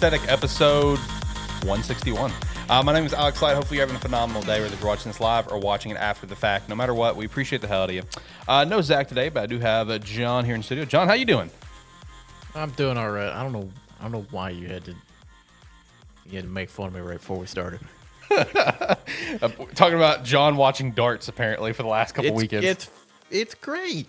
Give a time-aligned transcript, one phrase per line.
[0.00, 0.98] Welcome into Gamesthetic episode
[1.66, 2.32] 161.
[2.68, 3.54] Uh, my name is Alex Light.
[3.54, 6.26] Hopefully, you're having a phenomenal day, whether you're watching this live or watching it after
[6.26, 6.68] the fact.
[6.68, 8.02] No matter what, we appreciate the hell out of you.
[8.48, 10.84] Uh, no Zach today, but I do have uh, John here in the studio.
[10.84, 11.50] John, how you doing?
[12.54, 13.30] I'm doing all right.
[13.30, 13.68] I don't know.
[13.98, 14.94] I don't know why you had to.
[16.26, 17.80] You had to make fun of me right before we started.
[19.42, 22.66] Uh, talking about John watching darts apparently for the last couple It's weekends.
[22.66, 22.90] it's
[23.30, 24.06] it's great.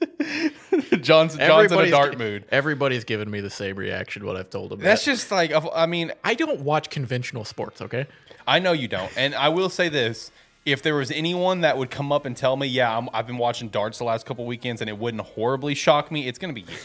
[1.00, 2.44] John's John's in a Everybody's dart mood.
[2.50, 4.80] Everybody's given me the same reaction what I've told them.
[4.80, 7.80] That's just like I mean, I don't watch conventional sports.
[7.80, 8.06] Okay.
[8.46, 10.30] I know you don't, and I will say this:
[10.66, 13.38] if there was anyone that would come up and tell me, "Yeah, I'm, I've been
[13.38, 16.60] watching darts the last couple weekends," and it wouldn't horribly shock me, it's going to
[16.60, 16.78] be you.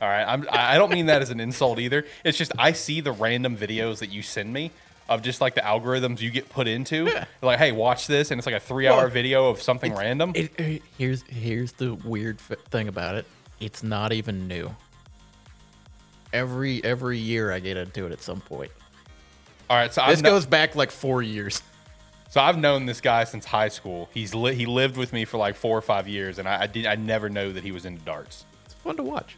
[0.00, 2.04] All right, I'm, I I don't mean that as an insult either.
[2.24, 4.70] It's just I see the random videos that you send me
[5.08, 7.08] of just like the algorithms you get put into.
[7.42, 10.32] Like, hey, watch this, and it's like a three-hour Well, video of something random.
[10.34, 13.26] It, it- here's here's the weird f- thing about it.
[13.60, 14.74] It's not even new.
[16.32, 18.72] Every every year I get into it at some point.
[19.70, 21.62] All right, so This kno- goes back like four years.
[22.30, 24.08] so I've known this guy since high school.
[24.12, 26.66] He's li- he lived with me for like four or five years, and I, I
[26.66, 28.44] did I never know that he was into darts.
[28.64, 29.36] It's fun to watch.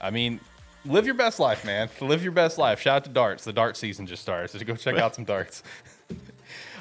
[0.00, 0.40] I mean,
[0.86, 1.88] live your best life, man.
[2.00, 2.80] Live your best life.
[2.80, 3.44] Shout out to darts.
[3.44, 5.62] The dart season just started, so go check out some darts.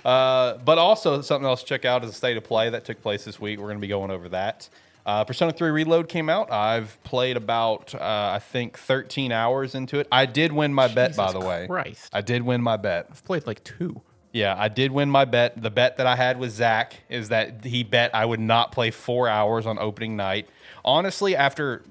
[0.06, 3.02] Uh, but also something else to check out is the state of play that took
[3.02, 3.58] place this week.
[3.58, 4.70] We're going to be going over that.
[5.03, 6.52] Uh, Persona 3 Reload came out.
[6.52, 10.08] I've played about uh, I think 13 hours into it.
[10.11, 11.66] I did win my bet, by the way.
[11.67, 12.11] Christ.
[12.14, 13.08] I did win my bet.
[13.09, 14.02] I've played like two.
[14.31, 15.61] Yeah, I did win my bet.
[15.61, 18.92] The bet that I had with Zach is that he bet I would not play
[18.92, 20.49] four hours on opening night.
[20.83, 21.83] Honestly, after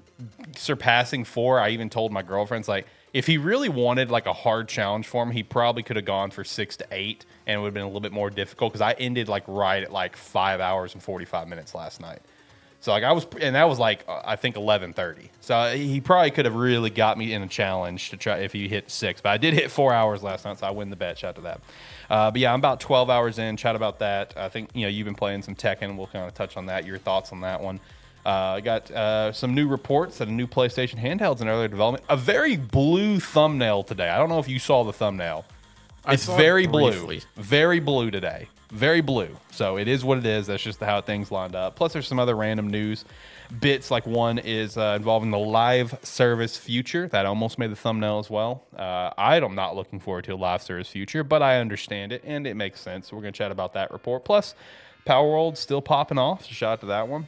[0.55, 4.67] surpassing four, I even told my girlfriends like if he really wanted like a hard
[4.67, 7.67] challenge for him, he probably could have gone for six to eight, and it would
[7.67, 10.59] have been a little bit more difficult because I ended like right at like five
[10.59, 12.19] hours and forty five minutes last night.
[12.81, 15.31] So like I was, and that was like uh, I think eleven thirty.
[15.39, 18.67] So he probably could have really got me in a challenge to try if he
[18.67, 19.21] hit six.
[19.21, 21.17] But I did hit four hours last night, so I win the bet.
[21.17, 21.61] Shout out to that.
[22.09, 23.55] Uh, but yeah, I'm about twelve hours in.
[23.57, 24.33] Chat about that.
[24.35, 25.95] I think you know you've been playing some Tekken.
[25.95, 26.85] We'll kind of touch on that.
[26.85, 27.79] Your thoughts on that one.
[28.25, 32.03] Uh, I got uh, some new reports that a new PlayStation handheld's in early development.
[32.09, 34.09] A very blue thumbnail today.
[34.09, 35.45] I don't know if you saw the thumbnail.
[36.07, 37.19] It's saw it very blue.
[37.35, 38.47] Very blue today.
[38.71, 39.29] Very blue.
[39.51, 40.47] So it is what it is.
[40.47, 41.75] That's just how things lined up.
[41.75, 43.05] Plus, there's some other random news
[43.59, 43.91] bits.
[43.91, 47.07] Like one is uh, involving the live service future.
[47.07, 48.65] That almost made the thumbnail as well.
[48.75, 52.47] Uh, I'm not looking forward to a live service future, but I understand it and
[52.47, 53.09] it makes sense.
[53.09, 54.25] So we're going to chat about that report.
[54.25, 54.55] Plus,
[55.05, 56.45] Palworld still popping off.
[56.45, 57.27] So shout out to that one.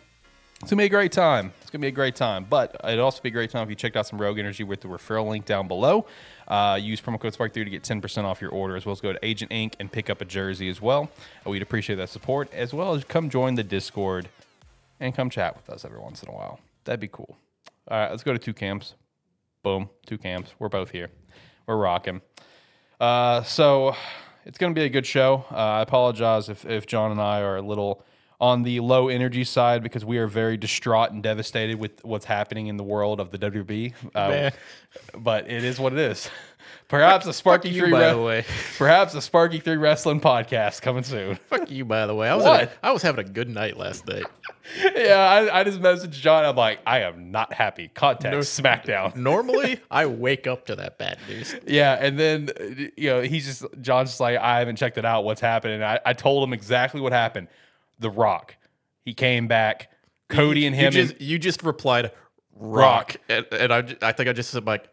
[0.62, 1.54] It's gonna be a great time.
[1.62, 2.46] It's gonna be a great time.
[2.50, 4.82] But it'd also be a great time if you checked out some Rogue Energy with
[4.82, 6.08] the referral link down below.
[6.48, 9.14] Uh, use promo code SparkE3 to get 10% off your order, as well as go
[9.14, 9.76] to Agent Ink.
[9.80, 11.12] and pick up a jersey as well.
[11.46, 14.30] Uh, We'd appreciate that support, as well as come join the Discord
[15.00, 16.60] and come chat with us every once in a while.
[16.86, 17.38] That'd be cool.
[17.88, 18.96] All right, let's go to two camps.
[19.62, 20.56] Boom, two camps.
[20.58, 21.10] We're both here.
[21.68, 22.22] We're rocking.
[23.00, 23.96] Uh, so
[24.44, 25.46] it's to be a good show.
[25.52, 28.04] Uh, I apologize if, if John and I are a little
[28.40, 32.68] on the low energy side because we are very distraught and devastated with what's happening
[32.68, 33.94] in the world of the WB.
[34.14, 34.52] Uh,
[35.18, 36.30] but it is what it is.
[36.88, 38.46] Perhaps a Sparky you, Three, by Re- the way.
[38.78, 41.36] perhaps a Sparky Three Wrestling podcast coming soon.
[41.48, 42.30] Fuck you, by the way.
[42.30, 42.60] I was What?
[42.62, 44.24] having- I was having a good night last night.
[44.96, 45.16] yeah,
[45.52, 46.46] I, I just messaged John.
[46.46, 47.90] I'm like, I am not happy.
[47.94, 49.18] Contact No- SmackDown.
[49.18, 51.56] Normally, I wake up to that bad news.
[51.68, 52.50] Yeah, and then
[52.96, 55.26] you know he's just John's just like I haven't checked it out.
[55.26, 55.84] What's happening?
[55.84, 57.50] I, I told him exactly what happened.
[58.00, 58.56] The Rock,
[59.06, 59.90] he came back.
[60.30, 60.92] Cody and You him.
[60.92, 62.12] just and, you just replied
[62.54, 63.16] Rock.
[63.16, 64.90] rock, and, and I, I think I just said like,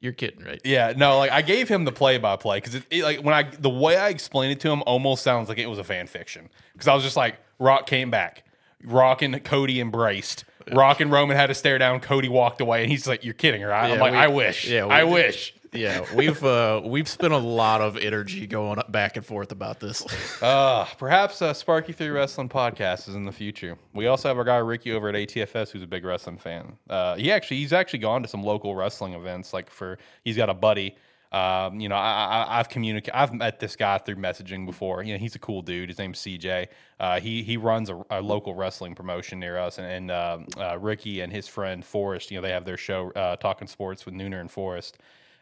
[0.00, 2.84] "You're kidding, right?" yeah, no, like I gave him the play by play because it,
[2.90, 5.66] it, like when I the way I explained it to him almost sounds like it
[5.66, 8.44] was a fan fiction because I was just like Rock came back,
[8.84, 10.44] Rock and Cody embraced.
[10.72, 12.00] Rock and Roman had to stare down.
[12.00, 14.68] Cody walked away, and he's like, "You're kidding, right?" I'm like, we- "I wish.
[14.68, 19.24] yeah, I wish." Yeah, we've uh, we've spent a lot of energy going back and
[19.24, 20.04] forth about this.
[20.42, 23.78] Uh, perhaps a Sparky Three Wrestling podcast is in the future.
[23.94, 26.76] We also have our guy Ricky over at ATFS, who's a big wrestling fan.
[26.90, 29.52] Uh, he actually he's actually gone to some local wrestling events.
[29.52, 30.96] Like for he's got a buddy.
[31.32, 33.16] Um, you know, I, I, I've communicated.
[33.16, 35.02] I've met this guy through messaging before.
[35.02, 35.88] You know, he's a cool dude.
[35.88, 36.68] His name's CJ.
[37.00, 40.78] Uh, he he runs a, a local wrestling promotion near us, and, and um uh,
[40.78, 42.30] Ricky and his friend Forrest.
[42.30, 44.98] You know, they have their show uh, Talking Sports with Nooner and Forrest.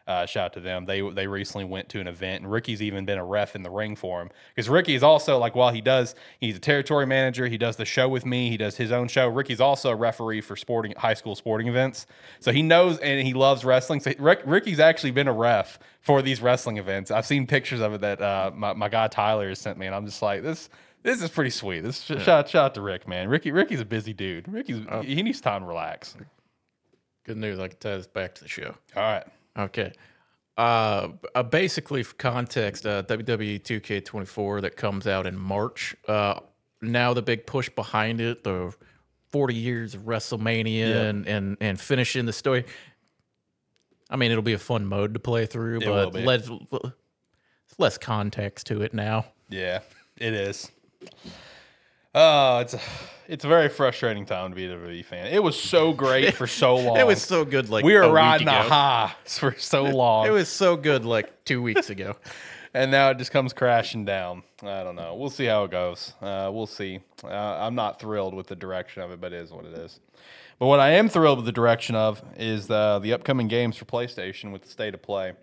[0.07, 0.85] Uh, shout out to them.
[0.85, 3.71] They they recently went to an event, and Ricky's even been a ref in the
[3.71, 7.47] ring for him because Ricky is also like while he does he's a territory manager.
[7.47, 8.49] He does the show with me.
[8.49, 9.27] He does his own show.
[9.27, 12.05] Ricky's also a referee for sporting high school sporting events,
[12.39, 13.99] so he knows and he loves wrestling.
[13.99, 17.09] So Rick, Ricky's actually been a ref for these wrestling events.
[17.09, 19.95] I've seen pictures of it that uh, my my guy Tyler has sent me, and
[19.95, 20.69] I'm just like this.
[21.01, 21.81] This is pretty sweet.
[21.81, 23.27] This shout shout to Rick, man.
[23.27, 24.47] Ricky Ricky's a busy dude.
[24.47, 26.15] Ricky's he needs time to relax.
[27.25, 27.57] Good news.
[27.59, 28.75] I can tie this back to the show.
[28.95, 29.23] All right.
[29.57, 29.93] Okay.
[30.57, 35.95] Uh, uh, basically, for context, uh, WWE 2K24 that comes out in March.
[36.07, 36.39] Uh,
[36.81, 38.73] now the big push behind it, the
[39.31, 41.01] 40 years of WrestleMania Yeah.
[41.03, 42.65] and, and and finishing the story.
[44.09, 46.49] I mean, it'll be a fun mode to play through, It but less,
[47.77, 49.25] less context to it now.
[49.49, 49.79] Yeah,
[50.17, 50.71] it is.
[52.17, 52.79] Oh, it's a,
[53.27, 55.27] it's a very frustrating time to be a WWE fan.
[55.27, 56.97] It was so great for so long.
[56.99, 57.69] It was so good.
[57.69, 60.25] Like we were a riding a high for so long.
[60.25, 62.15] It was so good like two weeks ago.
[62.73, 64.43] and now it just comes crashing down.
[64.63, 65.15] I don't know.
[65.15, 66.13] We'll see how it goes.
[66.21, 67.01] Uh, we'll see.
[67.21, 69.99] Uh, I'm not thrilled with the direction of it, but it is what it is.
[70.57, 73.83] But what I am thrilled with the direction of is the the upcoming games for
[73.83, 75.33] PlayStation with the state of play.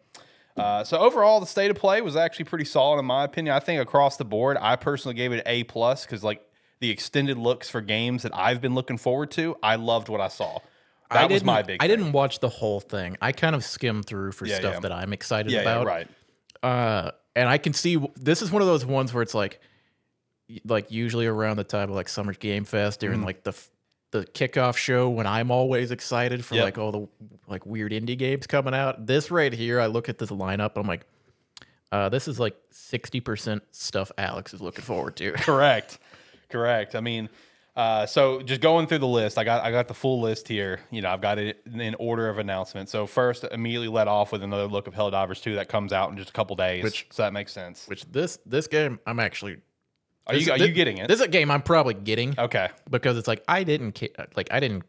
[0.56, 3.54] Uh, so overall, the state of play was actually pretty solid in my opinion.
[3.54, 6.46] I think across the board, I personally gave it A plus because like
[6.82, 10.28] the extended looks for games that I've been looking forward to, I loved what I
[10.28, 10.58] saw.
[11.10, 11.76] That I was my big.
[11.82, 11.96] I thing.
[11.96, 13.16] didn't watch the whole thing.
[13.22, 14.80] I kind of skimmed through for Yeah, stuff yeah.
[14.80, 15.86] that I'm excited Yeah, yeah, about.
[15.86, 16.08] right.
[16.62, 19.60] uh, and I can see this is one of those ones where it's like,
[20.64, 23.26] like usually around the time of like Summer Game Fest during Mm-hmm.
[23.26, 23.54] like the
[24.10, 26.64] the kickoff show when I'm always excited for Yep.
[26.64, 27.08] like all the
[27.46, 29.06] like weird indie games coming out.
[29.06, 31.06] This right here, I look at this lineup, I'm like,
[31.90, 35.32] uh, this is like sixty percent stuff Alex is looking forward to.
[35.32, 35.98] Correct.
[36.52, 36.94] Correct.
[36.94, 37.28] I mean,
[37.74, 40.80] uh, so just going through the list, I got I got the full list here.
[40.90, 42.88] You know, I've got it in order of announcement.
[42.90, 46.16] So first, immediately let off with another look of Helldivers 2 that comes out in
[46.18, 46.84] just a couple days.
[46.84, 47.86] Which- so that makes sense.
[47.88, 49.56] Which this this game, I'm actually.
[50.26, 51.08] Are you are thi- you getting it?
[51.08, 52.68] This is a game I'm probably getting okay.
[52.88, 54.10] because it's like I didn't care.
[54.36, 54.84] Like I didn't,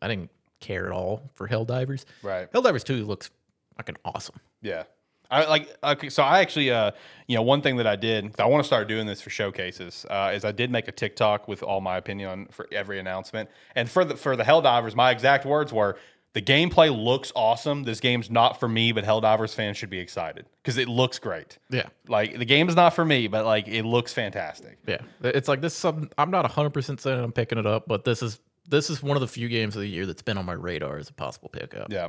[0.00, 0.30] I didn't
[0.60, 2.04] care at all for Helldivers.
[2.22, 2.50] Right.
[2.52, 3.30] Helldivers 2 looks
[3.76, 4.36] fucking awesome.
[4.62, 4.84] Yeah.
[5.30, 6.90] I like okay, so I actually uh
[7.26, 9.30] you know one thing that I did 'cause I want to start doing this for
[9.30, 12.98] showcases uh, is I did make a TikTok with all my opinion on for every
[12.98, 15.96] announcement and for the for the Helldivers my exact words were
[16.32, 20.46] the gameplay looks awesome this game's not for me but Helldivers fans should be excited
[20.62, 21.86] because it looks great Yeah.
[22.08, 25.00] like the game's not for me but like it looks fantastic Yeah.
[25.22, 28.22] It's like this is something I'm not 100% saying I'm picking it up, but this
[28.22, 30.52] is this is one of the few games of the year that's been on my
[30.52, 31.92] radar as a possible pickup.
[31.92, 32.08] Yeah.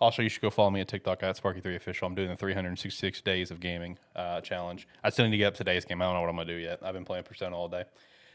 [0.00, 2.06] Also, you should go follow me at TikTok at SparkE3Official.
[2.06, 4.86] I'm doing the 366 days of gaming uh, challenge.
[5.02, 6.02] I still need to get up to today's game.
[6.02, 6.80] I don't know what I'm going to do yet.
[6.82, 7.84] I've been playing Persona all day.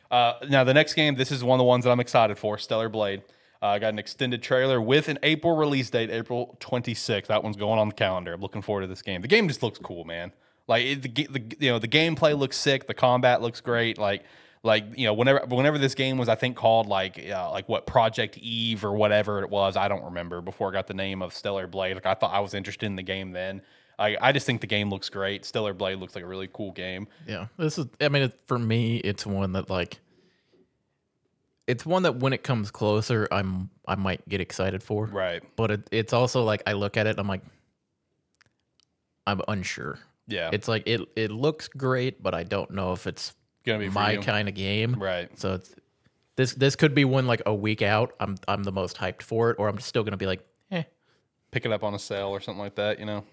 [0.10, 2.58] Uh, now, the next game, this is one of the ones that I'm excited for
[2.58, 3.22] Stellar Blade.
[3.62, 7.28] Uh, I got an extended trailer with an April release date, April 26th.
[7.28, 8.34] That one's going on the calendar.
[8.34, 9.22] I'm looking forward to this game.
[9.22, 10.32] The game just looks cool, man.
[10.68, 12.88] Like it, the, the you know the gameplay looks sick.
[12.88, 13.98] The combat looks great.
[13.98, 14.24] Like
[14.64, 17.88] like you know whenever whenever this game was I think called like uh, like what
[17.88, 21.34] Project Eve or whatever it was I don't remember before I got the name of
[21.34, 23.62] Stellar Blade like I thought I was interested in the game then
[23.98, 26.72] I I just think the game looks great Stellar Blade looks like a really cool
[26.72, 27.48] game Yeah.
[27.58, 30.00] This is I mean it, for me it's one that like
[31.68, 35.08] it's one that when it comes closer I'm I might get excited for.
[35.08, 37.42] right But it, it's also like I look at it I'm like
[39.26, 40.00] I'm unsure.
[40.28, 43.34] yeah It's like it it looks great, but I don't know if it's
[43.66, 44.20] gonna be my you.
[44.22, 44.96] kind of game.
[45.00, 45.76] right So it's
[46.36, 48.14] this this could be one like a week out.
[48.20, 50.84] I'm I'm the most hyped for it, or I'm still gonna be like, eh.
[51.52, 53.24] pick it up on a sale or something like that, you know.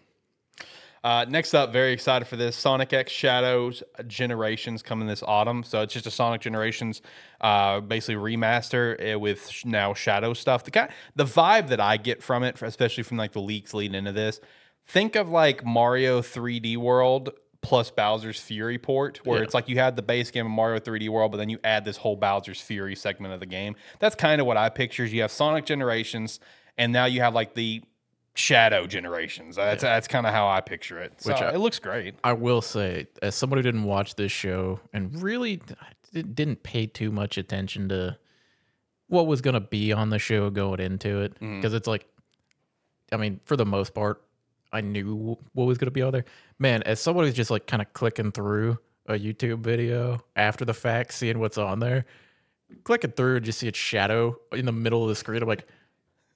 [1.05, 5.63] Uh, next up, very excited for this Sonic X Shadows Generations coming this autumn.
[5.63, 7.03] So it's just a Sonic Generations,
[7.41, 10.65] uh, basically remaster uh, with sh- now Shadow stuff.
[10.65, 13.95] The kind, the vibe that I get from it, especially from like the leaks leading
[13.95, 14.41] into this,
[14.87, 17.31] think of like Mario 3D World
[17.61, 19.45] plus Bowser's Fury port, where Yeah.
[19.45, 21.85] it's like you had the base game of Mario 3D World, but then you add
[21.85, 23.75] this whole Bowser's Fury segment of the game.
[23.99, 25.05] That's kind of what I picture.
[25.05, 26.39] You have Sonic Generations,
[26.77, 27.83] and now you have like the
[28.35, 29.57] Shadow Generations.
[29.57, 31.21] That's that's kind of how I picture it.
[31.21, 32.15] So Which I- it looks great.
[32.23, 35.61] I will say, as somebody who didn't watch this show and really
[36.13, 38.17] didn't pay too much attention to
[39.09, 41.57] what was going to be on the show going into it, Mm-hmm.
[41.57, 42.07] because it's like,
[43.11, 44.23] I mean, for the most part,
[44.73, 46.27] I knew what was going to be on there.
[46.59, 50.75] Man, as someone who's just like kind of clicking through a YouTube video after the
[50.75, 52.05] fact, seeing what's on there,
[52.85, 55.67] clicking through and just see its shadow in the middle of the screen, I'm like,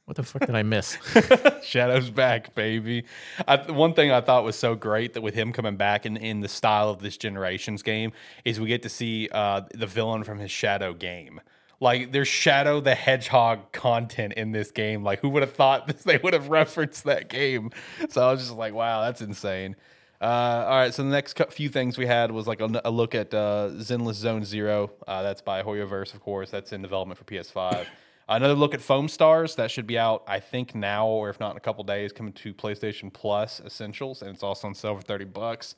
[0.05, 0.99] what the fuck did I miss?
[1.63, 3.05] Shadow's back, baby.
[3.47, 6.41] I, one thing I thought was so great that with him coming back in, in
[6.41, 8.13] the style of this generations game
[8.45, 11.41] is we get to see uh, the villain from his Shadow game.
[11.81, 15.05] Like there's Shadow the Hedgehog content in this game.
[15.05, 17.71] Like who would have thought this, they would have referenced that game?
[18.09, 19.77] So I was just like, wow, that's insane.
[20.23, 23.15] Uh, all right, so the next few things we had was like a, a look
[23.15, 24.93] at uh, Zenless Zone Zero.
[25.09, 26.49] Uh, that's by Hoyoverse, of course.
[26.49, 27.87] That's in development for PS5.
[28.29, 31.51] Another look at Foam Stars that should be out, I think now, or if not
[31.51, 35.03] in a couple days, coming to PlayStation Plus Essentials, and it's also on sale for
[35.03, 35.75] thirty bucks.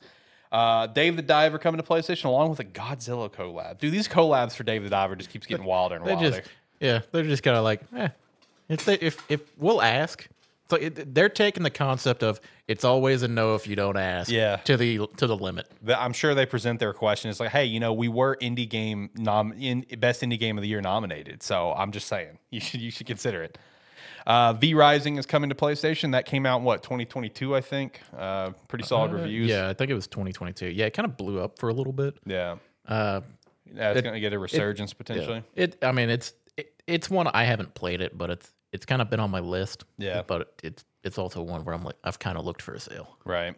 [0.51, 3.79] Uh, Dave the Diver coming to PlayStation along with a Godzilla collab.
[3.79, 6.29] Dude, these collabs for Dave the Diver just keeps getting wilder and They wilder.
[6.29, 6.41] just,
[6.79, 8.09] yeah, they're just kind of like, eh.
[8.69, 10.27] If they, if if we'll ask,
[10.69, 14.31] So it, they're taking the concept of it's always a no if you don't ask.
[14.31, 14.55] Yeah.
[14.57, 15.67] To the to the limit.
[15.95, 17.29] I'm sure they present their question.
[17.29, 20.63] It's like, hey, you know, we were indie game nom in best indie game of
[20.63, 21.43] the year nominated.
[21.43, 23.57] So I'm just saying, you should you should consider it.
[24.25, 26.13] Uh, v Rising is coming to PlayStation.
[26.13, 28.01] That came out in what 2022, I think.
[28.17, 29.47] Uh, pretty solid Uh, reviews.
[29.47, 30.71] Yeah, I think it was 2022.
[30.71, 32.17] Yeah, it kind of blew up for a little bit.
[32.25, 32.55] yeah.
[32.87, 33.21] Uh,
[33.71, 35.43] Yeah, it's gonna get a resurgence potentially.
[35.55, 35.77] It.
[35.83, 39.09] I mean, it's it, it's one I haven't played it, but it's it's kind of
[39.09, 39.85] been on my list.
[39.97, 40.21] Yeah.
[40.27, 43.17] But it's it's also one where I'm like I've kind of looked for a sale.
[43.25, 43.55] Right.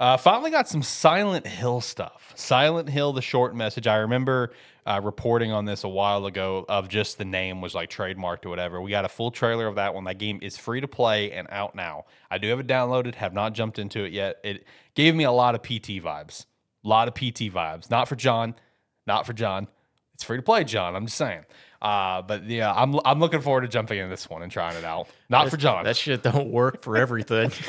[0.00, 2.32] Uh, finally got some Silent Hill stuff.
[2.34, 3.86] Silent Hill, the short message.
[3.86, 4.52] I remember
[4.84, 8.48] uh, reporting on this a while ago of just the name was like trademarked or
[8.48, 8.80] whatever.
[8.80, 10.02] We got a full trailer of that one.
[10.04, 12.06] That game is free to play and out now.
[12.32, 14.38] I do have it downloaded, have not jumped into it yet.
[14.42, 16.46] It gave me a lot of PT vibes.
[16.84, 17.88] A lot of PT vibes.
[17.88, 18.56] Not for John.
[19.06, 19.68] Not for John.
[20.14, 20.96] It's free to play, John.
[20.96, 21.44] I'm just saying.
[21.82, 24.84] Uh, but yeah, I'm I'm looking forward to jumping into this one and trying it
[24.84, 25.08] out.
[25.28, 25.84] Not for John.
[25.84, 27.50] That shit don't work for everything.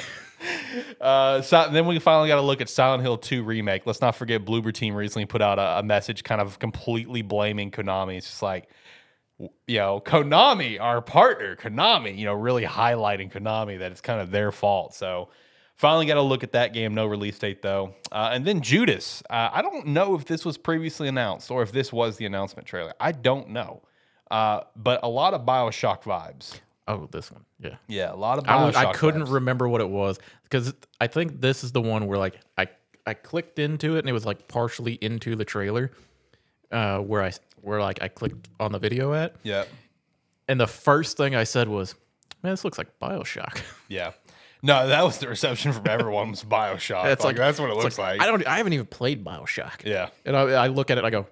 [1.00, 3.86] Uh, so then we finally got to look at Silent Hill 2 remake.
[3.86, 7.72] Let's not forget Bloober Team recently put out a, a message kind of completely blaming
[7.72, 8.18] Konami.
[8.18, 8.68] It's just like,
[9.40, 14.32] you know, Konami, our partner, Konami, you know, really highlighting Konami that it's kind of
[14.32, 14.94] their fault.
[14.94, 15.30] So
[15.76, 16.94] finally got to look at that game.
[16.94, 17.96] No release date though.
[18.12, 19.24] Uh, and then Judas.
[19.30, 22.68] Uh, I don't know if this was previously announced or if this was the announcement
[22.68, 22.94] trailer.
[23.00, 23.82] I don't know.
[24.34, 26.60] Uh, but a lot of Bioshock vibes.
[26.88, 27.46] oh, this one.
[27.60, 27.76] Yeah.
[27.88, 29.32] Yeah, a lot of I, Bioshock was- I couldn't vibes.
[29.34, 32.68] remember what it was because I think this is the one where like I
[33.06, 35.92] I clicked into it and it was like partially into the trailer,
[36.72, 39.66] uh, where I where like I clicked on the video at, yeah.
[40.48, 41.96] and the first thing I said was,
[42.42, 44.12] "Man, this looks like Bioshock." Yeah.
[44.66, 47.06] No, that was the reception from everyone was Bioshock.
[47.12, 48.22] It's like, like- that's what it It's looks like.
[48.22, 48.48] I don't.
[48.48, 49.84] I haven't even played Bioshock.
[49.86, 50.08] yeah.
[50.26, 51.28] And I, I look at it, and I go,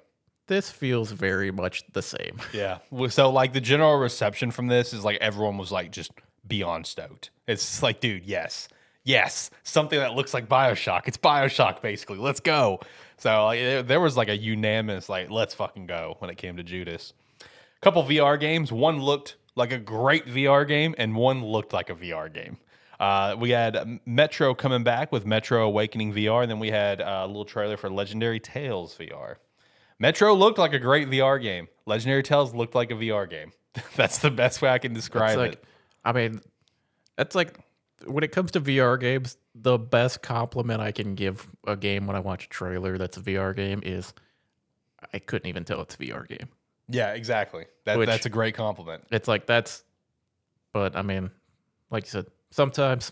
[0.48, 2.80] "This feels very much the same." Yeah.
[3.10, 6.12] So like the general reception from this is like everyone was like just
[6.48, 7.32] beyond stoked.
[7.48, 8.68] It's like, dude, yes.
[9.04, 9.50] Yes.
[9.64, 11.08] Something that looks like Bioshock.
[11.08, 12.18] It's Bioshock basically.
[12.18, 12.80] Let's go.
[13.18, 16.58] So like there, there was like a unanimous like let's fucking go when it came
[16.58, 17.14] to Judas.
[17.42, 17.46] A
[17.82, 18.72] couple VR games.
[18.72, 22.58] One looked like a great VR game, and one looked like a VR game.
[23.00, 27.24] Uh, we had Metro coming back with Metro Awakening VR, and then we had uh,
[27.24, 29.38] a little trailer for Legendary Tales VR.
[30.02, 31.68] Metro looked like a great VR game.
[31.86, 33.52] Legendary Tales looked like a VR game.
[33.96, 35.40] That's the best way I can describe It's it.
[35.40, 35.64] like,
[36.04, 36.42] I mean,
[37.16, 37.56] that's like
[38.08, 42.16] when it comes to VR games, the best compliment I can give a game when
[42.16, 44.12] I watch a trailer that's a VR game is
[45.14, 46.50] I couldn't even tell it's a VR game.
[46.90, 47.66] Yeah, exactly.
[47.86, 49.04] That, Which- that's a great compliment.
[49.12, 49.84] It's like that's,
[50.74, 51.30] but I mean,
[51.92, 53.12] like you said, sometimes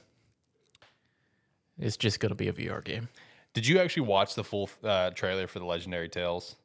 [1.77, 3.07] it's just gonna be a VR game.
[3.53, 6.55] Did you actually watch the full uh, trailer for the Legendary Tales?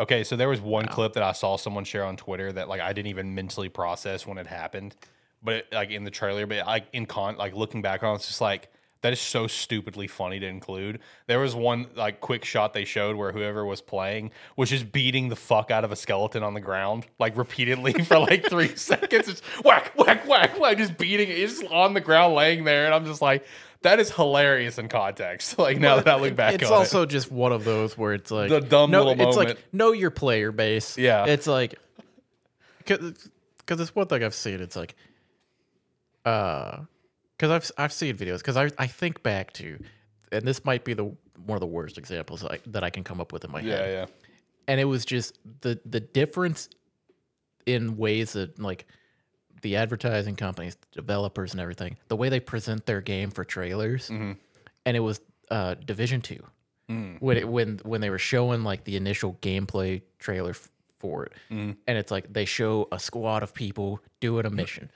[0.00, 2.80] Okay, so there was one clip that I saw someone share on Twitter that like
[2.80, 4.96] I didn't even mentally process when it happened,
[5.42, 8.16] but it, like in the trailer, but like in con, like looking back on, it,
[8.16, 8.70] it's just like
[9.02, 11.00] that is so stupidly funny to include.
[11.26, 15.28] There was one like quick shot they showed where whoever was playing was just beating
[15.28, 19.26] the fuck out of a skeleton on the ground like repeatedly for like three seconds,
[19.26, 22.86] just whack whack whack whack, just beating it, it's just on the ground laying there,
[22.86, 23.44] and I'm just like.
[23.82, 25.58] That is hilarious in context.
[25.62, 26.62] Like now that I look back on it.
[26.62, 29.56] it's also just one of those where it's like The dumb no, little it's moment.
[29.58, 30.96] like know your player base.
[30.98, 31.26] Yeah.
[31.26, 31.74] it's like
[32.84, 34.60] because it's one thing I've seen.
[34.60, 34.94] It's like
[36.24, 36.80] uh
[37.36, 39.78] because I've I've seen videos because I I think back to
[40.30, 43.20] and this might be the one of the worst examples I, that I can come
[43.20, 43.64] up with in my it.
[43.66, 44.08] Yeah, head.
[44.08, 44.14] yeah.
[44.68, 46.68] And it was just the the difference
[47.66, 48.86] in ways that like
[49.62, 54.32] the advertising companies, developers, and everything, the way they present their game for trailers, Mm-hmm.
[54.86, 56.44] and it was uh, Division Two
[56.90, 57.20] Mm.
[57.20, 61.32] when it, when when they were showing like the initial gameplay trailer f- for it,
[61.50, 61.76] Mm.
[61.86, 64.90] and it's like they show a squad of people doing a mission,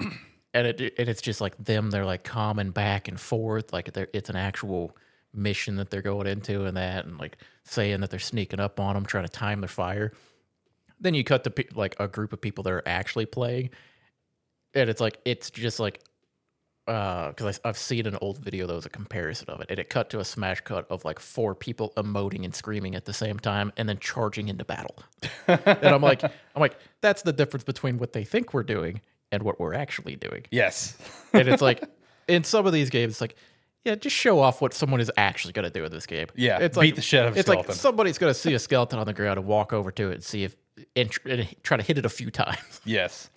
[0.52, 1.90] and it and it's just like them.
[1.90, 4.96] They're like calming back and forth, like they're, it's an actual
[5.32, 8.94] mission that they're going into, and that, and like saying that they're sneaking up on
[8.94, 10.12] them, trying to time their fire.
[10.98, 13.70] Then you cut to pe- like a group of people that are actually playing,
[14.76, 16.00] and it's like it's just like
[16.86, 19.90] uh, because I've seen an old video that was a comparison of it, and it
[19.90, 23.40] cut to a smash cut of like four people emoting and screaming at the same
[23.40, 24.96] time, and then charging into battle.
[25.48, 26.22] and I'm like,
[26.54, 29.00] I'm like, that's the difference between what they think we're doing
[29.32, 30.44] and what we're actually doing.
[30.52, 30.96] Yes.
[31.32, 31.82] And it's like,
[32.28, 33.34] in some of these games, it's like,
[33.84, 36.28] yeah, just show off what someone is actually going to do in this game.
[36.36, 37.68] Yeah, it's beat like the shit out of a It's skeleton.
[37.70, 40.14] like somebody's going to see a skeleton on the ground and walk over to it
[40.14, 40.54] and see if
[40.94, 42.80] and, tr- and try to hit it a few times.
[42.84, 43.28] yes.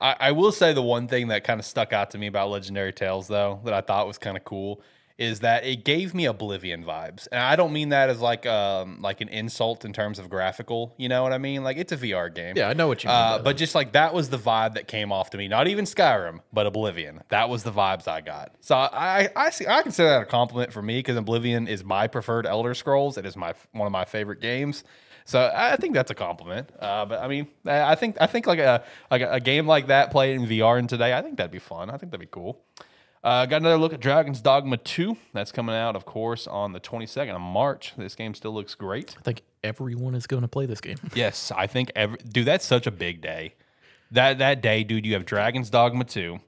[0.00, 2.50] I, I will say the one thing that kind of stuck out to me about
[2.50, 4.82] Legendary Tales, though, that I thought was kind of cool
[5.20, 9.02] is that it gave me Oblivion vibes, and I don't mean that as like um
[9.02, 10.94] like an insult in terms of graphical.
[10.96, 11.62] You know what I mean?
[11.62, 12.54] Like it's a VR game.
[12.56, 13.16] Yeah, I know what you mean.
[13.16, 15.46] Uh, but just like that was the vibe that came off to me.
[15.46, 17.20] Not even Skyrim, but Oblivion.
[17.28, 18.54] That was the vibes I got.
[18.62, 22.06] So I I see I consider that a compliment for me because Oblivion is my
[22.06, 23.18] preferred Elder Scrolls.
[23.18, 24.84] It is my one of my favorite games.
[25.30, 26.70] So I think that's a compliment.
[26.80, 28.82] Uh, but I mean, I think I think like a
[29.12, 31.60] like a, a game like that played in VR in today, I think that'd be
[31.60, 31.88] fun.
[31.88, 32.60] I think that'd be cool.
[33.22, 35.16] Uh, got another look at Dragon's Dogma 2.
[35.32, 37.92] That's coming out, of course, on the 22nd of March.
[37.96, 39.14] This game still looks great.
[39.18, 40.96] I think everyone is going to play this game.
[41.14, 43.54] Yes, I think every dude, that's such a big day.
[44.10, 46.40] That that day, dude, you have Dragon's Dogma 2.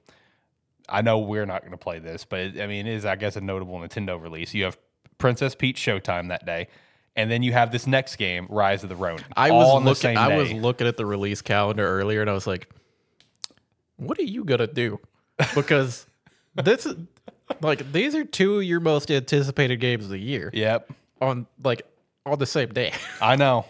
[0.89, 3.15] I know we're not going to play this, but it, I mean, it is I
[3.15, 4.53] guess a notable Nintendo release.
[4.53, 4.77] You have
[5.19, 6.67] Princess Peach Showtime that day,
[7.15, 9.23] and then you have this next game, Rise of the Ronin.
[9.35, 10.17] I was looking.
[10.17, 12.69] I was looking at the release calendar earlier, and I was like,
[13.97, 14.99] "What are you gonna do?"
[15.55, 16.05] Because
[16.55, 16.95] this is
[17.61, 20.91] like these are two of your most anticipated games of the year Yep,
[21.21, 21.85] on like
[22.25, 22.93] on the same day.
[23.21, 23.65] I know.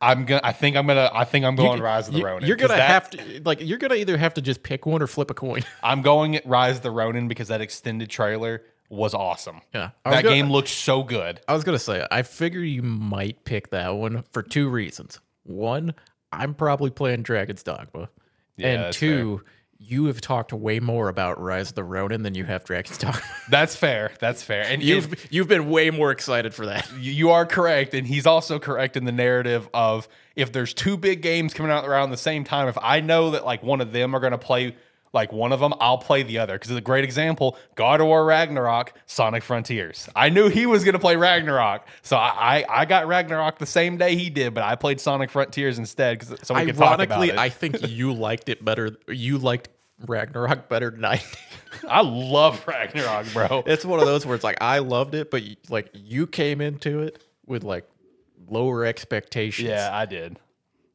[0.00, 0.40] I'm gonna.
[0.44, 1.10] I think I'm gonna.
[1.14, 2.46] I think I'm going Rise of the You- Ronin.
[2.46, 5.30] You're gonna have to like you're gonna either have to just pick one or flip
[5.30, 5.62] a coin.
[5.82, 8.62] I'm going Rise of the Ronin because that extended trailer
[8.94, 9.60] was awesome.
[9.74, 11.40] Yeah, was that gonna- game looked so good.
[11.48, 15.20] I was gonna say I figure you might pick that one for two reasons.
[15.44, 15.94] One,
[16.32, 18.08] I'm probably playing Dragon's Dogma,
[18.56, 19.42] Yeah, and that's two,
[19.78, 23.20] you have talked way more about Rise of the Ronin than you have Dragon's Dogma.
[23.50, 24.12] That's fair.
[24.18, 24.62] That's fair.
[24.64, 26.90] And you've if- you've been way more excited for that.
[26.98, 30.96] you you are correct, and he's also correct in the narrative of if there's two
[30.96, 32.68] big games coming out around the same time.
[32.68, 34.74] If I know that like one of them are going to play
[35.14, 36.54] like one of them, I'll play the other.
[36.54, 40.08] Because it's a great example: God of War Ragnarok, Sonic Frontiers.
[40.14, 43.66] I knew he was going to play Ragnarok, so I, I I got Ragnarok the
[43.66, 47.00] same day he did, but I played Sonic Frontiers instead because so we could talk
[47.00, 47.38] about Ironically, it.
[47.38, 48.96] I think you liked it better.
[49.08, 49.68] You liked
[50.06, 51.16] Ragnarok better than I.
[51.16, 51.24] did.
[51.88, 53.62] I love Ragnarok, bro.
[53.66, 56.60] It's one of those where it's like I loved it, but you- like you came
[56.60, 57.88] into it with like
[58.48, 59.68] lower expectations.
[59.68, 60.38] Yeah, I did.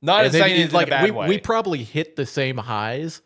[0.02, 1.28] Not and saying it's like in a bad we, way.
[1.28, 3.22] we probably hit the same highs,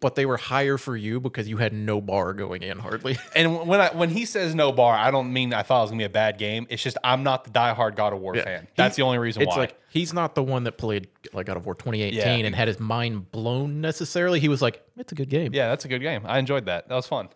[0.00, 3.16] but they were higher for you because you had no bar going in hardly.
[3.34, 5.90] And when I when he says no bar, I don't mean I thought it was
[5.90, 6.66] gonna be a bad game.
[6.70, 8.68] It's just I'm not the diehard God of War fan.
[8.76, 9.56] That's He- the only reason it's why.
[9.62, 12.46] like he's not the one that played like God of War 2018 Yeah.
[12.46, 14.38] and had his mind blown necessarily.
[14.40, 15.52] He was like, it's a good game.
[15.54, 16.22] yeah, that's a good game.
[16.26, 16.88] I enjoyed that.
[16.88, 17.28] That was fun.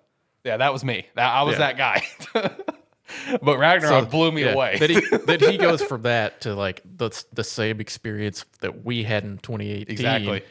[0.44, 1.06] Yeah, that was me.
[1.16, 1.72] That, I was Yeah.
[1.72, 2.06] that guy.
[3.42, 4.78] but Ragnarok blew me yeah, away.
[4.78, 9.02] that, he, then he goes from that to like the the same experience that we
[9.02, 10.42] had in 2018, exactly.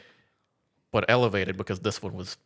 [0.92, 2.36] But elevated because this one was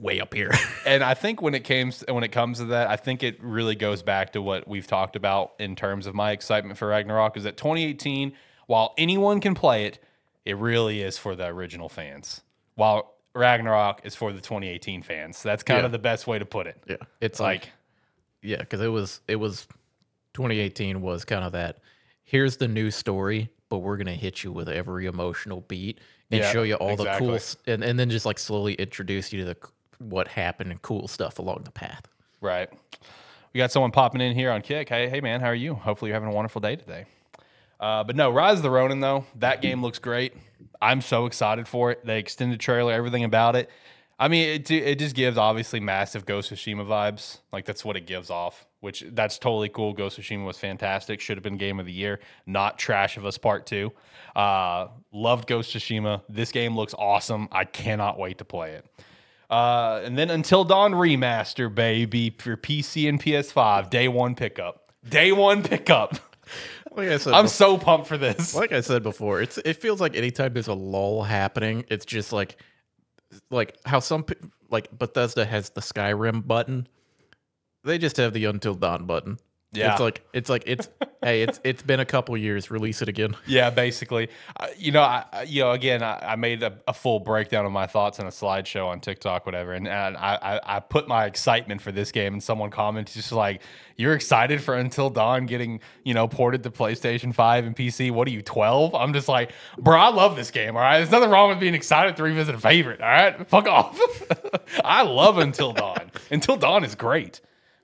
[0.00, 0.52] way up here.
[0.86, 3.74] and I think when it came when it comes to that, I think it really
[3.74, 7.36] goes back to what we've talked about in terms of my excitement for Ragnarok.
[7.36, 8.32] Is that 2018,
[8.66, 9.98] while anyone can play it,
[10.44, 12.42] it really is for the original fans.
[12.76, 15.42] While Ragnarok is for the 2018 fans.
[15.42, 15.86] That's kind Yeah.
[15.86, 16.82] of the best way to put it.
[16.88, 17.70] yeah, it's Like, like
[18.42, 19.66] yeah, because it was it was
[20.34, 21.78] 2018 was kind of that.
[22.22, 26.52] Here's the new story, but we're gonna hit you with every emotional beat and Yeah,
[26.52, 29.56] show you all the cool and and then just like slowly introduce you to the
[29.98, 32.06] what happened and cool stuff along the path.
[32.40, 32.70] right.
[33.52, 34.88] We got someone popping in here on Kick.
[34.88, 35.74] Hey, hey man, how are you?
[35.74, 37.06] Hopefully you're having a wonderful day today.
[37.80, 40.34] Uh, but no, Rise of the Ronin though, that game looks great.
[40.80, 42.04] I'm so excited for it.
[42.06, 43.68] The extended trailer, everything about it.
[44.20, 47.38] I mean, it it just gives obviously massive Ghost of Tsushima vibes.
[47.52, 49.92] Like that's what it gives off, which that's totally cool.
[49.92, 51.20] Ghost of Tsushima was fantastic.
[51.20, 52.20] Should have been game of the year.
[52.46, 53.92] Not Trash of Us Part Two.
[54.34, 56.22] Uh, loved Ghost of Tsushima.
[56.28, 57.48] This game looks awesome.
[57.52, 58.86] I cannot wait to play it.
[59.50, 64.92] Uh, and then Until Dawn remaster, baby, for PC and PS5, day one pickup.
[65.08, 66.16] Day one pickup.
[66.92, 68.52] Like I said, I'm bef- so pumped for this.
[68.56, 72.32] like I said before, it's it feels like anytime there's a lull happening, it's just
[72.32, 72.56] like
[73.48, 74.24] like how some
[74.70, 76.88] like Bethesda has the Skyrim button.
[77.84, 79.38] They just have the Until Dawn button.
[79.72, 79.92] Yeah.
[79.92, 80.88] It's like it's like it's
[81.22, 83.36] hey, it's it's been a couple years, release it again.
[83.46, 84.28] Yeah, basically.
[84.58, 87.70] Uh, you know, I, you know, again, I, I made a, a full breakdown of
[87.70, 91.26] my thoughts in a slideshow on TikTok, whatever, and, and I, I, I put my
[91.26, 93.62] excitement for this game, and someone commented just like,
[93.96, 98.10] "You're excited for Until Dawn getting, you know, ported to PlayStation Five and PC?
[98.10, 100.74] What are you, 12?" I'm just like, bro, I love this game.
[100.74, 103.00] All right, there's nothing wrong with being excited to revisit a favorite.
[103.00, 104.00] All right, fuck off.
[104.84, 106.10] I love Until Dawn.
[106.32, 107.40] Until Dawn is great.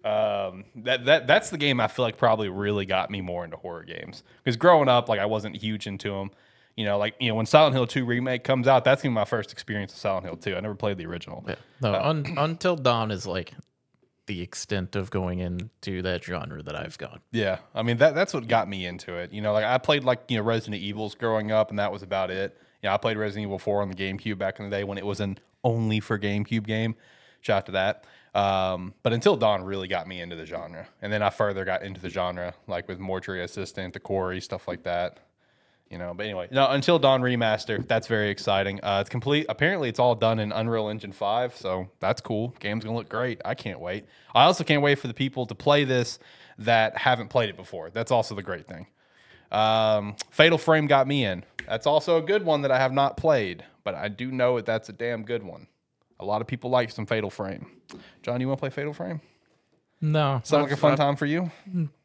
[0.06, 3.56] Um, that that that's the game I feel like probably really got me more into
[3.56, 6.30] horror games because growing up, like I wasn't huge into them.
[6.76, 9.14] You know, like you know when Silent Hill Two remake comes out, that's gonna be
[9.14, 10.54] my first experience of Silent Hill Two.
[10.54, 11.44] I never played the original.
[11.80, 13.54] No, un, Until Dawn is like
[14.26, 17.20] the extent of going into that genre that I've gone.
[17.32, 19.32] Yeah, I mean that that's what got me into it.
[19.32, 22.04] You know, like I played like you know Resident Evils growing up, and that was
[22.04, 22.56] about it.
[22.80, 25.06] Yeah, I played Resident Evil Four on the GameCube back in the day when it
[25.06, 26.94] was an only for GameCube game.
[27.40, 28.04] Shout out to that.
[28.36, 31.82] Um, but Until Dawn really got me into the genre, and then I further got
[31.82, 35.20] into the genre like with Mortuary Assistant, the Quarry, stuff like that.
[35.90, 37.88] You know, but anyway, no, Until Dawn remaster.
[37.88, 38.78] That's very exciting.
[38.82, 39.46] Uh, it's complete.
[39.48, 42.54] Apparently, it's all done in Unreal Engine Five, so that's cool.
[42.60, 43.40] Game's gonna look great.
[43.42, 44.04] I can't wait.
[44.34, 46.18] I also can't wait for the people to play this
[46.58, 47.88] that haven't played it before.
[47.88, 48.86] That's also the great thing.
[49.50, 51.42] Um, Fatal Frame got me in.
[51.66, 54.66] That's also a good one that I have not played, but I do know that
[54.66, 55.68] that's a damn good one.
[56.18, 57.66] A lot of people like some Fatal Frame.
[58.22, 59.20] John, you want to play Fatal Frame?
[60.00, 61.50] No, Sound like a fun I've- time for you?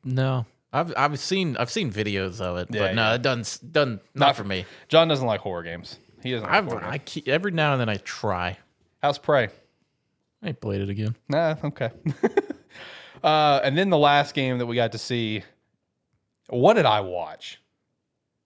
[0.03, 3.15] No, I've I've seen I've seen videos of it, Yeah, but no, yeah.
[3.15, 4.65] it doesn't done not, not for me.
[4.87, 5.97] John doesn't like horror games.
[6.23, 8.57] He doesn't like I keep, every now and then I try.
[9.01, 9.49] How's Prey?
[10.43, 11.15] I played it again.
[11.27, 11.89] Nah, okay.
[13.23, 15.43] uh, and then the last game that we got to see,
[16.49, 17.59] what did I watch?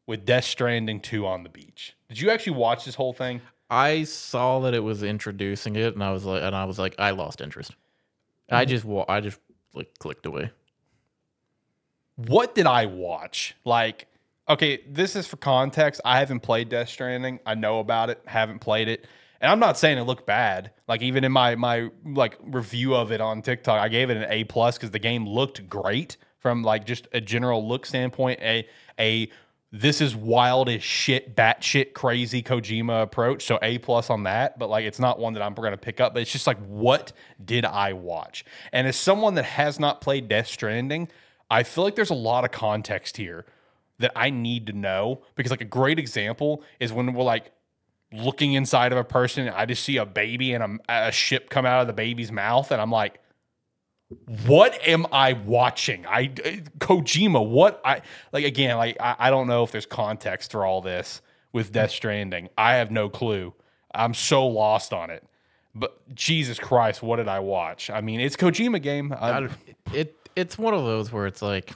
[0.08, 1.95] With Death Stranding 2 on the beach.
[2.10, 3.41] Did you actually watch this whole thing?
[3.69, 6.95] I saw that it was introducing it, and I was like, and I was like,
[6.99, 7.75] I lost interest.
[8.51, 8.69] I Mm-hmm.
[8.69, 9.39] just wa- I just
[9.73, 10.51] like clicked away.
[12.15, 13.56] What did I watch?
[13.65, 14.08] Like,
[14.47, 15.99] okay, this is for context.
[16.06, 17.39] I haven't played Death Stranding.
[17.45, 19.06] I know about it, haven't played it.
[19.41, 20.71] And I'm not saying it looked bad.
[20.88, 24.25] Like even in my my like review of it on TikTok, I gave it an
[24.30, 28.39] A plus because the game looked great from like just a general look standpoint.
[28.41, 29.30] A a
[29.78, 33.46] this is wild as shit, batshit crazy Kojima approach.
[33.46, 36.14] So A plus on that, but like it's not one that I'm gonna pick up.
[36.14, 37.12] But it's just like, what
[37.44, 38.46] did I watch?
[38.72, 41.10] And as someone that has not played Death Stranding,
[41.52, 43.46] I feel like there's a lot of context here
[44.00, 47.52] that I need to know because like a great example is when we're like
[48.14, 51.66] looking inside of a person, I just see a baby and a, a ship come
[51.66, 53.20] out of the baby's mouth, and I'm like,
[54.13, 54.48] Mm-hmm.
[54.48, 56.06] what am I watching?
[56.06, 60.52] I uh, Kojima, what I like again, like I, I don't know if there's context
[60.52, 62.50] for all this with Death Stranding.
[62.56, 63.54] I have no clue.
[63.96, 65.24] I'm so lost on it.
[65.74, 67.89] But Jesus Christ, what did I watch?
[67.89, 69.12] I mean, it's Kojima game.
[69.12, 69.50] I,
[69.91, 71.74] it it's one of those where it's like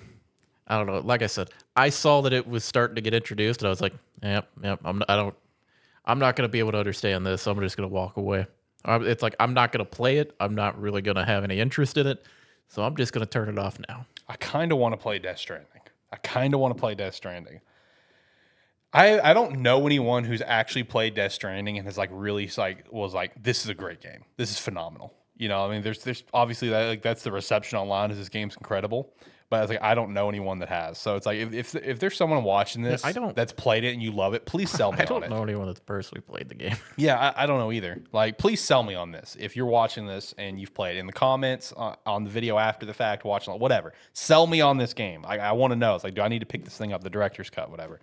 [0.68, 1.00] I don't know.
[1.00, 3.82] Like I said, I saw that it was starting to get introduced, and I was
[3.82, 5.36] like, "Yep, yep." I'm I don't
[6.06, 8.46] I'm not gonna be able to understand this, so I'm just gonna walk away.
[8.86, 10.36] It's like I'm not gonna play it.
[10.39, 12.26] I'm not really gonna have any interest in it,
[12.68, 14.06] so I'm just gonna turn it off now.
[14.28, 15.82] I kind of want to play Death Stranding.
[16.12, 17.62] I kind of want to play Death Stranding.
[18.94, 22.86] I I don't know anyone who's actually played Death Stranding and has like really like
[22.92, 24.24] was like this is a great game.
[24.38, 25.13] This is phenomenal.
[25.36, 28.30] You know, I mean, there's there's obviously that like that's the reception online is this
[28.30, 29.13] game's incredible.
[29.50, 31.00] But it's like I don't know anyone that has.
[31.00, 33.94] So it's like if if, if there's someone watching this I don't- that's played it
[33.94, 35.30] and you love it, please sell me I don't it.
[35.32, 36.76] know anyone that's personally played the game.
[36.98, 38.00] Yeah, I, I don't know either.
[38.12, 39.36] Like, please sell me on this.
[39.40, 42.86] If you're watching this and you've played in the comments uh, on the video after
[42.86, 45.26] the fact, watching whatever, sell me on this game.
[45.28, 45.96] I, I want to know.
[45.96, 47.04] It's like, do I need to pick this thing up?
[47.04, 48.00] The director's cut, whatever.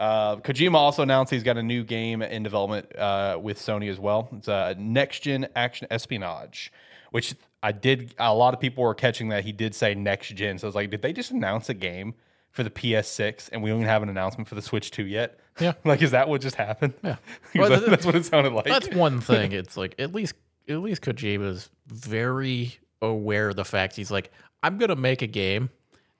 [0.00, 4.00] Uh, Kojima also announced he's got a new game in development uh, with Sony as
[4.00, 4.30] well.
[4.32, 6.72] It's a next gen action espionage,
[7.10, 8.14] which I did.
[8.18, 10.58] A lot of people were catching that he did say next gen.
[10.58, 12.14] So I was like, did they just announce a game
[12.50, 15.38] for the PS6 and we don't even have an announcement for the Switch 2 yet?
[15.60, 15.74] Yeah.
[15.84, 16.94] like, is that what just happened?
[17.04, 17.16] Yeah.
[17.54, 18.64] Well, that- that's what it sounded like.
[18.64, 19.52] That's one thing.
[19.52, 20.34] It's like at least
[20.66, 24.30] at least Kojima's very aware of the fact he's like,
[24.62, 25.68] I'm gonna make a game.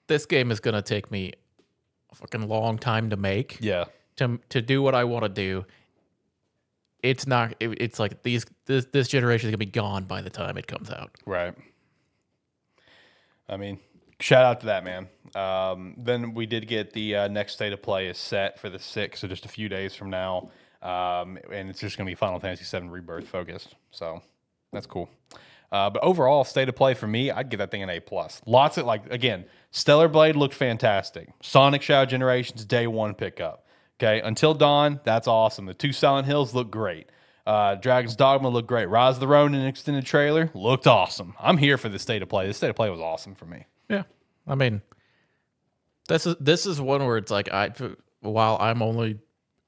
[0.07, 1.33] This game is gonna take me
[2.13, 3.57] fucking long time to make.
[3.61, 3.85] yeah.
[4.17, 5.65] To to do what I want to do.
[7.01, 7.55] It's not.
[7.59, 10.67] it- it's like these this this generation is gonna be gone by the time it
[10.67, 11.11] comes out.
[11.25, 11.53] Right.
[13.49, 13.79] I mean,
[14.19, 15.07] shout out to that man.
[15.35, 18.79] Um, then we did get the uh, next state of play is set for the
[18.79, 22.15] sixth, so just a few days from now, um, and it's just going to be
[22.15, 23.75] Final Fantasy VII Rebirth focused.
[23.91, 24.21] So
[24.71, 25.09] that's cool.
[25.71, 28.41] Uh, but overall, state of play for me, I'd give that thing an A plus.
[28.45, 31.29] Lots of like again, Stellar Blade looked fantastic.
[31.41, 33.65] Sonic Shadow Generations day one pickup.
[33.99, 35.65] Okay, Until Dawn, that's awesome.
[35.65, 37.07] The two Silent Hills look great.
[37.45, 38.87] Uh, Dragon's Dogma looked great.
[38.87, 41.35] Rise of the Ronin extended trailer looked awesome.
[41.39, 42.47] I'm here for the state of play.
[42.47, 43.65] This state of play was awesome for me.
[43.89, 44.03] Yeah,
[44.47, 44.81] I mean,
[46.07, 47.71] this is this is one where it's like I
[48.21, 49.19] while I'm only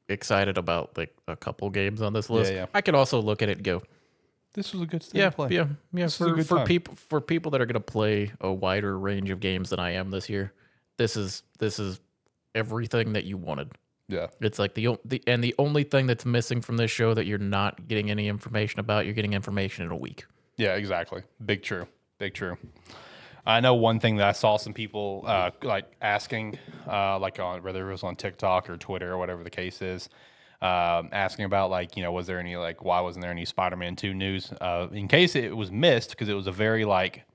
[0.07, 2.67] excited about like a couple games on this list, yeah.
[2.73, 3.81] I could also look at it and go,
[4.53, 5.49] This was a good state yeah, of play.
[5.49, 6.05] yeah, yeah.
[6.05, 6.67] This was a For, good for time.
[6.67, 9.91] people for people that are going to play a wider range of games than I
[9.91, 10.53] am this year,
[10.97, 11.99] this is this is
[12.53, 13.71] everything that you wanted.
[14.07, 14.27] Yeah.
[14.41, 17.37] It's like the, the and the only thing that's missing from this show that you're
[17.39, 20.25] not getting any information about, you're getting information in a week.
[20.57, 21.23] Yeah, exactly.
[21.43, 21.87] Big true.
[22.19, 22.57] Big true.
[23.45, 27.63] I know one thing that I saw some people uh, like asking, uh, like on
[27.63, 30.09] whether it was on TikTok or Twitter or whatever the case is,
[30.63, 33.95] um, asking about like you know was there any like why wasn't there any Spider-Man
[33.95, 34.51] two news?
[34.59, 37.25] Uh, in case it was missed because it was a very like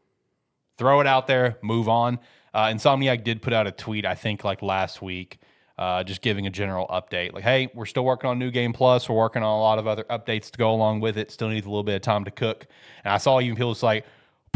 [0.79, 2.19] throw it out there, move on.
[2.55, 5.39] Uh, Insomniac did put out a tweet I think like last week
[5.79, 7.33] uh, just giving a general update.
[7.33, 9.09] Like, hey, we're still working on New Game Plus.
[9.09, 11.31] We're working on a lot of other updates to go along with it.
[11.31, 12.67] Still needs a little bit of time to cook.
[13.05, 14.05] And I saw even people was like,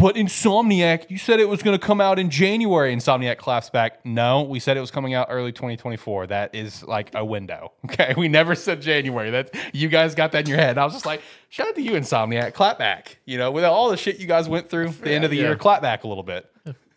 [0.03, 2.95] but Insomniac, you said it was going to come out in January.
[2.95, 6.27] Insomniac claps back, no, we said it was coming out early 2024.
[6.27, 7.73] That is like a window.
[7.93, 9.31] Okay, we never said January.
[9.31, 10.77] That you guys got that in your head.
[10.79, 13.19] I was just like, shout out to you, Insomniac, clap back.
[13.27, 15.43] You know, with all the shit you guys went through, the end of the Yeah.
[15.45, 16.51] year, clap back a little bit.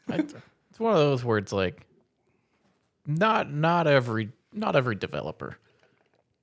[0.10, 1.86] It's one of those words like
[3.06, 5.58] not not every not every developer,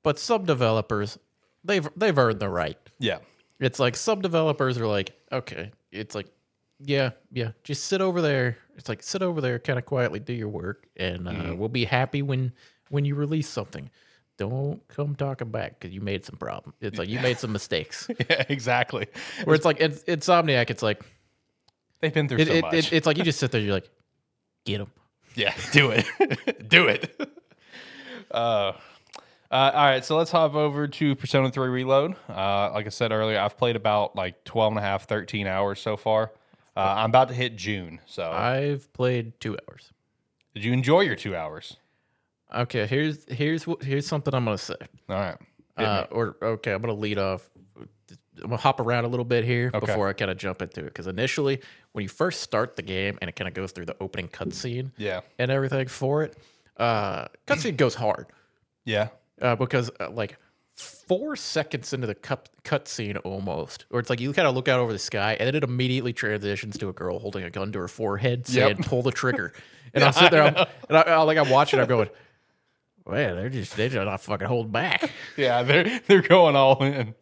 [0.02, 1.18] but sub developers
[1.64, 2.78] they've they've earned the right.
[2.98, 3.18] Yeah,
[3.58, 6.28] It's like sub developers are like, okay, it's like,
[6.84, 8.58] yeah, yeah, just sit over there.
[8.76, 11.84] It's like sit over there, kind of quietly do your work, and uh, we'll be
[11.84, 12.52] happy when
[12.90, 13.90] when you release something.
[14.38, 16.74] Don't come talking back because you made some problem.
[16.80, 18.08] It's like you made some mistakes.
[18.30, 19.06] yeah, exactly.
[19.44, 20.70] Where it's like it's Insomniac.
[20.70, 21.04] It's like
[22.02, 22.74] They've been through it, so it, much.
[22.74, 23.60] it, it's like you just sit there.
[23.60, 23.88] You're like,
[24.66, 24.90] get them.
[25.36, 26.68] Yeah, do it.
[26.68, 27.18] do it.
[28.30, 28.72] Uh,
[29.50, 32.16] uh, all right, so let's hop over to Persona 3 Reload.
[32.28, 35.80] Uh, like I said earlier, I've played about like 12 and a half, 13 hours
[35.80, 36.32] so far.
[36.76, 38.00] Uh, I'm about to hit June.
[38.06, 39.92] So, I've played two hours.
[40.54, 41.76] did you enjoy your two hours?
[42.54, 44.74] Okay, here's here's what here's something I'm gonna say.
[45.08, 45.36] All right.
[45.76, 47.48] Uh, or okay, I'm gonna lead off.
[47.78, 49.86] I'm gonna hop around a little bit here Okay.
[49.86, 51.60] before I kind of jump into it because initially,
[51.92, 54.90] when you first start the game and it kind of goes through the opening cutscene
[54.96, 55.20] Yeah.
[55.38, 56.36] and everything for it,
[56.78, 58.26] uh, cutscene goes hard
[58.84, 59.08] Yeah.
[59.40, 60.36] uh, because uh, like
[60.74, 64.80] four seconds into the cut cutscene almost, or it's like you kind of look out
[64.80, 67.78] over the sky and then it immediately transitions to a girl holding a gun to
[67.80, 68.86] her forehead saying Yep.
[68.86, 69.52] "pull the trigger,"
[69.94, 70.54] and I'm sitting there I'm,
[70.88, 72.08] and I, I like I'm watching, I'm going.
[73.06, 75.10] Man, they're just they're just not fucking holding back.
[75.36, 77.14] Yeah, they're they're going all in.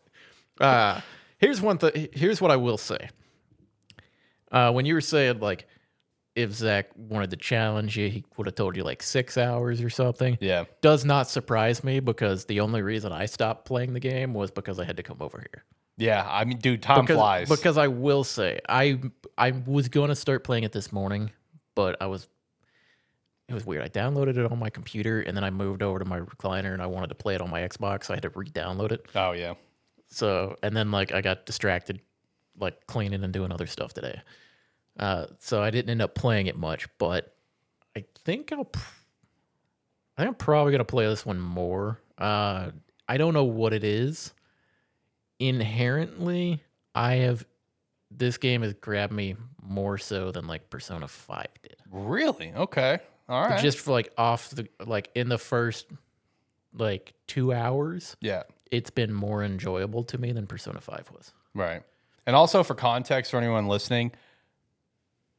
[0.60, 1.00] Uh,
[1.38, 2.08] here's one thing.
[2.12, 3.08] Here's what I will say.
[4.52, 5.66] Uh, when you were saying like,
[6.42, 9.90] if Zach wanted to challenge you, he would have told you like six hours or
[9.90, 10.38] something.
[10.40, 10.64] Yeah.
[10.80, 14.78] Does not surprise me because the only reason I stopped playing the game was because
[14.78, 15.64] I had to come over here.
[15.96, 16.26] Yeah.
[16.28, 17.48] I mean, dude, time Because, flies.
[17.48, 19.00] because I will say I
[19.36, 21.30] I was going to start playing it this morning,
[21.74, 22.26] but I was
[23.48, 23.82] it was weird.
[23.82, 26.80] I downloaded it on my computer and then I moved over to my recliner and
[26.80, 28.04] I wanted to play it on my Xbox.
[28.04, 29.06] So I had to re-download it.
[29.14, 29.54] oh, yeah.
[30.08, 32.00] So and then like I got distracted,
[32.58, 34.20] like cleaning and doing other stuff today.
[35.00, 37.34] Uh, so I didn't end up playing it much, but
[37.96, 38.64] I think I'll.
[38.64, 38.78] pr-
[40.16, 42.00] I think I'm probably gonna play this one more.
[42.18, 42.70] Uh,
[43.08, 44.32] I don't know what it is.
[45.38, 46.62] Inherently,
[46.94, 47.46] I have
[48.10, 51.76] this game has grabbed me more so than like Persona Five did.
[51.90, 52.52] Really?
[52.54, 52.98] Okay.
[53.30, 53.62] All right.
[53.62, 55.86] Just for like off the like in the first
[56.74, 58.42] like two hours, yeah.
[58.70, 61.32] it's been more enjoyable to me than Persona 5 was.
[61.54, 61.82] Right.
[62.26, 64.12] And also for context for anyone listening,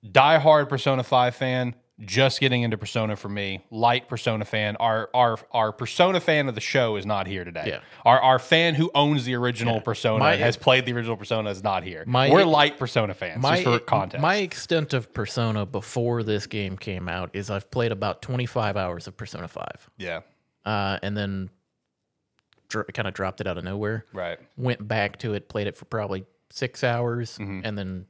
[0.06, 4.76] diehard Persona 5 fan, just getting into Persona for me, light Persona fan.
[4.78, 7.66] Our our our Persona fan of the show is not here today.
[7.68, 7.80] Yeah.
[8.04, 11.62] Our our fan who owns the original Persona My- has played the original Persona is
[11.64, 12.04] not here.
[12.08, 14.20] My- We're light Persona fans, just for context.
[14.22, 19.06] My extent of Persona before this game came out is I've played about 25 hours
[19.08, 19.90] of Persona 5.
[19.98, 20.22] yeah.
[20.66, 21.50] Uh, and then
[22.70, 24.06] dr- kind of dropped it out of nowhere.
[24.14, 24.40] Right.
[24.58, 27.62] Went back to it, played it for probably six hours, Mm-hmm.
[27.64, 28.06] and then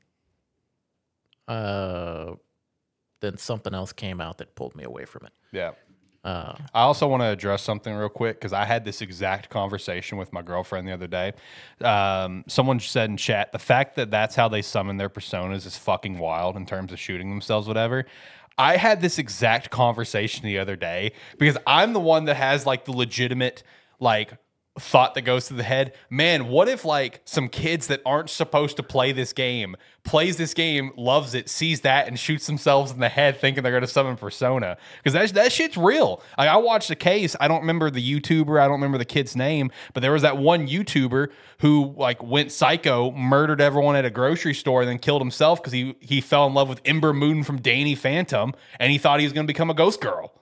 [1.51, 2.35] uh,
[3.19, 5.33] then something else came out that pulled me away from it.
[5.51, 5.71] Yeah.
[6.23, 10.17] Uh, I also want to address something real quick because I had this exact conversation
[10.17, 11.33] with my girlfriend the other day.
[11.83, 15.77] Um, someone said in chat the fact that that's how they summon their personas is
[15.77, 18.05] fucking wild in terms of shooting themselves, whatever.
[18.57, 22.85] I had this exact conversation the other day because I'm the one that has like
[22.85, 23.63] the legitimate
[23.99, 24.33] like
[24.79, 25.93] thought that goes to the head.
[26.09, 30.53] Man what if like some kids that aren't supposed to play this game plays this
[30.53, 33.87] game loves it sees that and shoots themselves in the head thinking they're going to
[33.87, 34.77] summon persona?
[35.03, 36.21] Because that, that shit's real.
[36.37, 39.35] Like, i watched a case i don't remember the youtuber i don't remember the kid's
[39.35, 41.27] name but there was that one youtuber
[41.59, 45.73] who like went psycho murdered everyone at a grocery store and then killed himself because
[45.73, 49.25] he he fell in love with ember moon from danny phantom and he thought he
[49.25, 50.33] was going to become a ghost girl.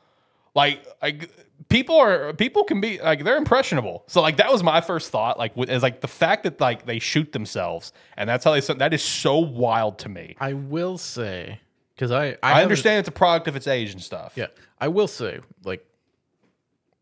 [0.56, 1.32] Like like
[1.68, 4.04] people are people can be like they're impressionable.
[4.08, 7.00] So like that was my first thought like is like the fact that like they
[7.00, 10.36] shoot themselves and that's how they that is so wild to me.
[10.40, 11.60] I will say,
[11.96, 14.34] because I, I, i, understand it's a product of its age and stuff.
[14.36, 14.48] Yeah,
[14.80, 15.86] I will say, like,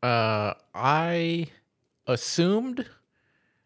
[0.02, 1.48] uh, I
[2.08, 2.86] assumed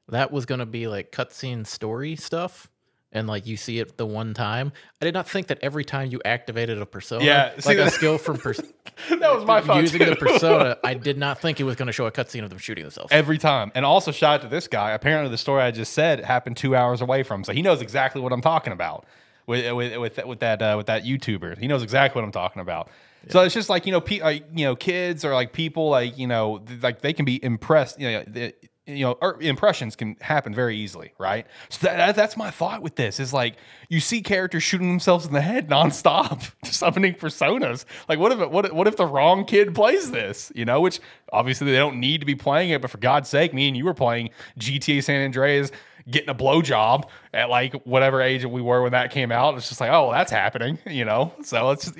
[0.09, 2.69] that was gonna be like cutscene story stuff,
[3.11, 4.71] and like you see it the one time.
[5.01, 7.83] I did not think that every time you activated a persona, Yeah, see like a
[7.85, 8.61] that- skill from pers-
[9.09, 10.05] that was my thought using too.
[10.05, 12.83] the persona, I did not think it was gonna show a cutscene of them shooting
[12.83, 13.11] themselves.
[13.11, 16.23] every time and also shout out to this guy apparently the story i just said
[16.23, 19.05] happened two hours away from so he knows exactly what i'm talking about
[19.47, 21.57] with with with, with that uh, with that YouTuber.
[21.57, 22.89] He knows exactly what I'm talking about.
[23.29, 26.17] So it's just like you know, pe- like, you know, kids or like people like
[26.17, 27.99] you know, th- like they can be impressed.
[27.99, 28.53] You know, the,
[28.97, 31.45] you know, or impressions can happen very easily, right?
[31.69, 33.55] So that, that- that's my thought with this is like
[33.89, 37.85] you see characters shooting themselves in the head nonstop, summoning personas.
[38.07, 40.51] Like, what if what what if the wrong kid plays this?
[40.55, 40.99] You know, which
[41.31, 43.85] obviously they don't need to be playing it, but for God's sake, me and you
[43.85, 45.71] were playing GTA San Andreas,
[46.09, 49.55] getting a blowjob at like whatever age we were when that came out.
[49.55, 51.33] It's just like, oh, that's happening, you know.
[51.43, 51.91] So it's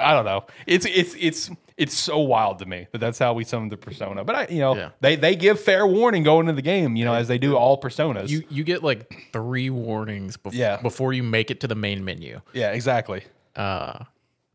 [0.00, 0.46] I don't know.
[0.66, 4.24] It's it's it's it's so wild to me that that's how we summon the persona.
[4.24, 4.90] But I, you know, Yeah.
[5.00, 7.80] they they give fair warning going into the game, you know, as they do all
[7.80, 8.28] personas.
[8.28, 10.80] You you get like three warnings bef- Yeah.
[10.80, 12.40] before you make it to the main menu.
[12.52, 13.24] yeah, exactly.
[13.56, 14.04] Uh,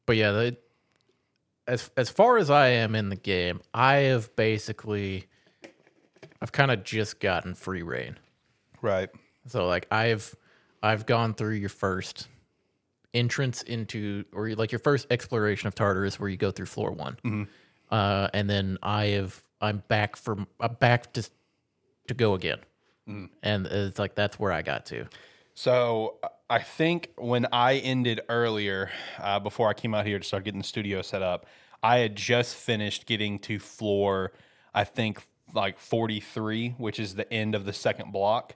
[0.05, 0.57] but yeah, the,
[1.67, 5.25] as as far as I am in the game, I have basically,
[6.41, 8.17] I've kind of just gotten free reign.
[8.81, 9.09] Right.
[9.47, 10.33] So like I've
[10.81, 12.27] I've gone through your first
[13.13, 17.17] entrance into or like your first exploration of Tartarus where you go through floor one,
[17.91, 21.29] uh, and then I have I'm back from I'm back to
[22.07, 22.59] to go again,
[23.43, 25.07] and it's like that's where I got to.
[25.53, 26.17] So
[26.49, 30.59] I think when I ended earlier, uh, before I came out here to start getting
[30.59, 31.47] the studio set up,
[31.81, 34.33] I had just finished getting to floor,
[34.73, 35.21] I think
[35.53, 38.55] like 43, which is the end of the second block.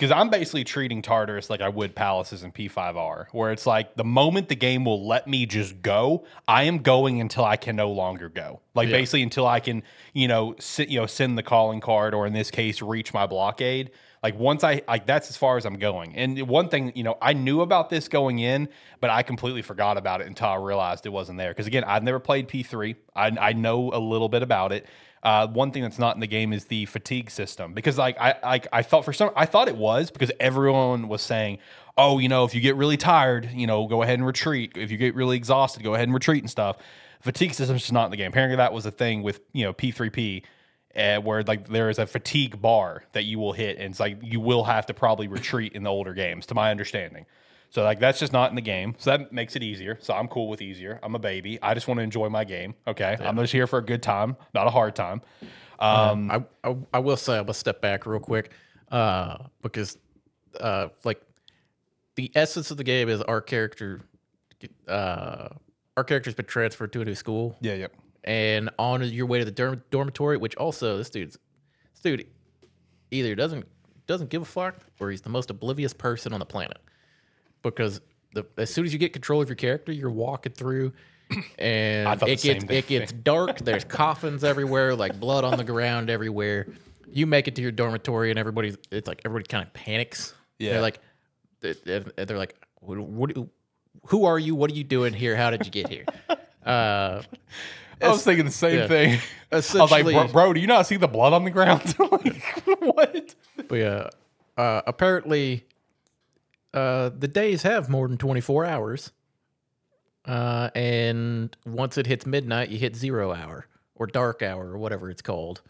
[0.00, 4.04] Because I'm basically treating Tartarus like I would Palaces and P5R, where it's like the
[4.04, 7.90] moment the game will let me just go, I am going until I can no
[7.90, 8.60] longer go.
[8.74, 8.96] Like Yeah.
[8.96, 9.82] basically until I can,
[10.14, 13.26] you know, sit, you know, send the calling card, or in this case, reach my
[13.26, 13.90] blockade.
[14.22, 16.16] Like once I like that's as far as I'm going.
[16.16, 19.98] And one thing, you know, I knew about this going in, but I completely forgot
[19.98, 21.50] about it until I realized it wasn't there.
[21.50, 22.96] Because again, I've never played P3.
[23.14, 24.86] I, I know a little bit about it.
[25.22, 28.36] Uh, one thing that's not in the game is the fatigue system because like I
[28.42, 31.58] like I thought for some I thought it was because everyone was saying,
[31.98, 34.72] oh, you know, if you get really tired, you know, go ahead and retreat.
[34.76, 36.78] If you get really exhausted, go ahead and retreat and stuff.
[37.20, 38.28] Fatigue system is just not in the game.
[38.28, 40.42] Apparently, that was a thing with you know P3P
[40.96, 44.18] uh, where like there is a fatigue bar that you will hit, and it's like
[44.22, 47.26] you will have to probably retreat in the older games, to my understanding.
[47.70, 48.96] So like that's just not in the game.
[48.98, 49.96] So that makes it easier.
[50.00, 50.98] So I'm cool with easier.
[51.02, 51.58] I'm a baby.
[51.62, 52.74] I just want to enjoy my game.
[52.86, 55.22] Okay, I'm just here for a good time, not a hard time.
[55.78, 58.52] Um, I, I I will say I'm gonna step back real quick,
[58.90, 59.96] uh, because
[60.60, 61.22] uh, like
[62.16, 64.02] the essence of the game is our character,
[64.88, 65.48] uh,
[65.96, 67.86] our character's been transferred to a new school, yeah, yeah,
[68.24, 71.38] and on your way to the dorm- dormitory, which also this dude's
[71.94, 72.26] this dude
[73.12, 73.66] either doesn't
[74.06, 76.78] doesn't give a fuck or he's the most oblivious person on the planet
[77.62, 78.00] because
[78.34, 80.92] the, as soon as you get control of your character, you're walking through.
[81.60, 83.60] And it gets it gets dark.
[83.60, 86.66] There's coffins everywhere, like blood on the ground everywhere.
[87.06, 90.34] You make it to your dormitory, and everybody's it's like everybody kind of panics.
[90.58, 90.72] Yeah.
[90.72, 91.00] they're like,
[91.60, 93.32] they're, like, what, what,
[94.06, 94.56] who are you?
[94.56, 95.36] What are you doing here?
[95.36, 96.04] How did you get here?
[96.62, 97.22] Uh,
[98.02, 98.86] I was thinking the same yeah.
[98.86, 99.18] thing.
[99.50, 101.94] I was like, bro, bro, do you not see the blood on the ground?
[102.12, 102.42] like,
[102.80, 103.34] what?
[103.66, 104.08] But yeah,
[104.58, 105.64] uh, apparently,
[106.74, 109.12] uh, the days have more than 24 hours.
[110.24, 115.10] Uh, and once it hits midnight, you hit zero hour or dark hour or whatever
[115.10, 115.62] it's called.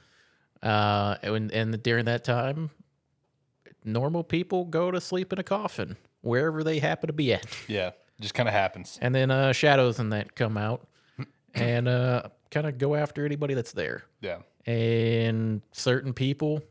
[0.63, 2.71] Uh, and, and during that time,
[3.85, 7.47] normal people go to sleep in a coffin wherever they happen to be at.
[7.69, 8.99] Yeah, just kind of happens.
[9.01, 10.87] And then uh, shadows and that come out
[11.55, 14.39] and uh, kind of go after anybody that's there Yeah.
[14.67, 16.63] and certain people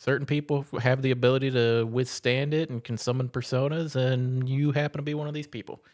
[0.00, 4.98] certain people have the ability to withstand it and can summon personas and you happen
[4.98, 5.84] to be one of these people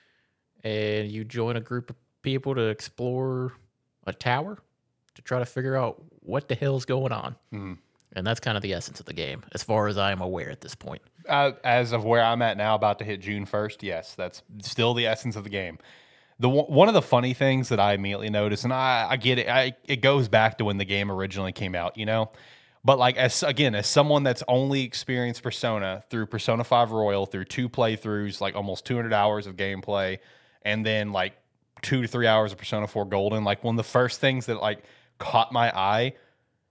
[0.63, 3.53] and you join a group of people to explore
[4.07, 4.59] a tower
[5.17, 7.35] to try to figure out what the hell's going on
[8.13, 10.61] and that's kind of the essence of the game as far as i'm aware at
[10.61, 14.15] this point uh, as of where I'm at now, about to hit June 1st, yes,
[14.15, 15.79] that's still the essence of the game.
[16.39, 19.39] The one one of the funny things that I immediately noticed, and I, I get
[19.39, 22.31] it, I, it goes back to when the game originally came out, you know.
[22.87, 27.47] But like as again, as someone that's only experienced Persona through Persona 5 Royal, through
[27.47, 30.21] two playthroughs, like almost 200 hours of gameplay,
[30.63, 31.35] and then like
[31.83, 34.61] two to three hours of Persona 4 Golden, like one of the first things that
[34.63, 34.85] like
[35.19, 36.13] caught my eye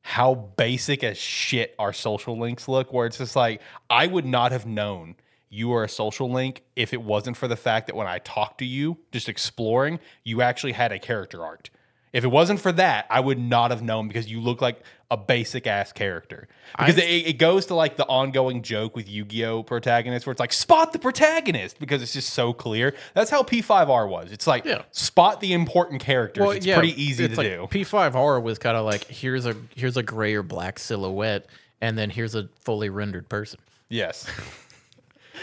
[0.07, 3.59] how basic as shit our social links look where it's just like
[3.89, 5.15] i would not have known
[5.49, 8.59] you were a social link if it wasn't for the fact that when i talked
[8.59, 11.71] to you just exploring you actually had a character art
[12.15, 15.17] if it wasn't for that i would not have known because you look like a
[15.17, 16.47] basic ass character
[16.79, 20.51] because it, it goes to like the ongoing joke with yu-gi-oh protagonists where it's like
[20.53, 24.81] spot the protagonist because it's just so clear that's how p5r was it's like Yeah.
[24.91, 28.85] spot the important characters it's pretty easy it's to like do P5R was kind of
[28.85, 31.45] like here's a here's a gray or black silhouette,
[31.81, 33.59] and then here's a fully rendered person.
[33.89, 34.25] Yes.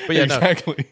[0.07, 0.39] But yeah, no,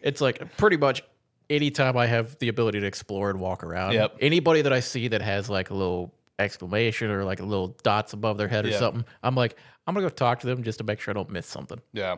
[0.03, 1.03] it's like pretty much
[1.51, 3.93] anytime I have the ability to explore and walk around.
[3.93, 4.17] Yep.
[4.21, 8.13] Anybody that I see that has like a little exclamation or like a little dots
[8.15, 8.79] above their head or Yep.
[8.79, 11.31] something, I'm like, I'm gonna go talk to them just to make sure I don't
[11.31, 11.81] miss something.
[11.93, 12.17] Yeah.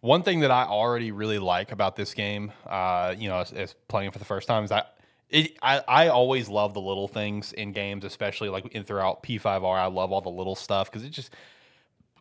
[0.00, 3.74] One thing that I already really like about this game, uh, you know, as, as
[3.88, 4.82] playing for the first time, is I,
[5.30, 9.78] it, I I always love the little things in games, especially like in throughout P5R.
[9.78, 11.30] I love all the little stuff because it just,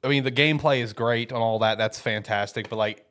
[0.02, 1.78] I mean, the gameplay is great and all that.
[1.78, 2.70] That's fantastic.
[2.70, 3.06] But like,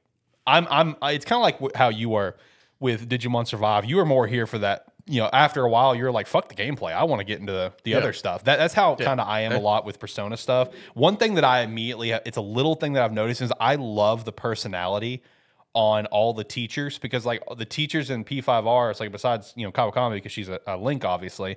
[0.47, 2.37] I'm I'm I- it's kind of like wh- how you were
[2.83, 3.85] with Digimon Survive.
[3.85, 4.87] You were more here for that.
[5.07, 6.93] You know, after a while, you're like, "Fuck the gameplay.
[6.93, 9.41] I want to get into the, the other stuff." That, that's how kind of I
[9.41, 10.69] am a lot with Persona stuff.
[10.95, 14.25] One thing that I immediately, it's a little thing that I've noticed is I love
[14.25, 15.23] the personality
[15.75, 19.73] on all the teachers because like the teachers in P5R, it's like besides you know
[19.73, 21.57] Kawakami because she's a, a link, obviously.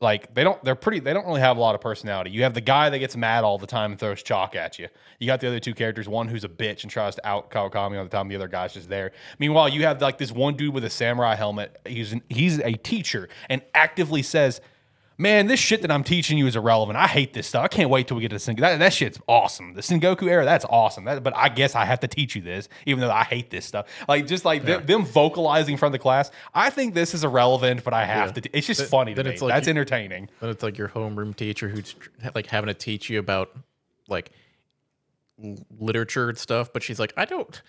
[0.00, 1.00] Like they don't, they're pretty.
[1.00, 2.30] They don't really have a lot of personality.
[2.30, 4.88] You have the guy that gets mad all the time and throws chalk at you.
[5.18, 7.98] You got the other two characters, one who's a bitch and tries to out Kawakami
[7.98, 8.28] all the time.
[8.28, 9.12] The other guy's just there.
[9.38, 11.78] Meanwhile, you have like this one dude with a samurai helmet.
[11.86, 14.62] He's an, he's a teacher and actively says,
[15.20, 16.96] "Man, this shit that I'm teaching you is irrelevant.
[16.98, 17.64] I hate this stuff.
[17.64, 18.60] I can't wait till we get to Sengoku.
[18.60, 19.74] That, that shit's awesome.
[19.74, 21.04] The Sengoku era, that's awesome.
[21.04, 23.66] That, but I guess I have to teach you this, even though I hate this
[23.66, 23.86] stuff.
[24.08, 26.30] Like just like them, them vocalizing from the class.
[26.54, 28.32] I think this is irrelevant, but I have Yeah.
[28.32, 28.40] to.
[28.40, 29.30] T- it's just funny to me.
[29.30, 30.28] it's like that's entertaining.
[30.40, 31.94] Then it's like your homeroom teacher who's
[32.34, 33.50] like having to teach you about
[34.08, 34.32] like
[35.78, 37.60] literature and stuff, but she's like, I don't.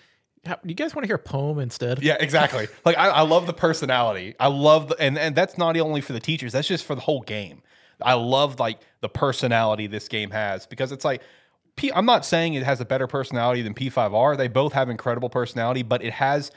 [0.46, 2.02] How, do you guys want to hear a poem instead?
[2.02, 2.68] Yeah, exactly.
[2.86, 4.36] like I, I love the personality.
[4.40, 6.52] I love the and and that's not only for the teachers.
[6.54, 7.62] That's just for the whole game.
[8.02, 11.22] I love like the personality this game has because it's like
[11.76, 14.38] P, I'm not saying it has a better personality than P5R.
[14.38, 16.52] They both have incredible personality, but it has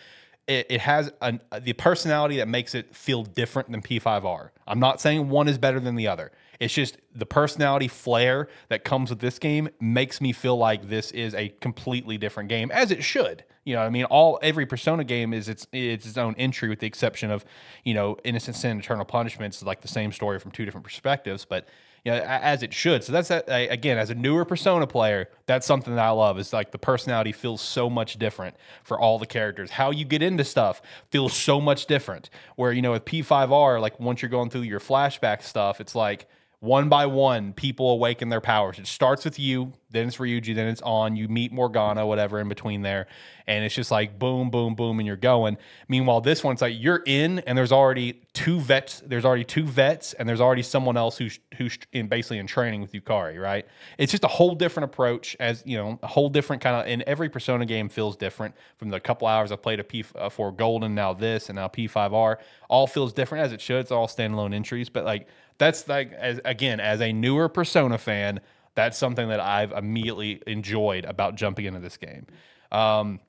[0.47, 4.51] it, it has an, the personality that makes it feel different than P5R.
[4.67, 6.33] I'm not saying one is better than the other.
[6.61, 11.11] It's just the personality flair that comes with this game makes me feel like this
[11.13, 13.45] is a completely different game, as it should.
[13.65, 16.81] You know, I mean, all every Persona game is its it's its own entry, with
[16.81, 17.45] the exception of
[17.83, 21.45] you know, Innocent Sin, Eternal Punishments, is like the same story from two different perspectives,
[21.47, 21.67] but
[22.05, 23.03] you know, as it should.
[23.03, 26.39] So that's that, again, as a newer Persona player, that's something that I love.
[26.39, 29.71] Is like the personality feels so much different for all the characters.
[29.71, 32.29] How you get into stuff feels so much different.
[32.57, 36.29] Where you know, with P5R, like once you're going through your flashback stuff, it's like
[36.65, 38.79] one by one, people awaken their powers.
[38.79, 41.15] It starts with you, then it's Ryuji, then it's on.
[41.15, 43.07] You meet Morgana, whatever in between there,
[43.47, 45.59] and it's just like boom, boom, boom, and you're going.
[45.89, 49.03] Meanwhile, this one's like you're in, and there's already two vets.
[49.05, 52.81] There's already two vets, and there's already someone else who's who's in basically in training
[52.81, 53.41] with Yukari.
[53.41, 53.67] Right?
[53.99, 55.37] It's just a whole different approach.
[55.39, 56.87] As you know, a whole different kind of.
[56.87, 58.55] And every Persona game feels different.
[58.79, 61.69] From the couple hours I played a P uh, for Golden, now this, and now
[61.69, 62.39] P5R,
[62.71, 63.81] all feels different as it should.
[63.81, 65.29] It's all standalone entries, but like
[65.59, 68.41] that's like as again as a newer persona fan
[68.75, 72.27] that's something that i've immediately enjoyed about jumping into this game.
[72.73, 73.21] Um,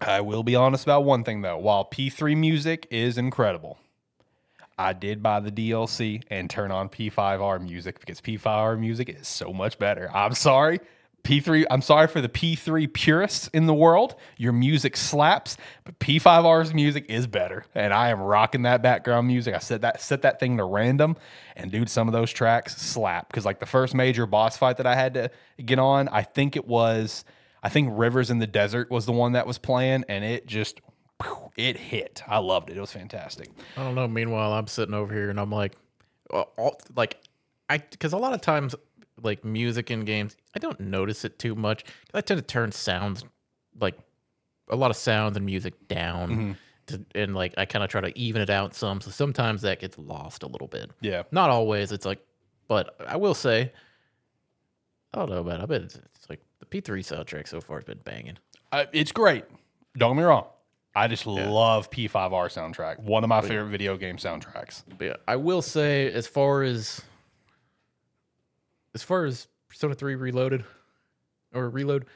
[0.00, 1.58] i will be honest about one thing though.
[1.58, 3.78] While p3 music is incredible
[4.78, 9.52] i did buy the dlc and turn on p5r music because p5r music is so
[9.52, 10.10] much better.
[10.14, 10.80] I'm sorry
[11.26, 14.14] P3, I'm sorry for the P3 purists in the world.
[14.36, 17.66] Your music slaps, but P5R's music is better.
[17.74, 19.54] And I am rocking that background music.
[19.54, 21.16] I set that set that thing to random.
[21.56, 23.32] And dude, some of those tracks slap.
[23.32, 25.30] Cause like the first major boss fight that I had to
[25.64, 27.24] get on, I think it was
[27.66, 30.80] I think Rivers in the Desert was the one that was playing, and it just
[31.56, 32.22] it hit.
[32.28, 32.76] I loved it.
[32.76, 33.50] It was fantastic.
[33.76, 34.06] I don't know.
[34.06, 35.72] Meanwhile, I'm sitting over here and I'm like,
[36.32, 37.16] uh, all, like,
[37.68, 38.76] I because a lot of times,
[39.22, 41.84] like music in games, I don't notice it too much.
[42.14, 43.24] I tend to turn sounds,
[43.80, 43.96] like,
[44.68, 46.56] a lot of sounds and music down,
[46.86, 49.00] to, and like I kind of try to even it out some.
[49.00, 50.90] So sometimes that gets lost a little bit.
[51.00, 51.22] Yeah.
[51.30, 51.92] Not always.
[51.92, 52.18] It's like,
[52.68, 53.72] but I will say,
[55.14, 55.60] I don't know, man.
[55.60, 58.38] I bet it's, it's like the P3 soundtrack so far has been banging.
[58.72, 59.44] Uh, it's great.
[59.96, 60.46] Don't get me wrong.
[60.94, 62.98] I just love P5R soundtrack.
[63.00, 64.82] One of my favorite video game soundtracks.
[64.98, 67.02] But yeah, I will say, as far as
[68.96, 70.64] as far as Persona Three Reloaded
[71.54, 72.06] or Reload,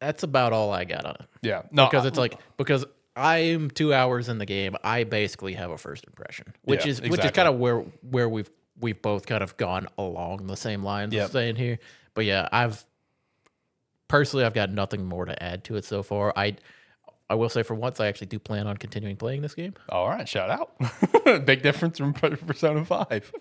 [0.00, 1.26] that's about all I got on it.
[1.40, 1.62] Yeah.
[1.72, 2.84] No, Because I- it's like because
[3.16, 7.00] I'm two hours in the game, I basically have a first impression, which Yeah, is
[7.00, 10.84] which is kind of where where we've we've both kind of gone along the same
[10.84, 11.24] lines Yep.
[11.24, 11.78] of saying here.
[12.12, 12.84] But yeah, I've
[14.08, 16.34] personally I've got nothing more to add to it so far.
[16.36, 16.56] I
[17.30, 19.72] I will say for once I actually do plan on continuing playing this game.
[19.88, 20.74] All right, shout out.
[21.46, 23.32] Big difference from Persona 5.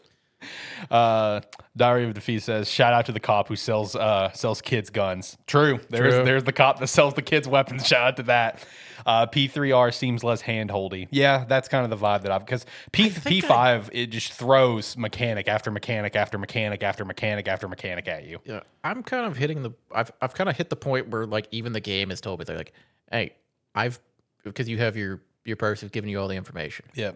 [0.91, 1.41] Uh,
[1.75, 5.35] Diary of Defeat says, shout out to the cop who sells uh, sells kids guns.
[5.47, 5.79] True.
[5.89, 6.23] There's True.
[6.25, 7.87] there's the cop that sells the kids weapons.
[7.87, 8.63] Shout out to that.
[9.05, 11.07] Uh, P3R seems less handholdy.
[11.11, 15.47] Yeah, that's kind of the vibe that I've because P P5 it just throws mechanic
[15.47, 18.39] after mechanic after mechanic after mechanic after mechanic at you.
[18.45, 19.71] Yeah, I'm kind of hitting the.
[19.93, 22.45] I've I've kind of hit the point where like even the game has told me
[22.45, 22.73] they're like,
[23.11, 23.33] hey,
[23.73, 23.99] I've
[24.43, 26.85] because you have your your person giving you all the information.
[26.93, 27.11] Yeah,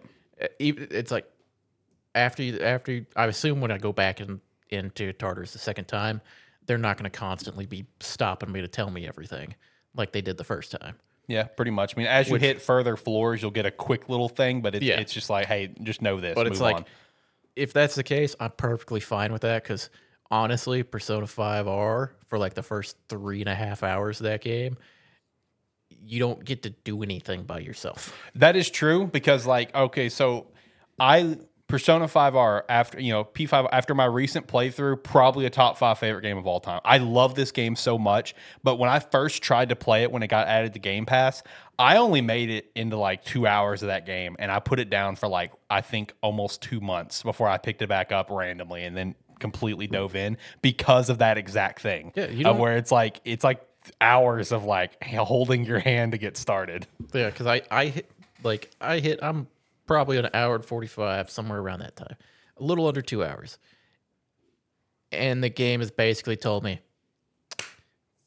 [0.58, 1.26] even- It's like
[2.14, 5.86] after you, after you, I assume when I go back in, into Tartarus the second
[5.86, 6.20] time,
[6.66, 9.54] they're not going to constantly be stopping me to tell me everything
[9.94, 10.96] like they did the first time.
[11.26, 11.96] Yeah, pretty much.
[11.96, 14.84] I mean, as you hit further floors, you'll get a quick little thing, but it's,
[14.84, 14.98] Yeah.
[15.00, 16.34] it's just like, hey, just know this.
[16.34, 16.84] But it's like on.
[17.54, 19.90] if that's the case, I'm perfectly fine with that because
[20.30, 24.76] honestly, Persona 5R for like the first three and a half hours of that game,
[26.02, 28.16] you don't get to do anything by yourself.
[28.34, 30.48] That is true because, like, okay, so
[30.98, 31.38] I
[31.70, 36.22] Persona 5R after you know P5 after my recent playthrough, probably a top five favorite
[36.22, 36.80] game of all time.
[36.84, 40.22] I love this game so much, but when I first tried to play it when
[40.22, 41.42] it got added to Game Pass,
[41.78, 44.90] I only made it into like two hours of that game, and I put it
[44.90, 48.84] down for like I think almost two months before I picked it back up randomly,
[48.84, 52.12] and then completely dove in because of that exact thing.
[52.16, 53.64] Yeah, you of where it's like it's like
[54.00, 56.86] hours of like holding your hand to get started.
[57.12, 58.10] Yeah, because I I hit
[58.42, 59.46] like I hit I'm
[59.90, 62.14] probably an hour and forty five somewhere around that time,
[62.56, 63.58] a little under two hours,
[65.10, 66.78] and the game has basically told me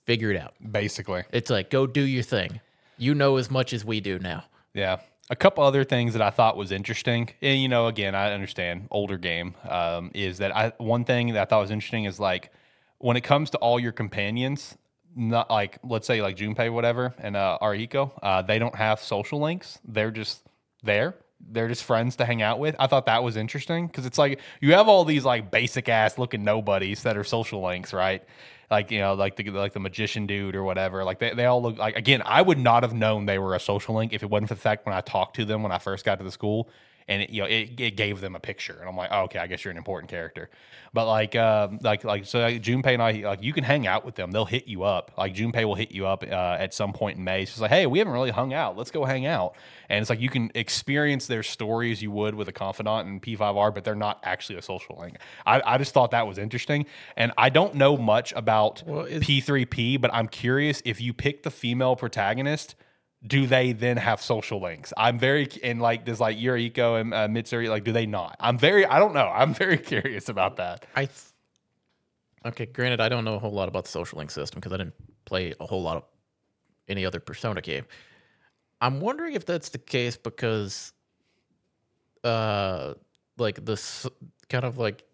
[0.05, 0.55] figure it out.
[0.61, 1.23] Basically.
[1.31, 2.59] It's like go do your thing.
[2.97, 4.43] You know as much as we do now.
[4.73, 4.97] Yeah.
[5.29, 8.89] A couple other things that I thought was interesting, and you know, again, I understand
[8.91, 12.51] older game, um, is that I one thing that I thought was interesting is like
[12.97, 14.77] when it comes to all your companions,
[15.15, 19.39] not like let's say like Junpei, whatever, and uh, Ariko, uh, they don't have social
[19.39, 19.79] links.
[19.87, 20.43] They're just
[20.83, 21.15] there.
[21.51, 22.75] They're just friends to hang out with.
[22.79, 26.17] I thought that was interesting because it's like you have all these like basic ass
[26.17, 28.23] looking nobodies that are social links, right?
[28.71, 31.03] Like you know, like the like the magician dude or whatever.
[31.03, 32.23] Like they, they all look like again.
[32.25, 34.61] I would not have known they were a social link if it wasn't for the
[34.61, 36.69] fact when I talked to them when I first got to the school
[37.07, 39.39] and it, you know it, it gave them a picture and I'm like, oh, okay,
[39.39, 40.49] I guess you're an important character.
[40.93, 44.05] But like um, like like so like Junpei and I like you can hang out
[44.05, 44.31] with them.
[44.31, 45.11] They'll hit you up.
[45.17, 47.45] Like Junpei will hit you up uh, at some point in May.
[47.45, 48.77] She's like, hey, we haven't really hung out.
[48.77, 49.55] Let's go hang out.
[49.89, 53.19] And it's like you can experience their story as you would with a confidant in
[53.19, 55.17] P5R, but they're not actually a social link.
[55.45, 56.85] I, I just thought that was interesting.
[57.17, 61.51] And I don't know much about Well, P3P, but I'm curious if you pick the
[61.51, 62.75] female protagonist
[63.25, 64.91] do they then have social links?
[64.97, 68.35] I'm very and like does like Yuriko and uh, Mitsuru like do they not?
[68.39, 69.27] I'm very I don't know.
[69.27, 70.85] I'm very curious about that.
[70.95, 71.17] I th-
[72.45, 72.65] okay.
[72.65, 74.95] Granted, I don't know a whole lot about the social link system because I didn't
[75.25, 76.03] play a whole lot of
[76.87, 77.85] any other Persona game.
[78.81, 80.91] I'm wondering if that's the case because,
[82.25, 82.95] uh,
[83.37, 84.05] like this
[84.49, 85.05] kind of like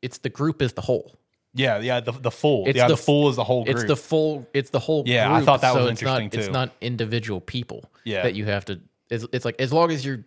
[0.00, 1.17] it's the group is the whole.
[1.54, 2.00] Yeah, yeah.
[2.00, 3.76] The the full It's yeah the the, full is the whole group.
[3.76, 4.46] It's the full.
[4.52, 5.02] It's the whole.
[5.06, 7.90] Yeah, I thought that was so it's not, interesting, It's not individual people.
[8.04, 8.22] Yeah.
[8.22, 8.80] that you have to.
[9.10, 10.24] It's, it's like as long as you're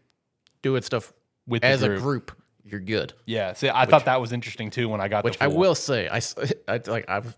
[0.62, 1.14] doing stuff
[1.48, 1.98] With as group.
[2.00, 2.32] a group,
[2.64, 3.14] you're good.
[3.26, 3.54] yeah.
[3.54, 6.10] See, I thought that was interesting too when I got Which the I will say,
[6.68, 7.38] I like I've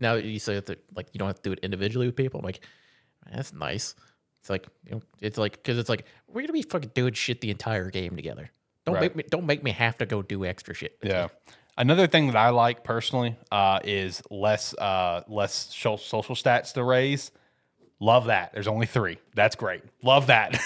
[0.00, 2.40] now that you say that like you don't have to do it individually with people.
[2.40, 2.60] I'm like,
[3.24, 3.94] "Man, that's nice.
[4.40, 7.40] It's like you know, it's like because it's like we're gonna be fucking doing shit
[7.40, 8.50] the entire game together.
[8.84, 9.02] Don't Right.
[9.02, 10.98] make me don't make me have to go do extra shit.
[11.02, 11.24] Yeah.
[11.24, 11.52] you.
[11.76, 17.30] Another thing that I like personally uh, is less uh, less social stats to raise.
[17.98, 18.52] Love that.
[18.52, 19.18] There's only three.
[19.34, 19.82] That's great.
[20.02, 20.60] Love that.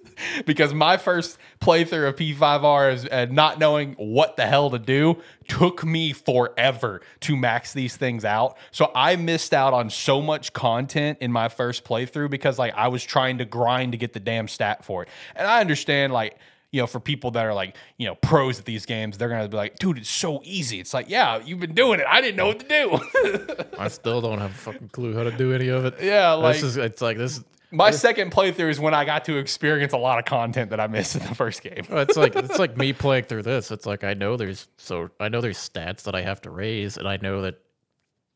[0.46, 5.20] because my first playthrough of P5R is uh, not knowing what the hell to do
[5.46, 8.56] took me forever to max these things out.
[8.70, 12.88] So I missed out on so much content in my first playthrough because like I
[12.88, 15.08] was trying to grind to get the damn stat for it.
[15.36, 16.38] And I understand like
[16.72, 19.48] you know, for people that are like, you know, pros at these games, they're gonna
[19.48, 20.78] be like, dude, it's so easy.
[20.80, 22.06] It's like, yeah, you've been doing it.
[22.08, 23.68] I didn't know what to do.
[23.78, 25.94] I still don't have a fucking clue how to do any of it.
[26.00, 27.42] yeah, like this is it's like this.
[27.72, 30.86] my second playthrough is when I got to experience a lot of content that I
[30.86, 31.84] missed in the first game.
[31.88, 33.70] It's like it's like me playing through this.
[33.70, 36.96] It's like I know there's so I know there's stats that I have to raise,
[36.96, 37.60] and I know that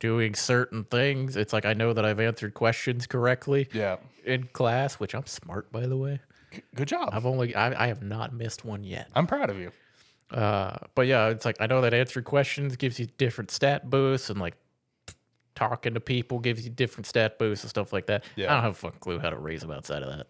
[0.01, 1.37] doing certain things.
[1.37, 5.70] It's like I know that I've answered questions correctly Yeah, in class, which I'm smart
[5.70, 6.20] by the way.
[6.75, 7.11] Good job.
[7.13, 9.09] I've only I, I have not missed one yet.
[9.15, 9.73] I'm proud of you.
[10.31, 14.31] Uh, but yeah, it's like I know that answering questions gives you different stat boosts,
[14.31, 14.55] and like
[15.55, 18.25] talking to people gives you different stat boosts and stuff like that.
[18.37, 18.51] Yeah.
[18.51, 20.27] I don't have a fucking clue how to raise them outside of that.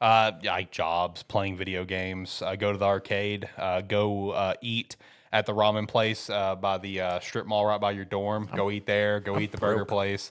[0.00, 4.52] Uh, yeah, like jobs, playing video games, uh, go to the arcade, uh, go uh,
[4.60, 4.96] eat
[5.32, 8.48] at the ramen place uh, by the uh, strip mall right by your dorm.
[8.54, 9.20] go eat there.
[9.20, 10.30] Go eat the burger place.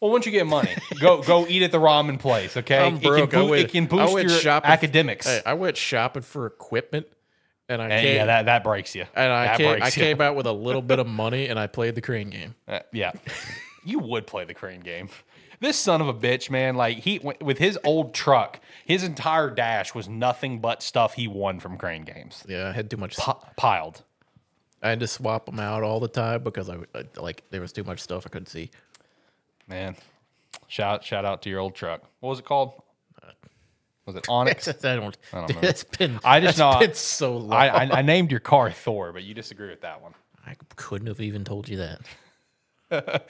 [0.00, 2.56] Well, once you get money, go go eat at the ramen place.
[2.56, 3.34] Okay, I'm it can, broke.
[3.34, 5.26] I boo- went- it can boost your shopping- academics.
[5.26, 7.06] Hey, I went shopping for equipment,
[7.68, 9.04] and I And came, yeah, that, that breaks you.
[9.14, 9.92] and I that came, I you.
[9.92, 12.54] came out with a little bit of money, and I played the crane game.
[12.66, 13.12] Uh, yeah,
[13.84, 15.10] you would play the crane game.
[15.60, 19.94] This son of a bitch, man, like he with his old truck, his entire dash
[19.94, 23.18] was nothing but stuff he won from crane games, Yeah, I had too much.
[23.18, 24.02] P- piled.
[24.82, 27.70] I had to swap them out all the time because I, I like there was
[27.72, 28.70] too much stuff I couldn't see.
[29.70, 29.96] Man,
[30.68, 32.02] Shout shout out to your old truck.
[32.20, 32.74] What was it called?
[34.06, 34.66] Was it Onyx?
[34.68, 35.16] I don't.
[35.32, 35.66] don't remember.
[35.66, 36.18] It's been.
[36.24, 37.52] I just know- It's so long.
[37.52, 40.14] I, I, I I named your car Thor, but you disagree with that one.
[40.46, 42.00] I couldn't have even told you that.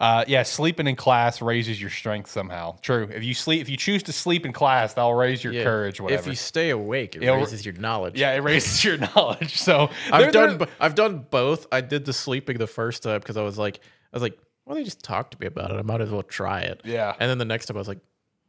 [0.00, 2.76] Uh, yeah, sleeping in class raises your strength somehow.
[2.80, 3.08] True.
[3.14, 5.62] If you sleep, if you choose to sleep in class, that'll raise your Yeah.
[5.64, 6.00] courage.
[6.00, 6.20] Whatever.
[6.22, 8.18] If you stay awake, it It'll- raises your knowledge.
[8.18, 9.58] yeah, it raises your knowledge.
[9.60, 10.66] So I've done.
[10.80, 11.66] I've done both.
[11.70, 13.76] I did the sleeping the first time because I was like,
[14.12, 15.74] I was like, well, they just talked to me about it.
[15.74, 16.80] I might as well try it.
[16.84, 17.14] Yeah.
[17.18, 18.00] And then the next time I was like,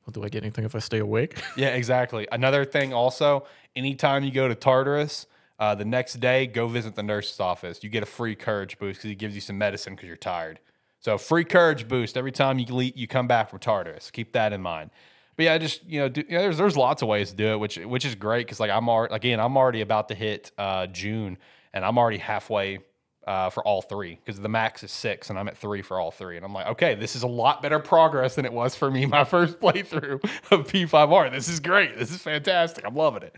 [0.06, 1.42] well, do I get anything if I stay awake?
[1.58, 2.28] Yeah, exactly.
[2.32, 3.46] Another thing, also,
[3.76, 5.28] anytime you go to Tartarus,
[5.60, 7.84] uh, the next day, go visit the nurse's office.
[7.84, 10.60] You get a free courage boost because he gives you some medicine because you're tired.
[11.00, 14.10] So free courage boost every time you le- you come back from Tartarus.
[14.12, 14.90] Keep that in mind.
[15.36, 17.48] But yeah, just you know, do, you know there's there's lots of ways to do
[17.48, 20.52] it, which which is great because like I'm already again I'm already about to hit
[20.58, 21.38] uh, June
[21.74, 22.80] and I'm already halfway
[23.26, 26.12] uh, for all three because the max is six and I'm at three for all
[26.12, 28.92] three and I'm like okay this is a lot better progress than it was for
[28.92, 31.32] me my first playthrough of P5R.
[31.32, 31.98] This is great.
[31.98, 32.86] This is fantastic.
[32.86, 33.36] I'm loving it.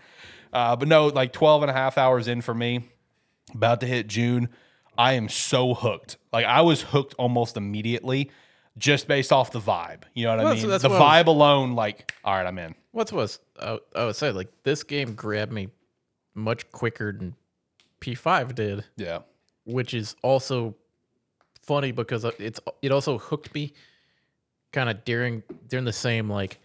[0.52, 2.82] Uh, but no, like 12 and a half hours in for me,
[3.54, 4.50] about to hit June.
[4.98, 6.18] I am so hooked.
[6.32, 8.32] Like I was hooked almost immediately
[8.78, 10.04] just based off the vibe.
[10.14, 10.62] You know what I mean?
[10.62, 12.76] so the vibe alone, like, all right, I'm in.
[12.92, 15.70] What's was I, I would say like this game grabbed me
[16.34, 17.36] much quicker than
[18.02, 19.20] P5 did, Yeah.
[19.66, 20.76] Which is also
[21.62, 23.74] funny because uh, it's it also hooked me
[24.72, 26.60] kind of during during the same like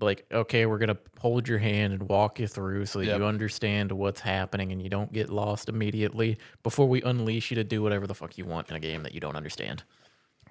[0.00, 3.18] like okay we're gonna hold your hand and walk you through so that Yep.
[3.18, 7.64] you understand what's happening and you don't get lost immediately before we unleash you to
[7.64, 9.82] do whatever the fuck you want in a game that you don't understand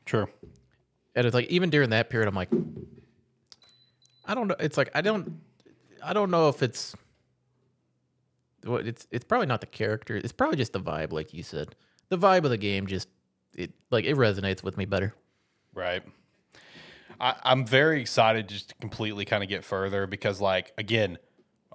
[0.06, 0.28] True.
[1.16, 2.50] and it's like even during that period i'm like
[4.26, 5.32] i don't know it's like i don't
[6.04, 6.94] i don't know if it's
[8.76, 11.76] it's it's probably not the character it's probably just the vibe like you said
[12.10, 13.08] the vibe of the game just
[13.54, 15.14] it like it resonates with me better
[15.78, 16.02] Right.
[17.22, 21.20] I, I'm very excited just to completely kind of get further because, like, again,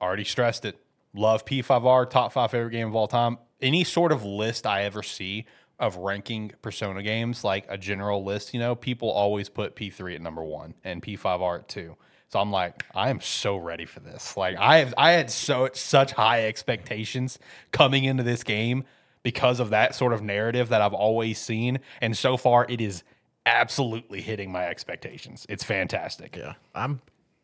[0.01, 0.77] already stressed it.
[1.15, 3.39] Love P5R, top five favorite game of all time.
[3.61, 5.47] Any sort of list I ever see
[5.79, 10.21] of ranking Persona games, like a general list, you know, people always put P3 at
[10.21, 11.97] number one and P5R at two.
[12.33, 14.39] So I'm like, I am so ready for this.
[14.39, 17.39] Like, I have, I had so such high expectations
[17.73, 18.85] coming into this game
[19.23, 23.03] because of that sort of narrative that I've always seen, and so far it is
[23.45, 25.45] absolutely hitting my expectations.
[25.51, 26.37] It's fantastic.
[26.37, 27.01] yeah i'm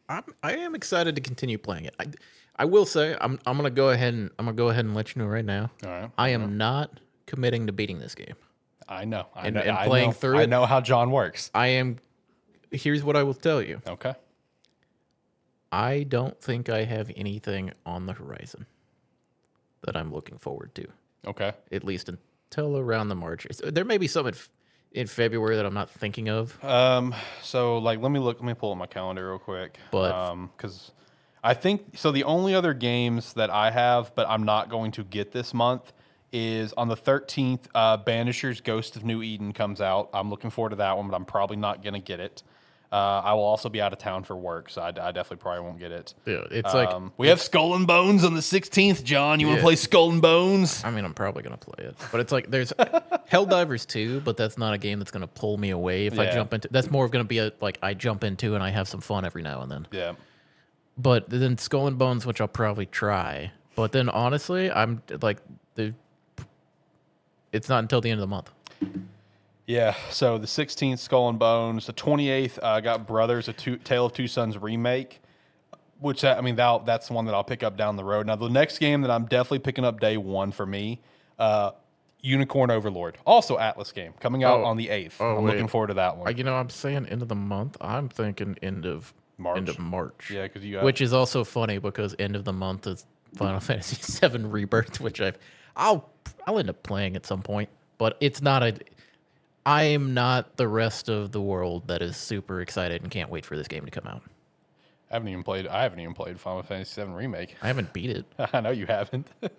[0.09, 2.07] i'm i am excited to continue playing it i
[2.57, 5.15] i will say i'm i'm gonna go ahead and i'm gonna go ahead and let
[5.15, 6.11] you know right now All right.
[6.17, 6.53] i am uh-huh.
[6.53, 8.37] not committing to beating this game
[8.89, 9.27] I know.
[9.35, 9.61] I And- know.
[9.61, 11.51] and playing know, through I it- know how John works.
[11.55, 11.99] i am
[12.71, 14.15] here's what i will tell you Okay.
[15.71, 18.67] I don't think I have anything on the horizon
[19.85, 20.87] that I'm looking forward to,
[21.27, 21.53] Okay.
[21.71, 23.47] at least until around the March.
[23.63, 24.51] There may be some in, f-
[24.93, 26.63] in February that I'm not thinking of.
[26.65, 27.15] Um.
[27.43, 28.39] So, like, let me look.
[28.41, 29.79] Let me pull up my calendar real quick.
[29.91, 30.93] But- um, because
[31.45, 32.11] I think so.
[32.11, 35.93] The only other games that I have, but I'm not going to get this month,
[36.33, 37.67] is on the 13th.
[37.75, 40.09] Uh, Banishers Ghost of New Eden comes out.
[40.13, 42.43] I'm looking forward to that one, but I'm probably not gonna get it.
[42.91, 45.61] Uh, I will also be out of town for work, so I, I definitely probably
[45.63, 46.15] won't get it.
[46.25, 49.05] Yeah, it's like, Um, we have Skull and Bones on the 16th.
[49.05, 49.65] John, you want to Yeah.
[49.67, 50.83] play Skull and Bones?
[50.85, 51.97] I mean, I'm probably going to play it.
[52.11, 52.73] But it's like, there's
[53.31, 56.25] Helldivers 2, but that's not a game that's going to pull me away if I
[56.25, 56.31] Yeah.
[56.37, 58.71] jump into That's more of going to be a, like, I jump into and I
[58.71, 59.87] have some fun every now and then.
[59.91, 60.13] Yeah.
[60.97, 63.53] But then Skull and Bones, which I'll probably try.
[63.77, 65.39] But then honestly, I'm like,
[65.75, 65.95] the
[67.53, 68.51] it's not until the end of the month.
[69.69, 71.85] Yeah, so the 16th, Skull and Bones.
[71.87, 75.21] The 28th, uh, got Brothers, a two, Tale of Two Sons remake,
[76.01, 78.27] which uh, I mean, that, that's the one that I'll pick up down the road.
[78.27, 81.03] Now, the next game that I'm definitely picking up day one for me,
[81.39, 81.73] uh,
[82.23, 84.65] Unicorn Overlord, also Atlus game, coming out Oh.
[84.65, 85.17] on the 8th.
[85.21, 85.53] Oh, I'm wait.
[85.53, 86.37] looking forward to that I, one.
[86.39, 87.77] you know, I'm saying end of the month.
[87.79, 89.59] I'm thinking end of March?
[89.59, 90.31] End of March.
[90.33, 93.05] yeah, because you got Which is also funny because end of the month is
[93.37, 95.39] Final Fantasy VII Rebirth, which I've
[95.77, 96.09] I'll
[96.47, 97.69] I'll end up playing at some point.
[97.99, 98.75] But it's not a
[99.69, 103.45] I am not the rest of the world that is super excited and can't wait
[103.45, 104.23] for this game to come out.
[105.11, 105.67] I haven't even played.
[105.67, 107.55] I haven't even played Final Fantasy VII remake.
[107.61, 108.25] I haven't beat it.
[108.55, 109.27] I know you haven't.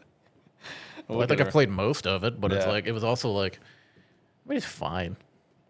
[1.07, 3.60] Well, I think I've played most of it, but it's like it was also like
[4.45, 5.18] I mean, it's fine.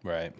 [0.02, 0.34] Right.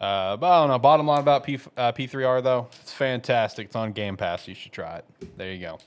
[0.00, 0.78] Uh, but I don't know.
[0.78, 3.66] Bottom line about P, uh, P3R though, it's fantastic.
[3.66, 4.48] It's on Game Pass.
[4.48, 5.36] You should try it.
[5.36, 5.78] There you go.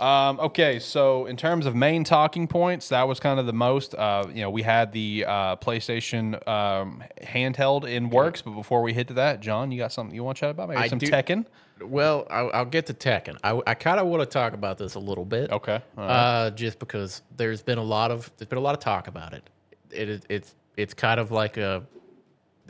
[0.00, 3.94] Um, okay, so in terms of main talking points, that was kind of the most.
[3.94, 8.92] Uh, you know, we had the uh, PlayStation um, handheld in works, but before we
[8.92, 10.68] hit to that, John, you got something you want to chat about?
[10.68, 11.46] Maybe I some do- Tekken.
[11.80, 13.38] Well, I'll, I'll get to Tekken.
[13.42, 15.50] I, I kind of want to talk about this a little bit.
[15.50, 15.80] Okay.
[15.96, 16.10] all right.
[16.46, 19.32] Uh, just because there's been a lot of there's been a lot of talk about
[19.32, 19.48] it.
[19.90, 21.84] It it's it's kind of like a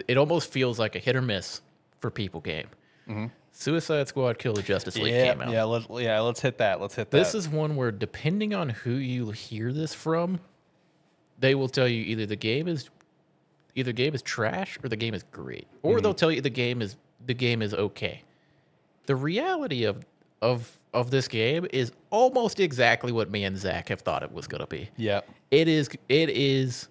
[0.07, 1.61] it almost feels like a hit or miss
[2.01, 2.69] for people game.
[3.59, 5.25] Suicide Squad Kill the Justice League Mm-hmm.
[5.25, 5.51] Yeah, came out.
[5.51, 6.81] yeah, let's yeah, let's hit that.
[6.81, 7.17] Let's hit that.
[7.19, 10.39] This is one where depending on who you hear this from,
[11.41, 12.89] they will tell you either the game is
[13.75, 15.67] either game is trash or the game is great.
[15.83, 16.97] Or they'll tell you the game is
[17.27, 18.23] the game is okay.
[19.07, 20.05] The reality of
[20.41, 24.47] of of this game is almost exactly what me and Zach have thought it was
[24.47, 24.89] gonna be.
[24.97, 26.89] yeah, It is it is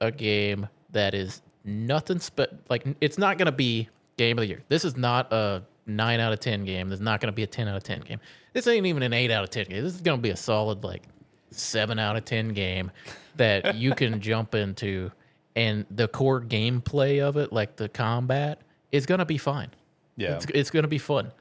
[0.00, 4.48] a game that is nothing spe- like it's not going to be game of the
[4.48, 4.62] year.
[4.68, 5.62] This is not a
[5.96, 6.88] 9 out of 10 game.
[6.88, 8.20] This is not going to be a 10 out of 10 game.
[8.52, 9.84] This ain't even an 8 out of 10 game.
[9.84, 11.02] This is going to be a solid like
[11.50, 12.90] 7 out of 10 game
[13.36, 15.10] that you can jump into
[15.56, 18.60] and the core gameplay of it like the combat
[18.92, 19.70] is going to be fine.
[20.16, 21.32] yeah, It's, it's going to be fun.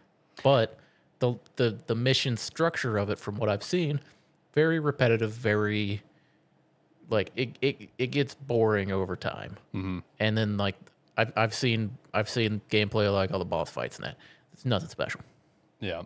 [0.43, 0.77] But
[1.19, 3.99] the, the the mission structure of it from what I've seen
[4.53, 6.01] very repetitive, very
[7.09, 9.57] like it it, it gets boring over time.
[9.73, 9.99] Mm-hmm.
[10.19, 10.75] And then like
[11.17, 14.17] I've I've seen I've seen gameplay like all the boss fights and that.
[14.59, 15.21] It's nothing special.
[15.79, 16.01] yeah.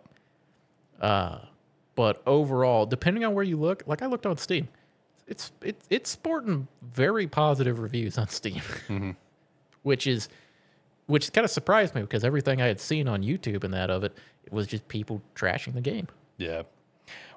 [1.96, 4.68] But overall, depending on where you look, like I looked on Steam,
[5.26, 8.62] it's it, it's sporting very positive reviews on Steam,
[9.82, 10.28] which is
[11.06, 14.04] which kind of surprised me because everything I had seen on YouTube and that of
[14.04, 16.06] it, it was just people trashing the game.
[16.36, 16.62] Yeah.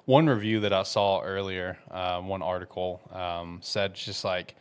[0.04, 4.54] One review that I saw earlier, uh, one article um, said just like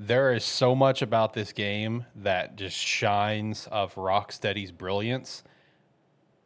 [0.00, 5.44] there is so much about this game that just shines of Rocksteady's brilliance.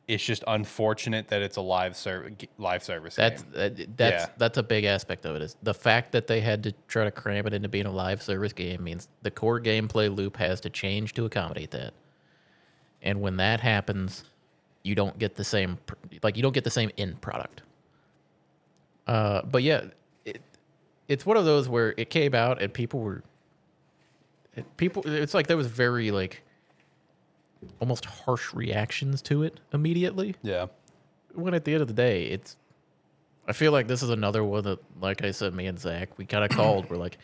[0.06, 3.52] It's just unfortunate that it's a live service live service That's game.
[3.56, 4.30] uh, that's Yeah.
[4.36, 5.40] that's a big aspect of it.
[5.42, 8.22] Is the fact that they had to try to cram it into being a live
[8.22, 11.94] service game means the core gameplay loop has to change to accommodate that.
[13.02, 14.24] And when that happens,
[14.82, 15.78] you don't get the same
[16.22, 17.62] like you don't get the same end product.
[19.06, 19.84] Uh, but yeah,
[20.26, 20.42] it,
[21.08, 23.22] it's one of those where it came out and people were
[24.76, 25.02] people.
[25.06, 26.42] It's like there was very like
[27.80, 30.66] almost harsh reactions to it immediately Yeah.
[31.34, 32.56] when at the end of the day, it's.
[33.46, 36.24] I feel like this is another one that, like I said, me and Zach, we
[36.24, 36.88] kind of called.
[36.88, 37.18] We're like,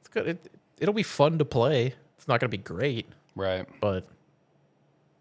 [0.00, 0.26] it's good.
[0.28, 1.94] It, it'll be fun to play.
[2.16, 3.66] It's not gonna be great, Right.
[3.80, 4.06] but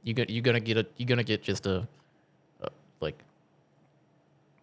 [0.04, 1.88] you get you're gonna get a you're gonna get just a,
[2.62, 3.18] a like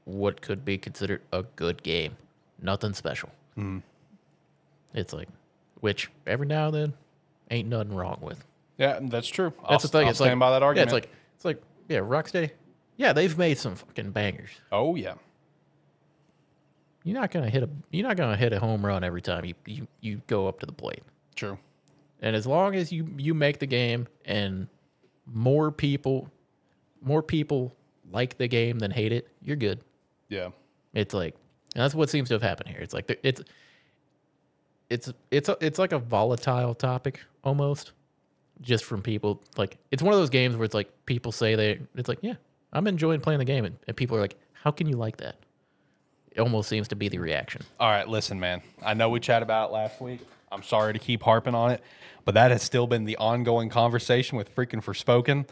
[0.05, 2.17] what could be considered a good game.
[2.63, 3.31] Nothing special.
[3.55, 3.79] Hmm.
[4.95, 5.29] It's like,
[5.81, 6.93] which every now and then
[7.51, 8.45] ain't nothing wrong with.
[8.79, 9.53] Yeah, that's true.
[9.65, 10.05] I'll, That's the thing.
[10.05, 10.91] I'll it's stand like, by that argument.
[10.91, 12.51] Yeah, it's like it's like yeah, Rocksteady.
[12.97, 14.51] Yeah, they've made some fucking bangers.
[14.73, 15.15] oh yeah.
[17.05, 19.55] You're not gonna hit a you're not gonna hit a home run every time you
[19.65, 21.03] you, you go up to the plate.
[21.37, 21.59] True.
[22.21, 24.69] And as long as you you make the game and
[25.25, 26.29] more people
[27.01, 27.75] more people
[28.11, 29.81] like the game than hate it, you're good.
[30.29, 30.49] Yeah.
[30.95, 31.37] It's like
[31.75, 32.81] and that's what seems to have happened here.
[32.81, 33.43] It's like it's
[34.91, 37.93] it's it's a, it's like a volatile topic almost
[38.61, 41.81] just from people like it's one of those games where it's like people say they
[41.95, 42.35] it's like yeah
[42.73, 45.37] i'm enjoying playing the game and, and people are like how can you like that
[46.33, 48.61] it almost seems to be the reaction All right, listen, man.
[48.85, 50.21] I know we chat about it last week.
[50.53, 51.83] I'm sorry to keep harping on it,
[52.25, 55.49] but that has still been the ongoing conversation with freaking Forspoken.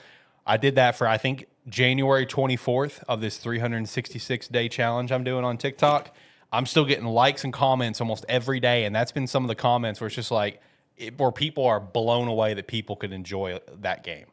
[0.46, 5.44] I did that for I think January 24th of this 366 day challenge I'm doing
[5.44, 6.14] on TikTok.
[6.52, 9.54] I'm still getting likes and comments almost every day, and that's been some of the
[9.54, 10.60] comments where it's just like
[10.96, 14.26] it, where people are blown away that people could enjoy that game.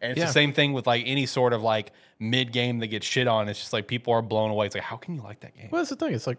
[0.00, 0.26] And it's Yeah.
[0.26, 3.48] the same thing with like any sort of like mid game that gets shit on.
[3.48, 4.66] It's just like people are blown away.
[4.66, 5.68] It's like, how can you like that game?
[5.70, 6.38] well that's the thing it's like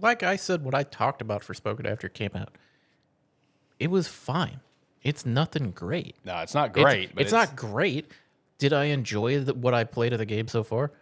[0.00, 2.56] like i said what i talked about Forspoken after it came out
[3.78, 4.60] it was fine
[5.02, 7.14] it's nothing great No, it's not It's- great.
[7.14, 8.10] but It's, not great.
[8.58, 10.92] Did I enjoy the, what I played of the game so far?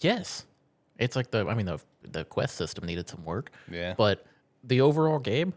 [0.00, 0.44] Yes.
[0.98, 3.50] It's like the I mean the the quest system needed some work.
[3.70, 3.94] Yeah.
[3.96, 4.26] But
[4.62, 5.54] the overall game,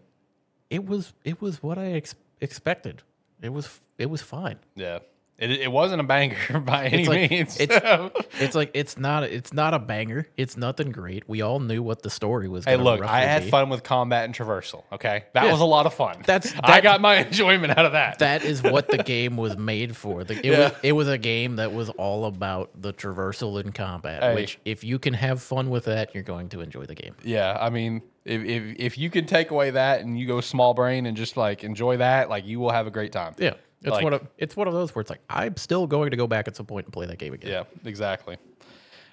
[0.73, 3.03] it was it was what I ex- expected.
[3.41, 4.57] It was it was fine.
[4.75, 4.99] Yeah.
[5.39, 7.59] It, it wasn't a banger by any It's like- means.
[7.59, 10.27] it's- so- It's like it's not it's not a banger.
[10.37, 11.27] It's nothing great.
[11.27, 12.65] We all knew what the story was.
[12.65, 13.49] hey, look, I had be.
[13.49, 14.83] fun with combat and traversal.
[14.91, 15.23] Okay.
[15.33, 15.51] That Yeah.
[15.51, 16.21] was a lot of fun.
[16.25, 18.19] That's- I got my enjoyment out of that.
[18.19, 20.23] that is what the game was made for.
[20.23, 20.59] The, it, Yeah.
[20.69, 24.35] was, it was a game that was all about the traversal and combat, Hey.
[24.35, 27.15] which, if you can have fun with that, you're going to enjoy the game.
[27.23, 27.57] yeah.
[27.59, 31.05] I mean, if, if, if you can take away that and you go small brain
[31.05, 33.35] and just like enjoy that, like you will have a great time.
[33.37, 33.53] Yeah.
[33.81, 36.17] It's Like- one of it's one of those where it's like I'm still going to
[36.17, 37.51] go back at some point and play that game again.
[37.51, 38.37] Yeah, exactly.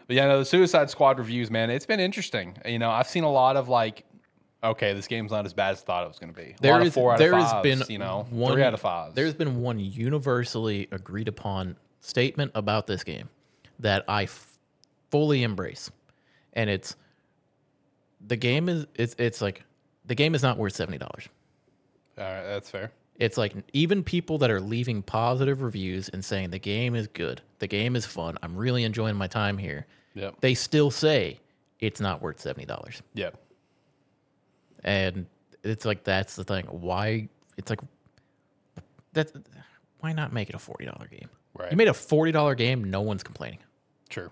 [0.07, 2.57] But yeah, no, the Suicide Squad reviews, man, it's been interesting.
[2.65, 4.05] You know, I've seen a lot of like,
[4.63, 6.51] okay, this game's not as bad as I thought it was going to be.
[6.59, 8.81] A There is four out there of has been you know, one, three out of
[8.81, 9.15] five.
[9.15, 13.29] There's been one universally agreed upon statement about this game
[13.81, 14.59] that I f-
[15.11, 15.91] fully embrace,
[16.53, 16.97] and it's
[18.27, 19.65] the game is it's it's like
[20.07, 21.29] the game is not worth seventy dollars.
[22.19, 22.93] All right, that's fair.
[23.19, 27.43] It's like even people that are leaving positive reviews and saying the game is good,
[27.59, 29.87] the game is fun, I'm really enjoying my time here.
[30.15, 30.37] Yep.
[30.41, 31.39] They still say
[31.81, 33.39] it's not worth seventy dollars, Yep.
[34.85, 35.27] and
[35.63, 36.65] it's like that's the thing.
[36.67, 37.29] Why?
[37.57, 37.81] It's like
[39.13, 39.31] that.
[40.01, 41.29] Why not make it a forty dollar game?
[41.55, 41.71] Right.
[41.71, 43.59] You made a forty dollar game, no one's complaining.
[44.09, 44.31] True.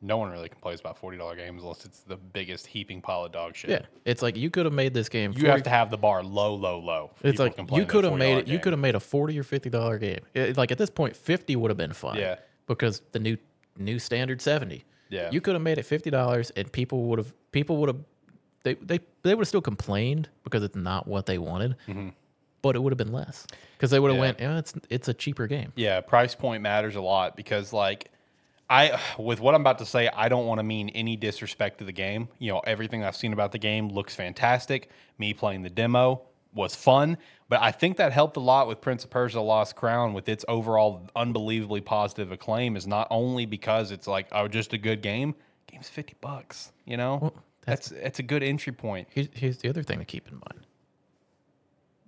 [0.00, 3.32] No one really complains about forty dollar games unless it's the biggest heaping pile of
[3.32, 3.70] dog shit.
[3.70, 5.32] Yeah, it's like you could have made this game.
[5.36, 7.10] You have to have the bar low, low, low.
[7.22, 8.46] It's like you could have made it.
[8.48, 10.20] You could have made a forty or fifty dollar game.
[10.34, 12.18] It- like at this point, fifty would have been fine.
[12.18, 12.36] Yeah.
[12.66, 13.36] because the new
[13.76, 14.84] new standard seventy.
[15.10, 15.30] Yeah.
[15.30, 17.98] you could have made it fifty dollars, and people would have people would have
[18.62, 22.10] they they they would have still complained because it's not what they wanted, mm-hmm.
[22.62, 23.46] but it would have been less
[23.76, 24.20] because they would have Yeah.
[24.20, 25.72] went, yeah, it's it's a cheaper game.
[25.76, 28.10] Yeah, price point matters a lot because like
[28.70, 31.84] I with what I'm about to say, I don't want to mean any disrespect to
[31.84, 32.28] the game.
[32.38, 34.90] You know, everything I've seen about the game looks fantastic.
[35.18, 36.22] Me playing the demo
[36.54, 40.12] was fun, but I think that helped a lot with Prince of Persia Lost Crown
[40.12, 44.78] with its overall unbelievably positive acclaim is not only because it's like oh just a
[44.78, 45.34] good game,
[45.66, 47.32] game's 50 bucks, you know?
[47.68, 49.08] that's that's a good entry point.
[49.10, 50.66] Here's, here's the other thing to keep in mind.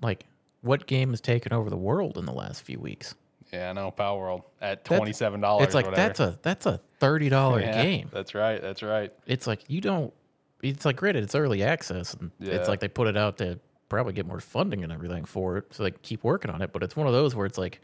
[0.02, 0.24] Like,
[0.62, 3.14] what game has taken over the world in the last few weeks?
[3.52, 5.90] Yeah, I know Palworld at $27 It's like whatever.
[5.96, 8.08] that's a that's a thirty dollar Yeah, game.
[8.12, 8.60] That's right.
[8.62, 9.12] That's right.
[9.26, 10.12] it's like you don't
[10.62, 12.54] it's like granted it's early access and Yeah.
[12.54, 15.64] it's like they put it out to probably get more funding and everything for it
[15.74, 17.80] so they can keep working on it but it's one of those where it's like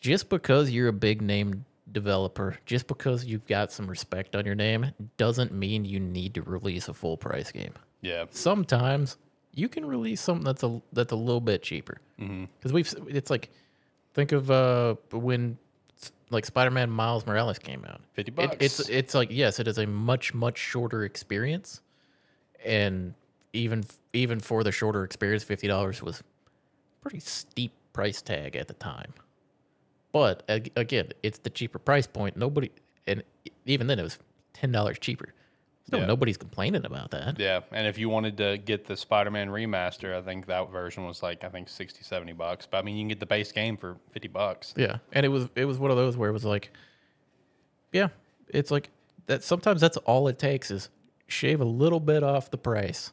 [0.00, 4.54] just because you're a big name developer just because you've got some respect on your
[4.56, 7.72] name doesn't mean you need to release a full price game
[8.02, 8.24] Yeah.
[8.30, 9.18] sometimes
[9.54, 12.46] you can release something that's a that's a little bit cheaper mm-hmm.
[12.58, 13.50] because we've it's like
[14.16, 15.58] think of uh when
[16.30, 18.56] like Spider-Man Miles Morales came out 50 it, bucks.
[18.60, 21.82] it's it's like yes, it is a much much shorter experience,
[22.64, 23.14] and
[23.52, 26.24] even even for the shorter experience, fifty dollars was
[27.02, 29.12] pretty steep price tag at the time.
[30.12, 32.36] But ag- again, it's the cheaper price point.
[32.36, 32.70] Nobody,
[33.06, 33.22] and
[33.66, 34.18] even then, it was
[34.54, 35.34] ten dollars cheaper.
[35.90, 36.06] So Yeah.
[36.06, 37.38] nobody's complaining about that.
[37.38, 41.22] Yeah, and if you wanted to get the Spider-Man remaster, I think that version was
[41.22, 42.66] like I think 60 70 bucks.
[42.66, 44.74] But I mean, you can get the base game for 50 bucks.
[44.76, 46.72] Yeah, and it was it was one of those where it was like,
[47.92, 48.08] yeah,
[48.48, 48.90] it's like
[49.26, 49.44] that.
[49.44, 50.88] Sometimes that's all it takes is
[51.28, 53.12] shave a little bit off the price,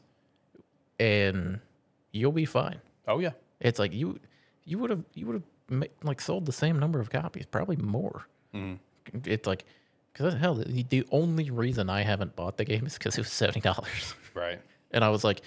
[1.00, 1.60] and
[2.12, 2.80] you'll be fine.
[3.08, 3.32] Oh yeah.
[3.60, 4.20] It's like you
[4.66, 8.26] you would have you would have like sold the same number of copies, probably more.
[8.54, 9.20] Mm-hmm.
[9.26, 9.66] It's like
[10.14, 13.32] because hell, the, the only reason I haven't bought the game is because it was
[13.32, 14.60] seventy dollars, Right.
[14.92, 15.42] and I was like,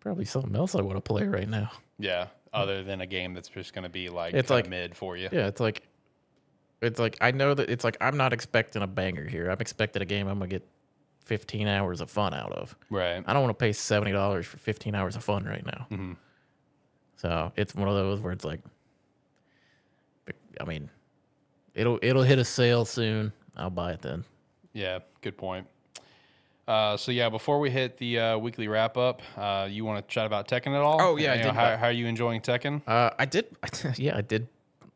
[0.00, 1.70] probably something else I want to play right now.
[1.98, 2.26] Yeah.
[2.54, 5.28] Other than a game that's just going to be like It's like- mid for you.
[5.32, 5.82] Yeah, it's like
[6.82, 9.48] it's like I know that it's like I'm not expecting a banger here.
[9.50, 10.66] I'm expecting a game I'm gonna get
[11.24, 12.74] 15 hours of fun out of.
[12.90, 13.22] Right.
[13.26, 15.86] I don't want to pay seventy dollars for 15 hours of fun right now.
[15.90, 16.16] Mhm.
[17.16, 18.60] So it's one of those where it's like,
[20.60, 20.90] I mean,
[21.74, 23.32] it'll it'll hit a sale soon.
[23.56, 24.24] I'll buy it then.
[24.72, 25.00] Yeah.
[25.20, 25.66] Good point.
[26.66, 30.12] Uh, so yeah, before we hit the uh, weekly wrap up, uh, you want to
[30.14, 31.00] chat about Tekken at all?
[31.00, 32.82] Oh, yeah, I You know, did how, how are you enjoying Tekken?
[32.86, 33.46] Uh, I did,
[33.96, 34.46] yeah, I did.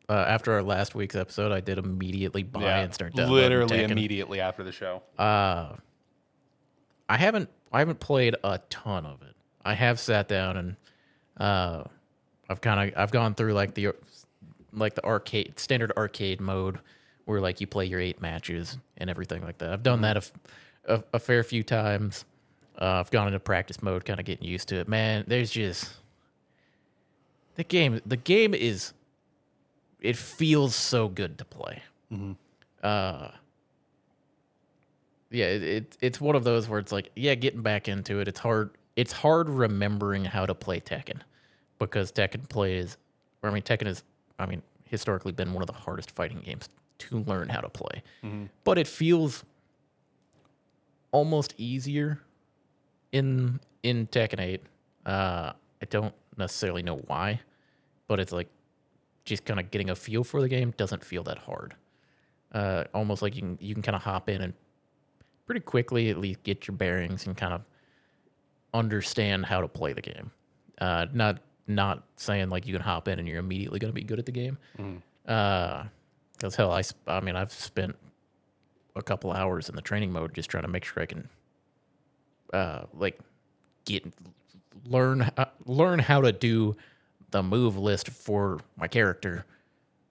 [0.09, 3.91] Uh, after our last week's episode, I did immediately buy and start downloading literally Tekken.
[3.91, 5.03] immediately after the show.
[5.19, 5.75] Uh,
[7.09, 9.35] I haven't I haven't played a ton of it.
[9.65, 10.77] I have sat down and
[11.39, 11.83] uh,
[12.49, 13.95] I've kind of I've gone through like the
[14.73, 16.79] like the arcade standard arcade mode
[17.27, 19.71] where like you play your eight matches and everything like that.
[19.71, 20.33] I've done that a, f-
[20.87, 22.25] a, a fair few times.
[22.81, 24.89] Uh, I've gone into practice mode, kind of getting used to it.
[24.89, 25.93] Man, there's just
[27.57, 28.01] the game.
[28.07, 28.93] The game is
[30.01, 31.83] it feels so good to play.
[32.83, 33.31] Uh,
[35.31, 38.29] yeah, it, it it's one of those where it's like, yeah, getting back into it.
[38.29, 38.71] It's hard.
[38.95, 41.21] It's hard remembering how to play Tekken
[41.79, 42.97] because Tekken plays,
[43.43, 44.05] or I mean, Tekken is,
[44.39, 46.69] I mean, historically been one of the hardest fighting games
[46.99, 48.03] to learn how to play.
[48.65, 49.45] But it feels
[51.13, 52.21] almost easier
[53.13, 54.63] in in Tekken 8.
[55.05, 57.41] Uh, I don't necessarily know why,
[58.09, 58.49] but it's like
[59.25, 61.75] just kind of getting a feel for the game doesn't feel that hard.
[62.53, 64.55] Uh, almost like you can you can kind of hop in and
[65.47, 67.63] pretty quickly at least get your bearings and kind of
[68.75, 70.31] understand how to play the game.
[70.81, 74.03] Uh, not not saying like you can hop in and you're immediately going to be
[74.05, 74.59] good at the game.
[76.37, 77.97] Because hell, I I mean I've spent
[78.95, 81.29] a couple hours in the training mode just trying to make sure I can
[82.53, 83.19] uh, like
[83.85, 84.05] get
[84.85, 86.77] learn uh, learn how to do
[87.31, 89.45] the move list for my character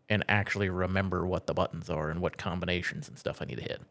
[0.09, 3.63] and actually remember what the buttons are and what combinations and stuff I need to
[3.63, 3.82] hit.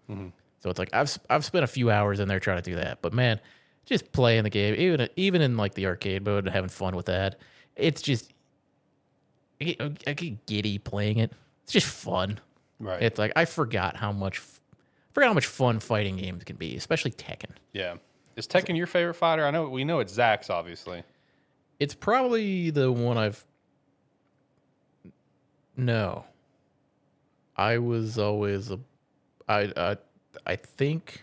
[0.60, 3.02] So it's like I've I've spent a few hours in there trying to do that,
[3.02, 3.40] but man,
[3.86, 7.06] just playing the game, even even in like the arcade mode and having fun with
[7.06, 7.38] that,
[7.76, 8.32] it's just
[9.60, 11.32] I get, I get giddy playing it.
[11.64, 12.38] It's just fun.
[12.78, 13.02] Right.
[13.02, 14.60] It's like I forgot how much f-
[15.12, 17.50] forgot how much fun fighting games can be, especially Tekken.
[17.72, 17.96] yeah.
[18.36, 19.46] Is Tekken your favorite fighter?
[19.46, 21.04] I know we know it's Zach's, obviously.
[21.78, 23.44] It's probably the one I've
[25.76, 26.24] no.
[27.56, 28.78] I was always a
[29.48, 29.96] I I
[30.46, 31.22] I think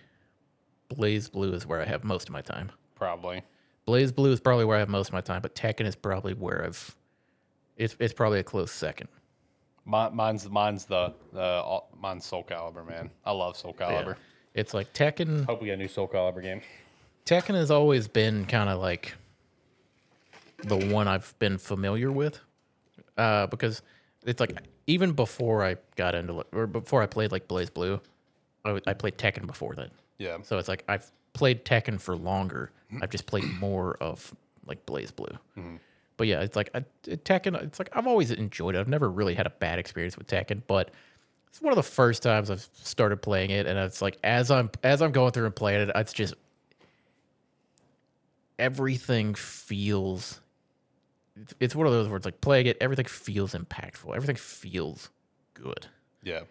[0.93, 2.71] BlazBlue is where I have most of my time.
[2.95, 3.43] Probably.
[3.87, 6.63] BlazBlue is probably where I have most of my time, but Tekken is probably where
[6.63, 6.95] I've
[7.77, 9.09] it's it's probably a close second.
[9.85, 13.09] Mi- mine's mine's the uh, mine's Soul Calibur, man.
[13.25, 14.07] I love Soul Calibur.
[14.07, 14.13] Yeah.
[14.53, 16.61] It's like Tekken Hope we get a new Soul Calibur game.
[17.25, 19.13] Tekken has always been kind of like
[20.63, 22.39] the one I've been familiar with,
[23.17, 23.81] uh, because
[24.23, 24.55] it's like
[24.87, 27.99] even before I got into or before I played like BlazBlue,
[28.65, 29.89] I, I played Tekken before that.
[30.17, 30.37] Yeah.
[30.43, 32.71] So it's like I've played Tekken for longer.
[33.01, 34.33] I've just played more of
[34.65, 35.37] like BlazBlue.
[36.21, 37.59] But yeah, it's like I, Tekken.
[37.63, 38.79] It's like I've always enjoyed it.
[38.79, 40.91] I've never really had a bad experience with Tekken, but
[41.47, 44.69] it's one of the first times I've started playing it, and it's like as I'm
[44.83, 46.35] as I'm going through and playing it, it's just
[48.59, 50.41] everything feels.
[51.35, 52.77] it's- It's one of those words like playing it.
[52.79, 54.15] Everything feels impactful.
[54.15, 55.09] Everything feels
[55.55, 55.87] good.
[56.21, 56.41] Yeah.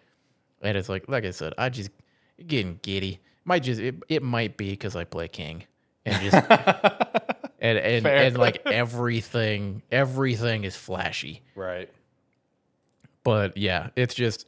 [0.61, 1.91] And it's like, like I said, I just
[2.45, 3.21] getting giddy.
[3.45, 5.63] Might just it, it might be because I play King
[6.05, 6.35] and just
[7.61, 8.17] and and, Fair.
[8.17, 11.41] and like everything everything is flashy.
[11.55, 11.89] Right.
[13.23, 14.47] But yeah, it's just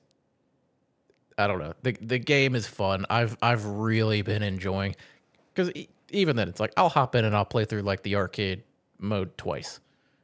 [1.38, 1.74] I don't know.
[1.84, 3.06] The the game is fun.
[3.10, 4.96] I've I've really been enjoying
[5.54, 5.72] because
[6.10, 8.64] even then it's like I'll hop in and I'll play through like the arcade
[9.00, 9.80] mode twice.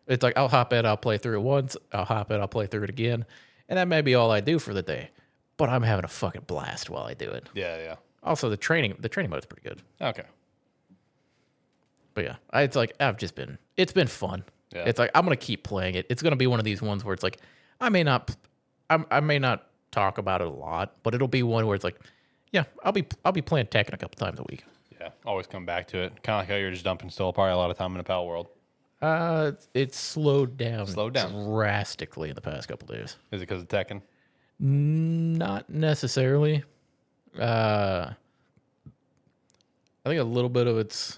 [0.07, 2.65] It's like I'll hop in, I'll play through it once, I'll hop in, I'll play
[2.65, 3.25] through it again,
[3.67, 5.11] and that may be all I do for the day.
[5.57, 7.47] But I'm having a fucking blast while I do it.
[7.53, 7.77] Yeah.
[7.77, 7.95] Yeah.
[8.23, 9.81] Also, the training the training mode is pretty good.
[10.01, 10.23] Okay.
[12.19, 14.43] But yeah, I, it's like I've just been it's been fun.
[14.75, 14.83] Yeah.
[14.85, 16.05] It's like I'm gonna keep playing it.
[16.09, 17.37] It's gonna be one of these ones where it's like
[17.79, 18.35] I may not
[18.89, 21.85] I, I may not talk about it a lot, but it'll be one where it's
[21.85, 21.97] like,
[22.51, 24.65] yeah, I'll be I'll be playing Tekken a couple times a week.
[24.99, 25.11] Yeah.
[25.25, 26.21] Always come back to it.
[26.23, 28.03] Kind of like how you're just dumping still probably a lot of time in the
[28.03, 28.47] Palworld.
[29.01, 31.31] Uh, it's slowed down, Slowed down.
[31.53, 33.15] drastically in the past couple days.
[33.31, 34.01] Is it because of Tekken?
[34.59, 36.65] Not necessarily.
[37.39, 38.11] Uh,
[40.05, 41.17] I think a little bit of it's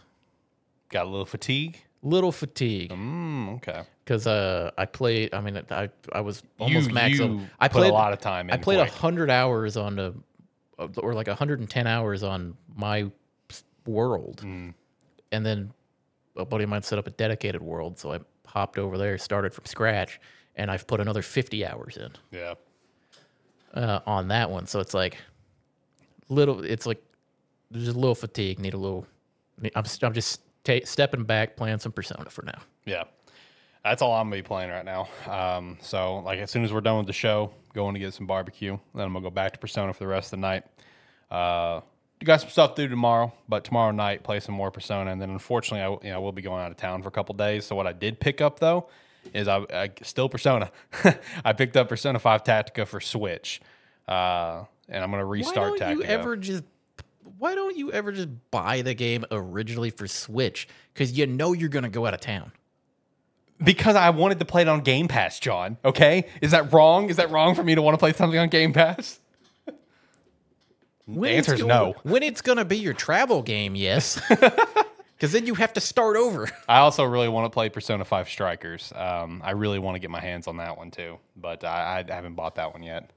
[0.92, 1.78] Got a little fatigue.
[2.04, 3.84] little fatigue Mm, okay.
[4.04, 5.34] because uh, I played.
[5.34, 7.18] I mean, I I was almost you, max.
[7.18, 7.42] you.
[7.60, 8.54] I put played a lot of time in.
[8.54, 10.14] I played a hundred hours on the,
[10.98, 13.10] or like hundred and ten hours on my
[13.86, 14.74] world, Mm.
[15.32, 15.72] and then
[16.36, 19.54] a buddy of mine set up a dedicated world, so I hopped over there, started
[19.54, 20.20] from scratch,
[20.56, 22.54] and I've put another fifty hours in Yeah.
[23.74, 24.66] uh, on that one.
[24.68, 25.18] So it's like
[26.30, 26.64] little.
[26.64, 27.02] It's like
[27.70, 28.60] there's a little fatigue.
[28.60, 29.06] Need a little.
[29.76, 30.42] I'm I'm just
[30.84, 32.60] stepping back, playing some Persona for now.
[32.86, 33.04] Yeah.
[33.84, 35.10] That's all I'm gonna be playing right now.
[35.28, 38.28] Um, so like as soon as we're done with the show, going to get some
[38.28, 38.78] barbecue.
[38.94, 40.64] Then I'm gonna go back to Persona for the rest of the night.
[41.30, 41.82] Uh,
[42.20, 45.20] you got some stuff to do tomorrow, but tomorrow night play some more Persona, and
[45.20, 47.66] then unfortunately, I you know will be going out of town for a couple days.
[47.66, 48.90] So what I did pick up though
[49.34, 50.72] is I, I still Persona.
[51.46, 53.62] I picked up Persona Five Tactica for Switch,
[54.08, 56.08] uh, and I'm gonna restart why don't you Tactica.
[56.10, 56.64] ever just
[57.42, 60.68] why don't you ever just buy the game originally for Switch?
[60.94, 62.52] Because you know you're gonna go out of town.
[63.64, 65.78] Because I wanted to play it on Game Pass, John.
[65.84, 67.10] Okay, is that wrong?
[67.10, 69.20] Is that wrong for me to want to play something on Game Pass?
[71.08, 71.96] When The answer is no.
[72.04, 74.22] When it's gonna be your travel game, yes.
[75.22, 76.50] Because then you have to start over.
[76.68, 78.92] I also really want to play Persona Five Strikers.
[78.96, 82.12] Um, I really want to get my hands on that one too, but I, I
[82.12, 83.12] haven't bought that one yet.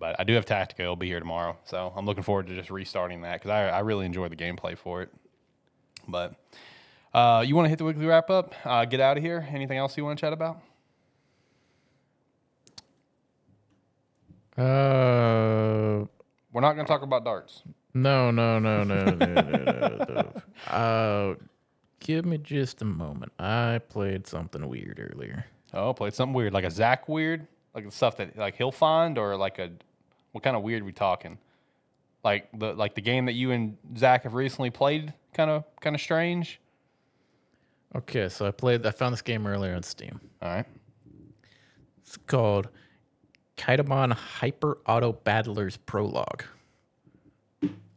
[0.00, 0.80] But I do have Tactica.
[0.80, 3.80] It'll be here tomorrow, so I'm looking forward to just restarting that because I, I
[3.80, 5.10] really enjoy the gameplay for it.
[6.08, 6.34] But
[7.12, 8.54] uh, you want to hit the weekly wrap up?
[8.64, 9.46] Uh, get out of here.
[9.52, 10.62] Anything else you want to chat about?
[14.56, 16.04] Uh,
[16.52, 17.62] We're not going to talk about darts.
[17.94, 20.32] no, no, no, no, no, no, no, no.
[20.68, 21.34] Uh,
[22.00, 23.32] give me just a moment.
[23.38, 25.46] I played something weird earlier.
[25.72, 29.16] Oh, played something weird, like a Zach weird, like the stuff that like he'll find,
[29.16, 29.70] or like a
[30.32, 31.38] what kind of weird we talking?
[32.22, 35.94] Like the like the game that you and Zach have recently played, kind of kind
[35.96, 36.60] of strange.
[37.96, 38.84] Okay, so I played.
[38.86, 40.20] I found this game earlier on Steam.
[40.42, 40.66] All right,
[42.02, 42.68] It's called
[43.56, 46.44] Kaitamon Hyper Auto Battlers Prologue.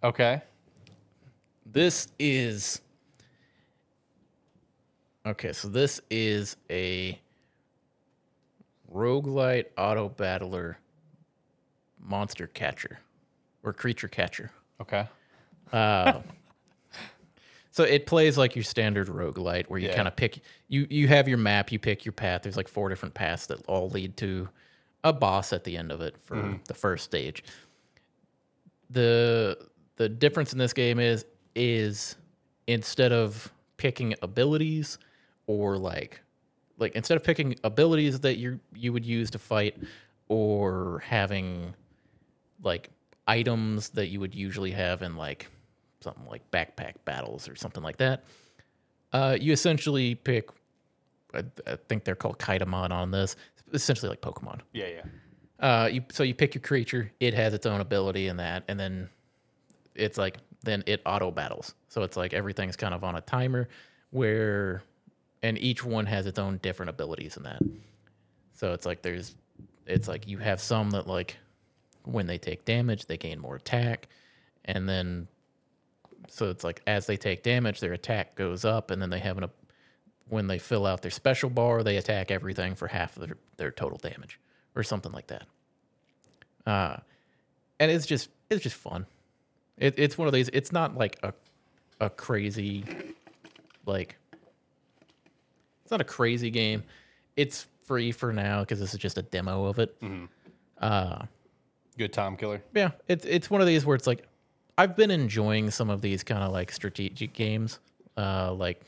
[0.03, 0.41] okay,
[1.65, 2.81] This is
[5.25, 5.53] okay.
[5.53, 7.19] So this is a
[8.91, 10.77] roguelite auto battler
[12.04, 12.99] monster catcher
[13.64, 14.51] or creature catcher.
[14.82, 15.08] okay,
[15.72, 16.22] Uh,
[17.72, 19.95] So it plays like your standard roguelite where you Yeah.
[19.95, 22.43] kind of pick you you have your map, you pick your path.
[22.43, 24.49] There's like four different paths that all lead to
[25.04, 27.43] a boss at the end of it for the first stage.
[28.89, 29.58] The
[29.95, 31.26] the difference in this game is
[31.56, 32.16] is
[32.68, 34.97] instead of picking abilities
[35.47, 36.22] or like
[36.78, 39.78] like instead of picking abilities that you you would use to fight
[40.30, 41.74] or having
[42.64, 42.89] like
[43.28, 45.47] items that you would usually have in like
[46.01, 48.24] something like backpack battles or something like that.
[49.11, 50.49] Uh, you essentially pick.
[51.34, 53.36] I, I think they're called Kaitamon on this.
[53.74, 54.61] Essentially like Pokemon.
[54.72, 55.03] Yeah, yeah.
[55.59, 57.11] Uh, you so you pick your creature.
[57.20, 59.09] It has its own ability in that, and then
[59.95, 61.74] it's like then it auto battles.
[61.89, 63.70] So it's like everything's kind of on a timer,
[64.11, 64.84] where
[65.41, 67.61] and each one has its own different abilities in that.
[68.53, 69.36] So it's like there's,
[69.86, 71.38] it's like you have some that like
[72.04, 74.08] when they take damage they gain more attack,
[74.66, 75.28] and then
[76.28, 79.38] so it's like as they take damage their attack goes up, and then they have
[79.38, 79.49] an
[80.30, 83.72] when they fill out their special bar they attack everything for half of their, their
[83.72, 84.39] total damage
[84.76, 85.43] or something like that.
[86.66, 86.97] Uh,
[87.80, 89.06] and it's just it's just fun.
[89.78, 90.49] It, it's one of these.
[90.54, 91.34] It's not like a
[91.99, 92.86] a crazy
[93.86, 94.18] like.
[95.84, 96.84] It's not a crazy game.
[97.36, 99.95] It's free for now because this is just a demo of it.
[100.80, 101.26] Uh,
[101.97, 102.61] Good time killer.
[102.73, 104.25] yeah, it's it's one of these where it's like
[104.77, 107.79] I've been enjoying some of these kind of like strategic games,
[108.17, 108.81] uh, like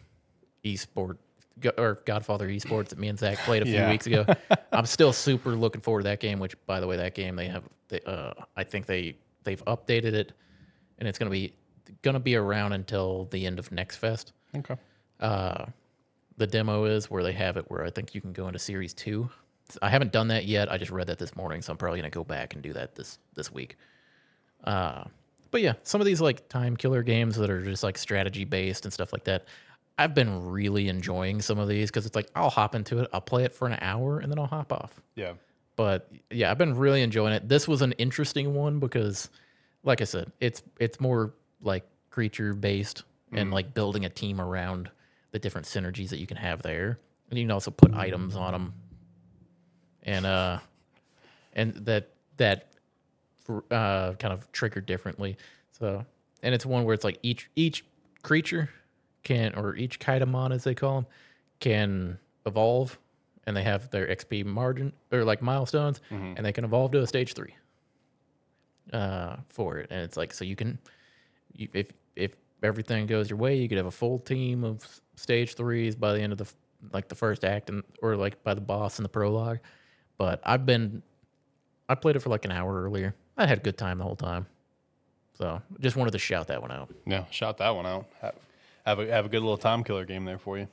[0.64, 1.18] esport
[1.60, 3.90] Go- or Godfather esports that me and Zach played a few Yeah.
[3.90, 4.26] weeks ago.
[4.74, 6.40] I'm still super looking forward to that game.
[6.40, 10.14] Which, by the way, that game they have, they, uh, I think they they've updated
[10.14, 10.34] it,
[11.00, 11.54] and it's gonna be
[12.02, 14.34] gonna be around until the end of next fest.
[14.56, 14.76] Okay.
[15.20, 15.66] Uh,
[16.38, 18.94] the demo is where they have it where I think you can go into series
[18.94, 19.30] two.
[19.82, 20.72] I haven't done that yet.
[20.72, 22.96] I just read that this morning, so I'm probably gonna go back and do that
[22.96, 23.78] this this week.
[24.64, 25.06] Uh,
[25.52, 28.86] but yeah, some of these like time killer games that are just like strategy based
[28.86, 29.46] and stuff like that.
[29.98, 33.22] I've been really enjoying some of these because it's like I'll hop into it, I'll
[33.22, 35.00] play it for an hour, and then I'll hop off.
[35.16, 35.34] Yeah.
[35.76, 37.48] But yeah, I've been really enjoying it.
[37.48, 39.30] This was an interesting one because,
[39.84, 44.90] like I said, it's it's more like creature based and like building a team around
[45.32, 47.00] the different synergies that you can have there,
[47.30, 48.74] and you can also put items on them,
[50.06, 50.60] and uh,
[51.54, 52.70] and that that
[53.72, 55.38] uh kind of trigger differently.
[55.72, 56.06] So,
[56.42, 57.84] and it's one where it's like each each
[58.24, 58.70] creature
[59.24, 61.06] can or each kaitamon as they call them
[61.60, 62.98] can evolve
[63.48, 67.08] and they have their XP margin or like milestones, and they can evolve to a
[67.08, 67.54] stage three
[68.94, 69.88] uh, for it.
[69.92, 70.80] And it's like so you can,
[71.54, 75.56] you, if if everything goes your way, you could have a full team of stage
[75.56, 76.48] threes by the end of the
[76.92, 79.60] like the first act, and or like by the boss in the prologue.
[80.18, 81.02] But I've been,
[81.90, 83.16] I played it for like an hour earlier.
[83.38, 84.48] I had a good time the whole time.
[85.38, 86.94] So just wanted to shout that one out.
[87.06, 88.06] Yeah, shout that one out.
[88.22, 88.36] Have,
[88.86, 90.68] have a have a good little time killer game there for you.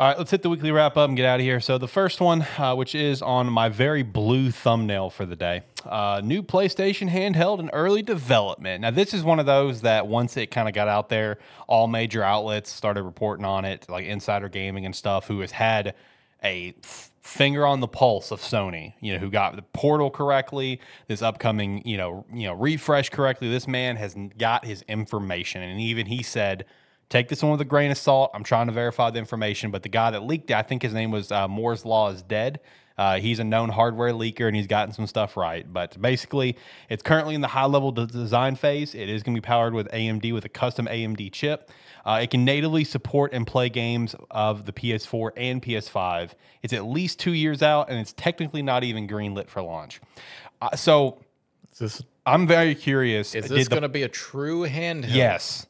[0.00, 1.60] All right, let's hit the weekly wrap up and get out of here.
[1.60, 5.60] So the first one, uh, which is on my very blue thumbnail for the day,
[5.84, 8.80] uh, new PlayStation handheld in early development.
[8.80, 11.38] Now this is one of those that once it kind of got out there,
[11.68, 15.94] all major outlets started reporting on it, like Insider Gaming and stuff, who has had
[16.44, 16.74] a
[17.20, 21.86] finger on the pulse of Sony, you know, who got the portal correctly, this upcoming,
[21.86, 23.50] you know, you know, refresh correctly.
[23.50, 26.64] This man has got his information, and even he said,
[27.08, 29.82] "Take this one with a grain of salt." I'm trying to verify the information, but
[29.82, 32.60] the guy that leaked it, I think his name was uh, Moore's Law is dead.
[33.00, 35.72] Uh, he's a known hardware leaker and he's gotten some stuff right.
[35.72, 36.58] But basically,
[36.90, 38.94] it's currently in the high level de- design phase.
[38.94, 41.70] It is going to be powered with AMD with a custom AMD chip.
[42.04, 46.32] Uh, it can natively support and play games of the PS4 and PS5.
[46.62, 50.02] It's at least two years out and it's technically not even greenlit for launch.
[50.60, 51.20] Uh, so
[51.78, 53.34] this I'm very curious.
[53.34, 55.14] is this going to be a true handheld?
[55.14, 55.66] Yes.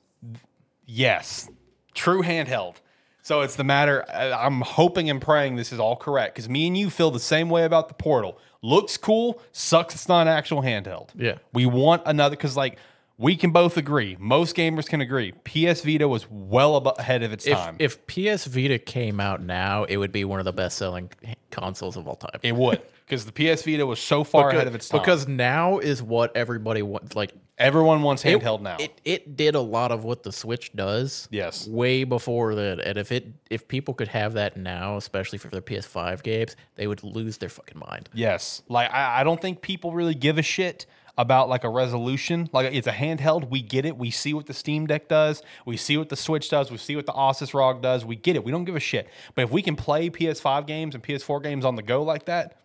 [0.85, 1.48] Yes.
[1.94, 2.78] True handheld.
[3.23, 4.05] So it's the matter.
[4.13, 7.21] I- I'm hoping and praying this is all correct because me and you feel the
[7.21, 8.39] same way about the portal.
[8.63, 11.09] Looks cool, sucks it's not an actual handheld.
[11.17, 11.37] Yeah.
[11.53, 12.79] We want another because, like,
[13.17, 14.17] we can both agree.
[14.19, 15.33] Most gamers can agree.
[15.45, 17.77] PS Vita was well ahead of its If, time.
[17.79, 21.11] if PS Vita came out now, it would be one of the best selling
[21.51, 22.39] consoles of all time.
[22.43, 25.01] it would because the PS Vita was so far ahead of its time.
[25.01, 27.15] because now is what everybody wants.
[27.17, 28.77] Like everyone wants it- handheld now.
[28.81, 31.28] It it did a lot of what the Switch does.
[31.31, 31.69] Yes.
[31.69, 32.81] way before that.
[32.81, 36.87] And if it if people could have that now, especially for their PS5 games, they
[36.87, 38.09] would lose their fucking mind.
[38.12, 38.62] Yes.
[38.69, 40.87] Like I, I don't think people really give a shit
[41.19, 42.49] about like a resolution.
[42.53, 43.51] Like it's a handheld.
[43.51, 43.99] We get it.
[43.99, 45.43] We see what the Steam Deck does.
[45.66, 46.70] We see what the Switch does.
[46.70, 48.05] We see what the Asus ROG does.
[48.07, 48.45] We get it.
[48.45, 49.07] We don't give a shit.
[49.35, 52.57] But if we can play PS5 games and PS4 games on the go like that,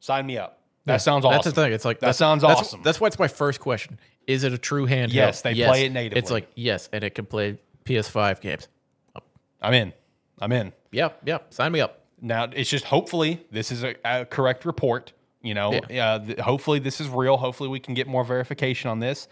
[0.00, 0.60] sign me up.
[0.84, 1.34] That sounds awesome.
[1.36, 1.72] That's the thing.
[1.72, 2.82] It's like That sounds that's- awesome.
[2.82, 3.98] That's why it's my first question.
[4.26, 5.12] Is it a true handheld?
[5.14, 6.18] Yes, they play it natively.
[6.18, 8.68] It's like yes, and it can play PS5 games.
[9.60, 9.92] I'm in.
[10.38, 10.72] I'm in.
[10.92, 11.38] Yeah, yeah.
[11.50, 12.04] Sign me up.
[12.20, 15.12] Now it's just hopefully this is a, a correct report.
[15.42, 17.36] You know, uh, th- hopefully this is real.
[17.36, 19.28] Hopefully we can get more verification on this.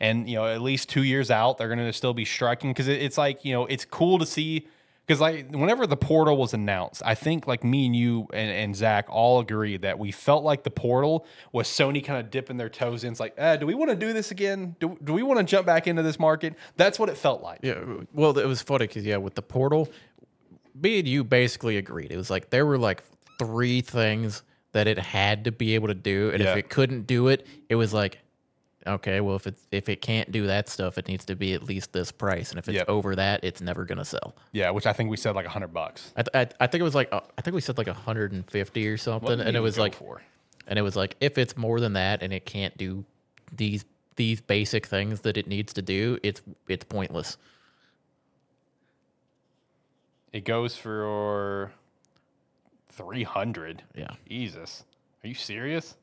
[0.00, 2.88] And you know, at least two years out, they're going to still be striking because
[2.88, 4.68] it, it's like you know, it's cool to see.
[5.06, 8.74] Because like whenever the portal was announced, I think like me and you and, and
[8.74, 12.68] Zach all agreed that we felt like the portal was Sony kind of dipping their
[12.68, 13.12] toes in.
[13.12, 14.74] It's like, uh, do we want to do this again?
[14.80, 16.54] Do, do we want to jump back into this market?
[16.76, 17.60] That's what it felt like.
[17.62, 17.82] Yeah.
[18.12, 19.88] Well, it was funny because yeah, with the portal,
[20.74, 22.10] me and you basically agreed.
[22.10, 23.04] It was like there were like
[23.38, 24.42] three things
[24.72, 26.50] that it had to be able to do, and Yeah.
[26.50, 28.18] if it couldn't do it, it was like,
[28.86, 31.62] okay, well if it if it can't do that stuff, it needs to be at
[31.62, 32.88] least this price, and if it's Yep.
[32.88, 34.34] over that, it's never gonna sell.
[34.52, 36.12] Yeah, which I think we said like a hundred bucks.
[36.16, 38.88] I, th- I, I think it was like uh, I think we said like 150
[38.88, 40.22] or something, did and we it was go like for?
[40.66, 43.04] and it was like if it's more than that and it can't do
[43.52, 43.84] these
[44.16, 47.36] these basic things that it needs to do, it's it's pointless.
[50.32, 51.72] It goes for
[52.90, 53.82] 300.
[53.94, 54.08] Yeah.
[54.28, 54.84] Jesus.
[55.24, 55.96] Are you serious?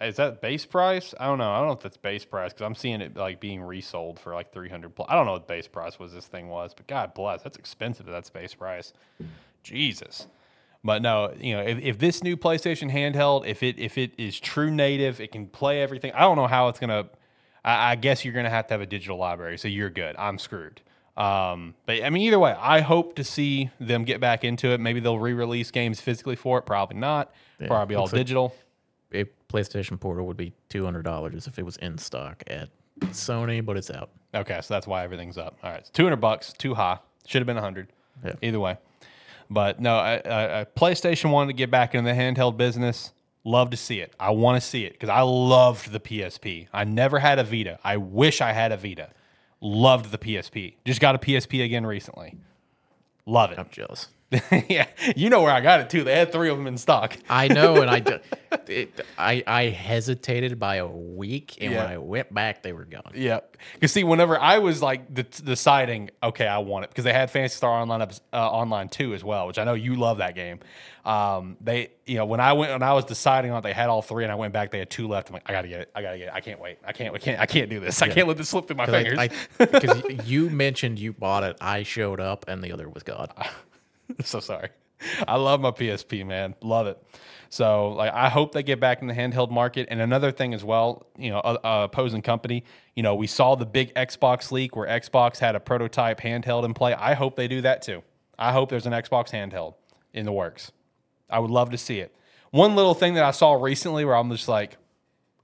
[0.00, 1.14] Is that base price?
[1.20, 1.50] I don't know.
[1.50, 4.34] I don't know if that's base price because I'm seeing it like being resold for
[4.34, 5.06] like 300 plus.
[5.10, 8.06] I don't know what base price was this thing was, but God bless, that's expensive.
[8.06, 8.92] That's base price.
[9.62, 10.26] Jesus.
[10.84, 14.40] But no, you know, if, if this new PlayStation handheld, if it if it is
[14.40, 16.12] true native, it can play everything.
[16.12, 17.06] I don't know how it's gonna.
[17.64, 20.16] I, I guess you're gonna have to have a digital library, so you're good.
[20.16, 20.80] I'm screwed.
[21.16, 24.80] Um, but I mean, either way, I hope to see them get back into it.
[24.80, 26.62] Maybe they'll re-release games physically for it.
[26.62, 27.32] Probably not.
[27.66, 28.54] Probably all like- digital.
[29.14, 32.68] A PlayStation Portal would be two hundred dollars if it was in stock at
[33.06, 34.10] Sony, but it's out.
[34.34, 35.56] Okay, so that's why everything's up.
[35.62, 36.98] All right, it's two hundred bucks, too high.
[37.26, 37.88] Should have been a hundred.
[38.24, 38.34] Yeah.
[38.42, 38.76] Either way,
[39.50, 43.12] but no, I, I, I, PlayStation wanted to get back into the handheld business.
[43.44, 44.14] Love to see it.
[44.20, 46.68] I want to see it because I loved the PSP.
[46.72, 47.78] I never had a Vita.
[47.82, 49.10] I wish I had a Vita.
[49.60, 50.74] Loved the PSP.
[50.84, 52.36] Just got a PSP again recently.
[53.26, 53.58] Love it.
[53.58, 54.08] I'm jealous.
[54.68, 54.86] yeah,
[55.16, 56.04] you know where I got it too.
[56.04, 57.16] They had three of them in stock.
[57.28, 58.20] I know, and I,
[58.66, 61.84] it, I, I hesitated by a week, and Yeah.
[61.84, 63.12] when I went back, they were gone.
[63.14, 63.40] Yeah,
[63.74, 67.30] because see, whenever I was like de- deciding, okay, I want it because they had
[67.30, 70.60] Phantasy Star Online uh, online too as well, which I know you love that game.
[71.04, 73.88] Um, they, you know, when I went when I was deciding on, it, they had
[73.88, 75.28] all three, and I went back, they had two left.
[75.30, 77.14] I'm like, I gotta get it, I gotta get it, I can't wait, I can't,
[77.14, 79.18] I can't, I can't do this, I can't let this slip through my fingers.
[79.58, 83.28] Because you mentioned you bought it, I showed up, and the other was gone.
[84.24, 84.70] so sorry.
[85.26, 86.54] I love my PSP, man.
[86.62, 87.02] Love it.
[87.48, 89.88] So, like, I hope they get back in the handheld market.
[89.90, 92.64] And another thing as well, you know, uh, uh, opposing company,
[92.94, 96.72] you know, we saw the big Xbox leak where Xbox had a prototype handheld in
[96.72, 96.94] play.
[96.94, 98.02] I hope they do that too.
[98.38, 99.74] I hope there's an Xbox handheld
[100.14, 100.72] in the works.
[101.28, 102.14] I would love to see it.
[102.50, 104.76] One little thing that I saw recently where I'm just like,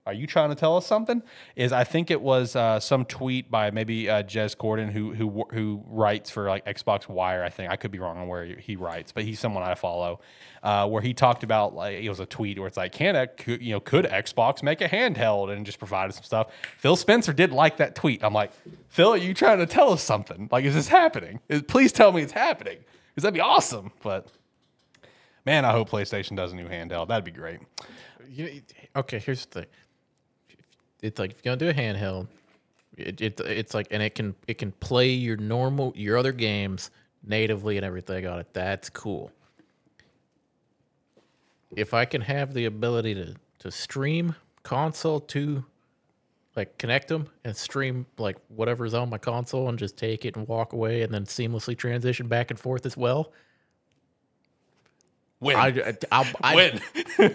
[0.09, 1.23] are you trying to tell us something?
[1.55, 5.45] Is I think it was uh, some tweet by maybe uh, Jez Corden who who
[5.53, 7.45] who writes for like Xbox Wire.
[7.45, 10.21] I think I could be wrong on where he, writes, but he's someone I follow.
[10.63, 13.27] Uh, where he talked about like it was a tweet where it's like, can a,
[13.27, 16.49] could, you know could Xbox make a handheld and just provided some stuff.
[16.79, 18.25] Phil Spencer did like that tweet.
[18.25, 18.51] I'm like,
[18.89, 20.49] Phil, are you trying to tell us something?
[20.51, 21.41] Like, is this happening?
[21.49, 22.79] Is- Please tell me it's happening
[23.15, 23.93] because that'd be awesome.
[24.03, 24.27] But
[25.47, 27.09] man, I hope PlayStation does a new handheld.
[27.09, 27.61] That'd be great.
[28.29, 28.63] You-
[28.97, 29.67] okay, here's the thing.
[31.03, 32.29] It's like if you're gonna do a handheld,
[32.97, 36.91] it, it it's like and it can it can play your normal your other games
[37.25, 38.53] natively and everything on it.
[38.53, 39.31] That's cool.
[41.77, 45.65] If I can have the ability to to stream console to
[46.57, 50.49] like connect them and stream like whatever's on my console and just take it and
[50.49, 53.33] walk away and then seamlessly transition back and forth as well.
[55.41, 55.57] Win.
[55.57, 56.81] I, I, Win.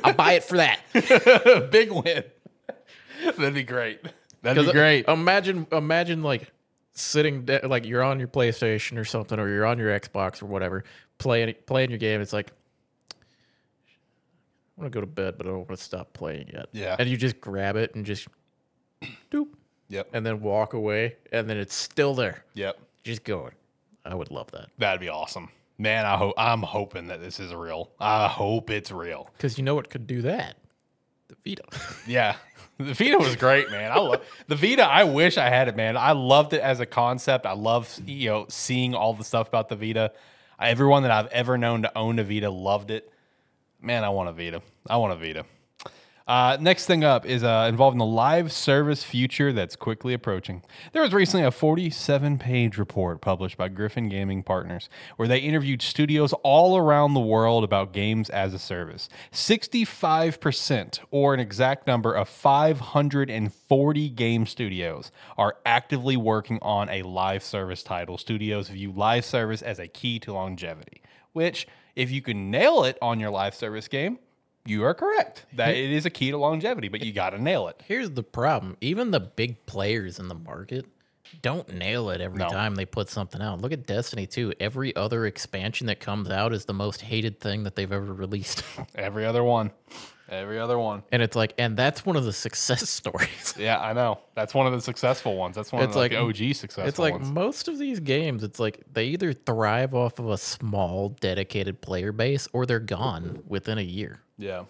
[0.04, 0.82] I'll buy it for that.
[1.72, 2.26] Big win.
[3.38, 4.00] That'd be great.
[4.42, 5.08] That'd be uh, great.
[5.08, 6.52] Imagine, imagine like
[6.94, 10.46] sitting da- like you're on your PlayStation or something, or you're on your Xbox or
[10.48, 10.84] whatever,
[11.18, 12.22] playing playing your game.
[12.22, 12.52] It's like
[13.12, 16.68] I want to go to bed, but I don't want to stop playing yet.
[16.72, 16.96] Yeah.
[16.98, 18.28] and you just grab it and just
[19.32, 19.48] doop,
[19.90, 20.10] Yep.
[20.14, 22.80] and then walk away, and then it's still there, Yep.
[23.04, 23.52] just going.
[24.06, 25.50] I would love that That'd be awesome.
[25.78, 27.92] Man, I hope I'm hoping that this is real.
[28.00, 29.30] I hope it's real.
[29.38, 30.58] because you know what could do that?
[31.30, 31.64] The Vita.
[32.08, 32.36] Yeah.
[32.78, 33.92] The Vita was great, man.
[33.92, 34.84] I love the Vita.
[34.84, 35.96] I wish I had it, man.
[35.96, 37.46] I loved it as a concept.
[37.46, 40.12] I love you know seeing all the stuff about the Vita.
[40.60, 43.12] Everyone that I've ever known to own a Vita loved it.
[43.82, 44.62] Man, I want a Vita.
[44.90, 45.46] I want a Vita.
[46.26, 50.64] Uh, next thing up is uh, involving the live service future that's quickly approaching.
[50.94, 55.82] There was recently a 47 page report published by Griffin Gaming Partners where they interviewed
[55.82, 59.10] studios all around the world about games as a service.
[59.34, 67.44] 65%, or an exact number of 540 game studios, are actively working on a live
[67.44, 68.18] service title.
[68.18, 71.02] Studios view live service as a key to longevity,
[71.34, 71.68] which,
[71.98, 74.20] if you can nail it on your live service game,
[74.66, 77.68] you are correct that it is a key to longevity, but you got to nail
[77.68, 77.82] it.
[77.88, 80.86] Here's the problem: even the big players in the market
[81.42, 82.48] don't nail it every No.
[82.50, 83.60] time they put something out.
[83.60, 84.54] Look at Destiny 2.
[84.60, 88.64] Every other expansion that comes out is the most hated thing that they've ever released.
[88.96, 89.72] Every other one,
[90.30, 91.02] every other one.
[91.12, 93.56] and it's like, and that's one of the success stories.
[93.58, 94.20] Yeah, I know.
[94.36, 95.56] That's one of the successful ones.
[95.56, 97.32] That's one It's of like, like- the OG successful It's like ones.
[97.32, 102.12] most of these games, it's like they either thrive off of a small dedicated player
[102.12, 104.22] base or they're gone within a year.
[104.38, 104.66] Yeah,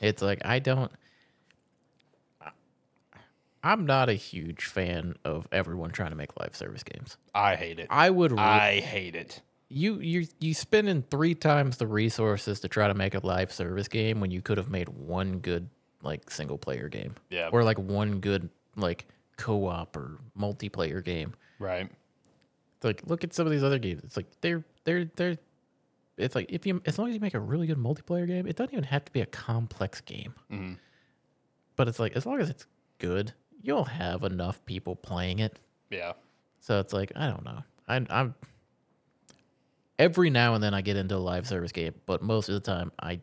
[0.00, 0.90] It's like I don't.
[3.62, 7.16] I'm not a huge fan of everyone trying to make live service games.
[7.34, 7.88] I hate it.
[7.90, 8.32] I would.
[8.32, 9.42] Re- I hate it.
[9.68, 13.86] you you you spending three times the resources to try to make a live service
[13.88, 15.68] game when you could have made one good
[16.02, 17.14] like single player game.
[17.28, 17.50] Yeah.
[17.52, 19.04] Or like one good like
[19.36, 21.34] co-op or multiplayer game.
[21.58, 21.90] Right.
[22.76, 24.02] It's like look at some of these other games.
[24.04, 25.36] It's like they're they're they're
[26.20, 28.56] it's like if you as long as you make a really good multiplayer game, it
[28.56, 30.34] doesn't even have to be a complex game.
[30.50, 30.78] Mhm.
[31.76, 32.66] But it's like as long as it's
[32.98, 33.32] good,
[33.62, 35.58] you'll have enough people playing it.
[35.90, 36.12] Yeah.
[36.60, 37.62] So it's like I don't know.
[37.88, 38.34] I, I'm
[39.98, 42.60] every now and then I get into a live service game, but most of the
[42.60, 43.20] time I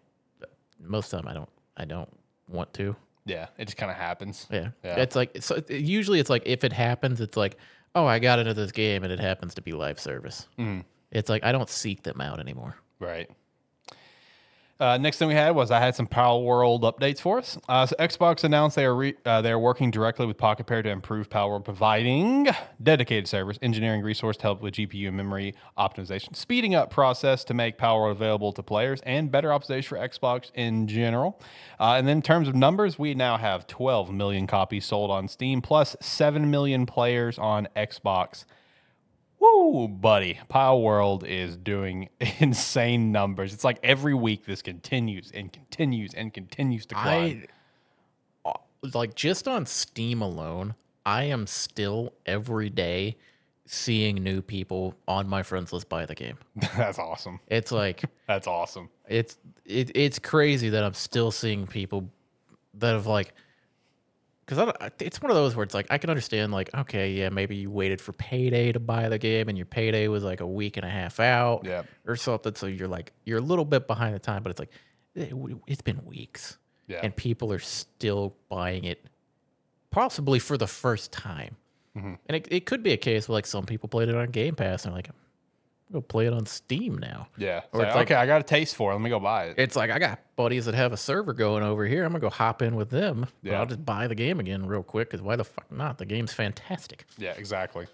[0.79, 2.09] most of the time I don't I don't
[2.47, 2.95] want to.
[3.25, 3.47] Yeah.
[3.57, 4.47] It just kind of happens.
[4.49, 4.69] Yeah.
[4.83, 4.99] Yeah.
[4.99, 7.57] It's like so it- usually it's like if it happens, it's like
[7.95, 10.47] oh I got into this game and it happens to be live service.
[10.57, 10.83] Mhm.
[11.11, 12.75] It's like I don't seek them out anymore.
[12.99, 13.29] Right.
[14.79, 17.57] Uh, next thing we had was I had some Palworld updates for us.
[17.67, 20.89] Uh, so Xbox announced they are re- uh, they are working directly with Pocketpair to
[20.89, 22.47] improve Palworld, providing
[22.83, 27.55] dedicated servers, engineering resource to help with GPU and memory optimization, speeding up process to
[27.55, 31.39] make Palworld available to players, and better optimization for Xbox in general.
[31.79, 35.27] Uh, and then in terms of numbers, we now have 12 million copies sold on
[35.27, 38.45] Steam, plus 7 million players on Xbox.
[39.39, 40.39] Woo, buddy.
[40.49, 42.09] Palworld is doing
[42.39, 43.53] insane numbers.
[43.53, 47.47] It's like every week this continues and continues and continues to climb.
[48.45, 48.53] I uh,
[48.93, 53.17] like just on Steam alone, I am still every day
[53.67, 56.37] seeing new people on my friends list buy the game.
[56.75, 57.39] That's awesome.
[57.47, 58.89] It's like That's awesome.
[59.07, 62.09] it's it, it's crazy that I'm still seeing people
[62.75, 63.33] that have like
[64.47, 67.55] because it's one of those where it's like I can understand like okay yeah maybe
[67.57, 70.77] you waited for payday to buy the game and your payday was like a week
[70.77, 71.83] and a half out Yeah.
[72.05, 74.71] or something so you're like you're a little bit behind the time but it's like
[75.15, 75.33] it,
[75.67, 76.57] it's been weeks
[76.87, 77.01] Yeah.
[77.03, 79.03] and people are still buying it
[79.91, 81.55] possibly for the first time
[81.97, 82.13] Mm-hmm.
[82.27, 84.53] and it, it could be a case where like some people played it on Game
[84.53, 85.09] Pass and like
[85.93, 87.61] I'm play it on Steam now Yeah.
[87.71, 88.95] Or it's like- okay, I got a taste for it.
[88.95, 89.55] Let me go buy it.
[89.57, 92.03] it's like I got buddies that have a server going over here.
[92.03, 93.27] I'm gonna go hop in with them.
[93.43, 93.59] But Yeah.
[93.59, 95.97] I'll just buy the game again real quick because why the fuck not?
[95.97, 97.05] The game's fantastic.
[97.17, 97.87] Yeah, exactly.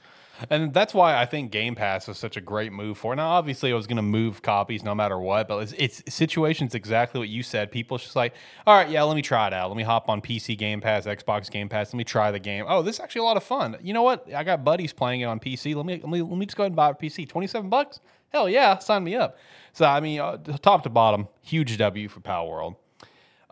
[0.49, 3.13] And that's why I think Game Pass is such a great move for.
[3.13, 3.17] it.
[3.17, 6.75] Now, obviously, it was going to move copies no matter what, but it's, it's situations
[6.75, 7.71] exactly what you said.
[7.71, 8.33] People just like,
[8.67, 9.69] all right, yeah, let me try it out.
[9.69, 11.93] Let me hop on PC Game Pass, Xbox Game Pass.
[11.93, 12.65] Let me try the game.
[12.67, 13.77] Oh, this is actually a lot of fun.
[13.81, 14.31] You know what?
[14.33, 15.75] I got buddies playing it on PC.
[15.75, 17.27] Let me let me let me just go ahead and buy a PC.
[17.27, 17.99] Twenty seven bucks.
[18.29, 19.37] Hell yeah, sign me up.
[19.73, 22.75] So I mean, uh, top to bottom, huge W for Palworld.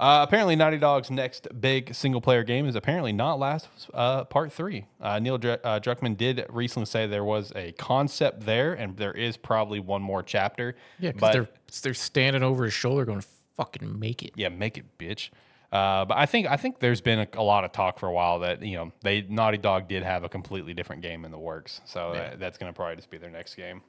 [0.02, 4.52] Uh, apparently, Naughty Dog's next big single player game is apparently not Last uh, Part
[4.52, 4.84] 3.
[5.00, 9.12] Uh, Neil Dr- uh, Druckmann did recently say there was a concept there, and there
[9.12, 10.76] is probably one more chapter.
[11.00, 11.50] Yeah, because they're
[11.84, 13.24] they're standing over his shoulder going,
[13.56, 15.30] "Fucking make it." yeah, make it, bitch.
[15.72, 18.12] Uh, but I think I think there's been a, a lot of talk for a
[18.12, 21.38] while that you know they Naughty Dog did have a completely different game in the
[21.38, 23.84] works, so uh, that's going to probably just be their next game.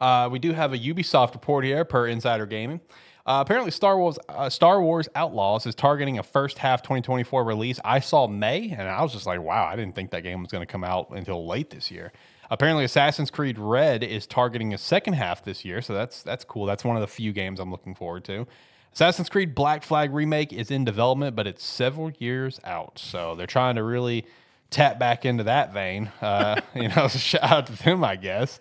[0.00, 2.80] Uh, we do have a Ubisoft report here per Insider Gaming.
[3.26, 7.80] Uh, apparently, Star Wars uh, Star Wars Outlaws is targeting a first half 2024 release.
[7.84, 10.52] I saw May, and I was just like, wow, I didn't think that game was
[10.52, 12.12] going to come out until late this year.
[12.50, 16.66] Apparently, Assassin's Creed Red is targeting a second half this year, so that's that's cool.
[16.66, 18.46] That's one of the few games I'm looking forward to.
[18.92, 23.46] Assassin's Creed Black Flag remake is in development, but it's several years out, so they're
[23.48, 24.24] trying to really
[24.70, 26.12] tap back into that vein.
[26.22, 28.60] Uh, you know, shout out to them, I guess.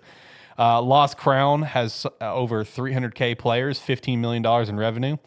[0.58, 5.18] Uh, Lost Crown has uh, over 300k players, 15 million dollars in revenue.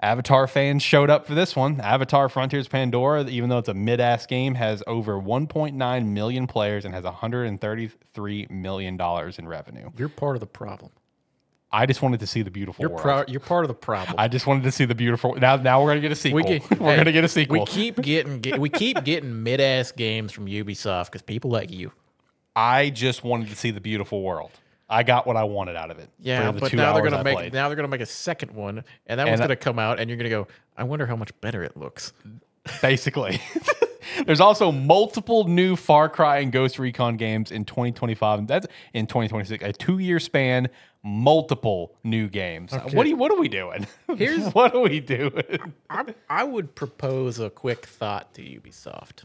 [0.00, 1.80] Avatar fans showed up for this one.
[1.80, 6.92] Avatar Frontiers Pandora, even though it's a mid-ass game, has over 1.9 million players and
[6.92, 9.90] has 133 million dollars in revenue.
[9.96, 10.90] You're part of the problem.
[11.74, 13.02] I just wanted to see the beautiful You're world.
[13.02, 14.16] pro- you're part of the problem.
[14.18, 15.34] I just wanted to see the beautiful.
[15.36, 16.36] Now, now we're gonna get a sequel.
[16.42, 17.60] we get, we're hey, gonna get a sequel.
[17.60, 21.70] We keep getting get, we keep getting mid ass games from Ubisoft because people like
[21.70, 21.92] you.
[22.54, 24.50] I just wanted to see the beautiful world.
[24.92, 26.08] I got what I wanted out of it.
[26.20, 27.52] Yeah, the but now they're gonna I make played.
[27.52, 30.08] now they're gonna make a second one, and that one's I- gonna come out, and
[30.10, 30.46] you're gonna go.
[30.76, 32.12] I wonder how much better it looks.
[32.80, 33.40] basically.
[34.26, 38.46] There's also multiple new Far Cry and Ghost Recon games in 2025.
[38.46, 39.64] That's in 2026.
[39.64, 40.68] A two-year span,
[41.02, 42.72] multiple new games.
[42.72, 43.86] What do you, what are we doing?
[44.16, 45.42] Here's- what are we doing?
[45.88, 49.24] I, I would propose a quick thought to Ubisoft.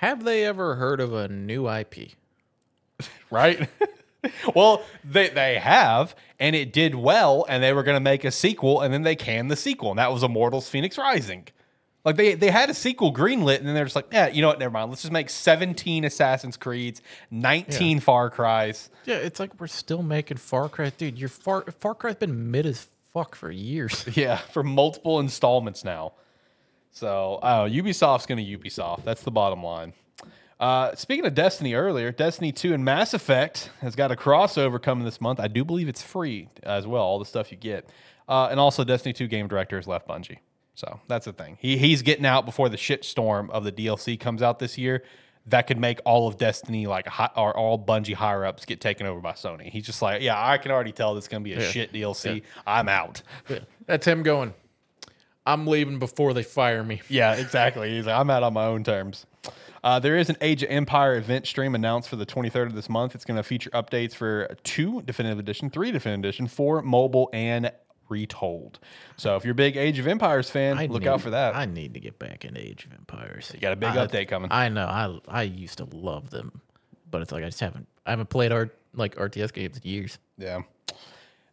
[0.00, 2.12] Have they ever heard of a new IP?
[3.30, 3.68] right?
[4.54, 8.30] Well, they they have, and it did well, and they were going to make a
[8.30, 11.48] sequel, and then they canned the sequel, and that was Immortals: Phoenix Rising.
[12.04, 14.48] Like they they had a sequel greenlit, and then they're just like, yeah, you know
[14.48, 14.60] what?
[14.60, 14.90] Never mind.
[14.90, 18.90] Let's just make 17 Assassin's Creeds, 19 Far Cries.
[19.06, 21.18] Yeah, it's like we're still making Far Cry, dude.
[21.18, 24.04] Your Far Far Cry's been mid as fuck for years.
[24.16, 26.12] Yeah, for multiple installments now.
[26.92, 29.04] So, oh, Ubisoft's going to Ubisoft.
[29.04, 29.92] That's the bottom line.
[30.58, 35.04] Uh, speaking of Destiny earlier, Destiny 2 and Mass Effect has got a crossover coming
[35.04, 35.38] this month.
[35.38, 37.88] I do believe it's free as well, all the stuff you get.
[38.28, 40.38] Uh, and also, Destiny 2 game director has left Bungie.
[40.74, 41.58] So that's the thing.
[41.60, 45.02] He, he's getting out before the shitstorm of the DLC comes out this year.
[45.48, 49.06] That could make all of Destiny, like, hi, or all Bungie higher ups, get taken
[49.06, 49.70] over by Sony.
[49.70, 51.70] He's just like, yeah, I can already tell this is going to be a Yeah.
[51.70, 52.42] shit DLC.
[52.66, 53.22] I'm out.
[53.86, 54.54] That's him going.
[55.46, 57.00] I'm leaving before they fire me.
[57.08, 57.90] Yeah, exactly.
[57.90, 59.26] He's like, I'm out on my own terms.
[59.86, 62.88] Uh, there is an Age of Empire event stream announced for the 23rd of this
[62.88, 63.14] month.
[63.14, 67.70] It's going to feature updates for two definitive edition, three definitive edition, four mobile, and
[68.08, 68.80] retold.
[69.16, 71.54] So if you're a big Age of Empires fan, I look need- out for that.
[71.54, 73.52] I need to get back into Age of Empires.
[73.54, 74.50] You got a big update coming.
[74.50, 74.86] I know.
[74.86, 76.60] I I used to love them,
[77.08, 77.86] but it's like I just haven't.
[78.04, 80.18] I haven't played art like RTS games in years.
[80.36, 80.62] Yeah.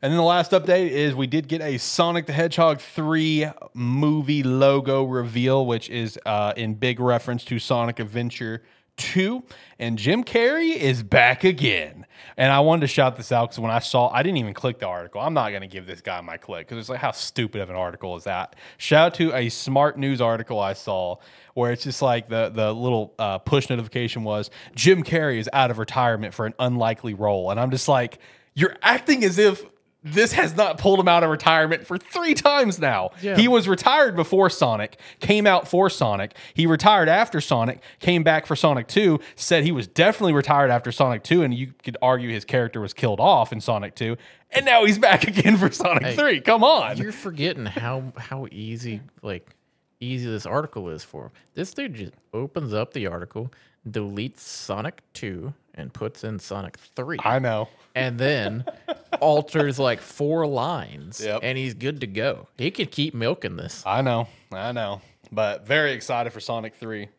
[0.03, 4.43] And then the last update is we did get a Sonic the Hedgehog 3 movie
[4.43, 8.63] logo reveal, which is uh, in big reference to Sonic Adventure
[8.97, 9.41] 2.
[9.79, 12.05] And Jim Carrey is back again.
[12.35, 14.79] And I wanted to shout this out because when I saw, I didn't even click
[14.79, 15.21] the article.
[15.21, 17.69] I'm not going to give this guy my click because it's like, how stupid of
[17.69, 18.57] an article is that?
[18.77, 21.15] Shout out to a smart news article I saw
[21.53, 25.71] where it's just like the the little uh, push notification was Jim Carrey is out
[25.71, 28.19] of retirement for an unlikely role, and I'm just like,
[28.53, 29.63] you're acting as if
[30.03, 33.11] this has not pulled him out of retirement for three times now.
[33.21, 33.37] Yeah.
[33.37, 36.35] He was retired before Sonic, came out for Sonic.
[36.53, 40.91] He retired after Sonic, came back for Sonic 2, said he was definitely retired after
[40.91, 44.17] Sonic 2, and you could argue his character was killed off in Sonic 2,
[44.51, 46.41] and now he's back again for Sonic Hey, 3.
[46.41, 46.97] Come on.
[46.97, 49.55] You're forgetting how how easy like
[49.99, 51.31] easy this article is for him.
[51.53, 53.51] This dude just opens up the article,
[53.89, 57.17] deletes Sonic 2 and puts in Sonic 3.
[57.23, 57.69] I know.
[57.95, 58.65] and then
[59.21, 61.39] alters like four lines Yep.
[61.43, 62.47] and he's good to go.
[62.57, 63.83] He could keep milking this.
[63.85, 65.01] I know, I know,
[65.31, 67.09] but very excited for Sonic Three.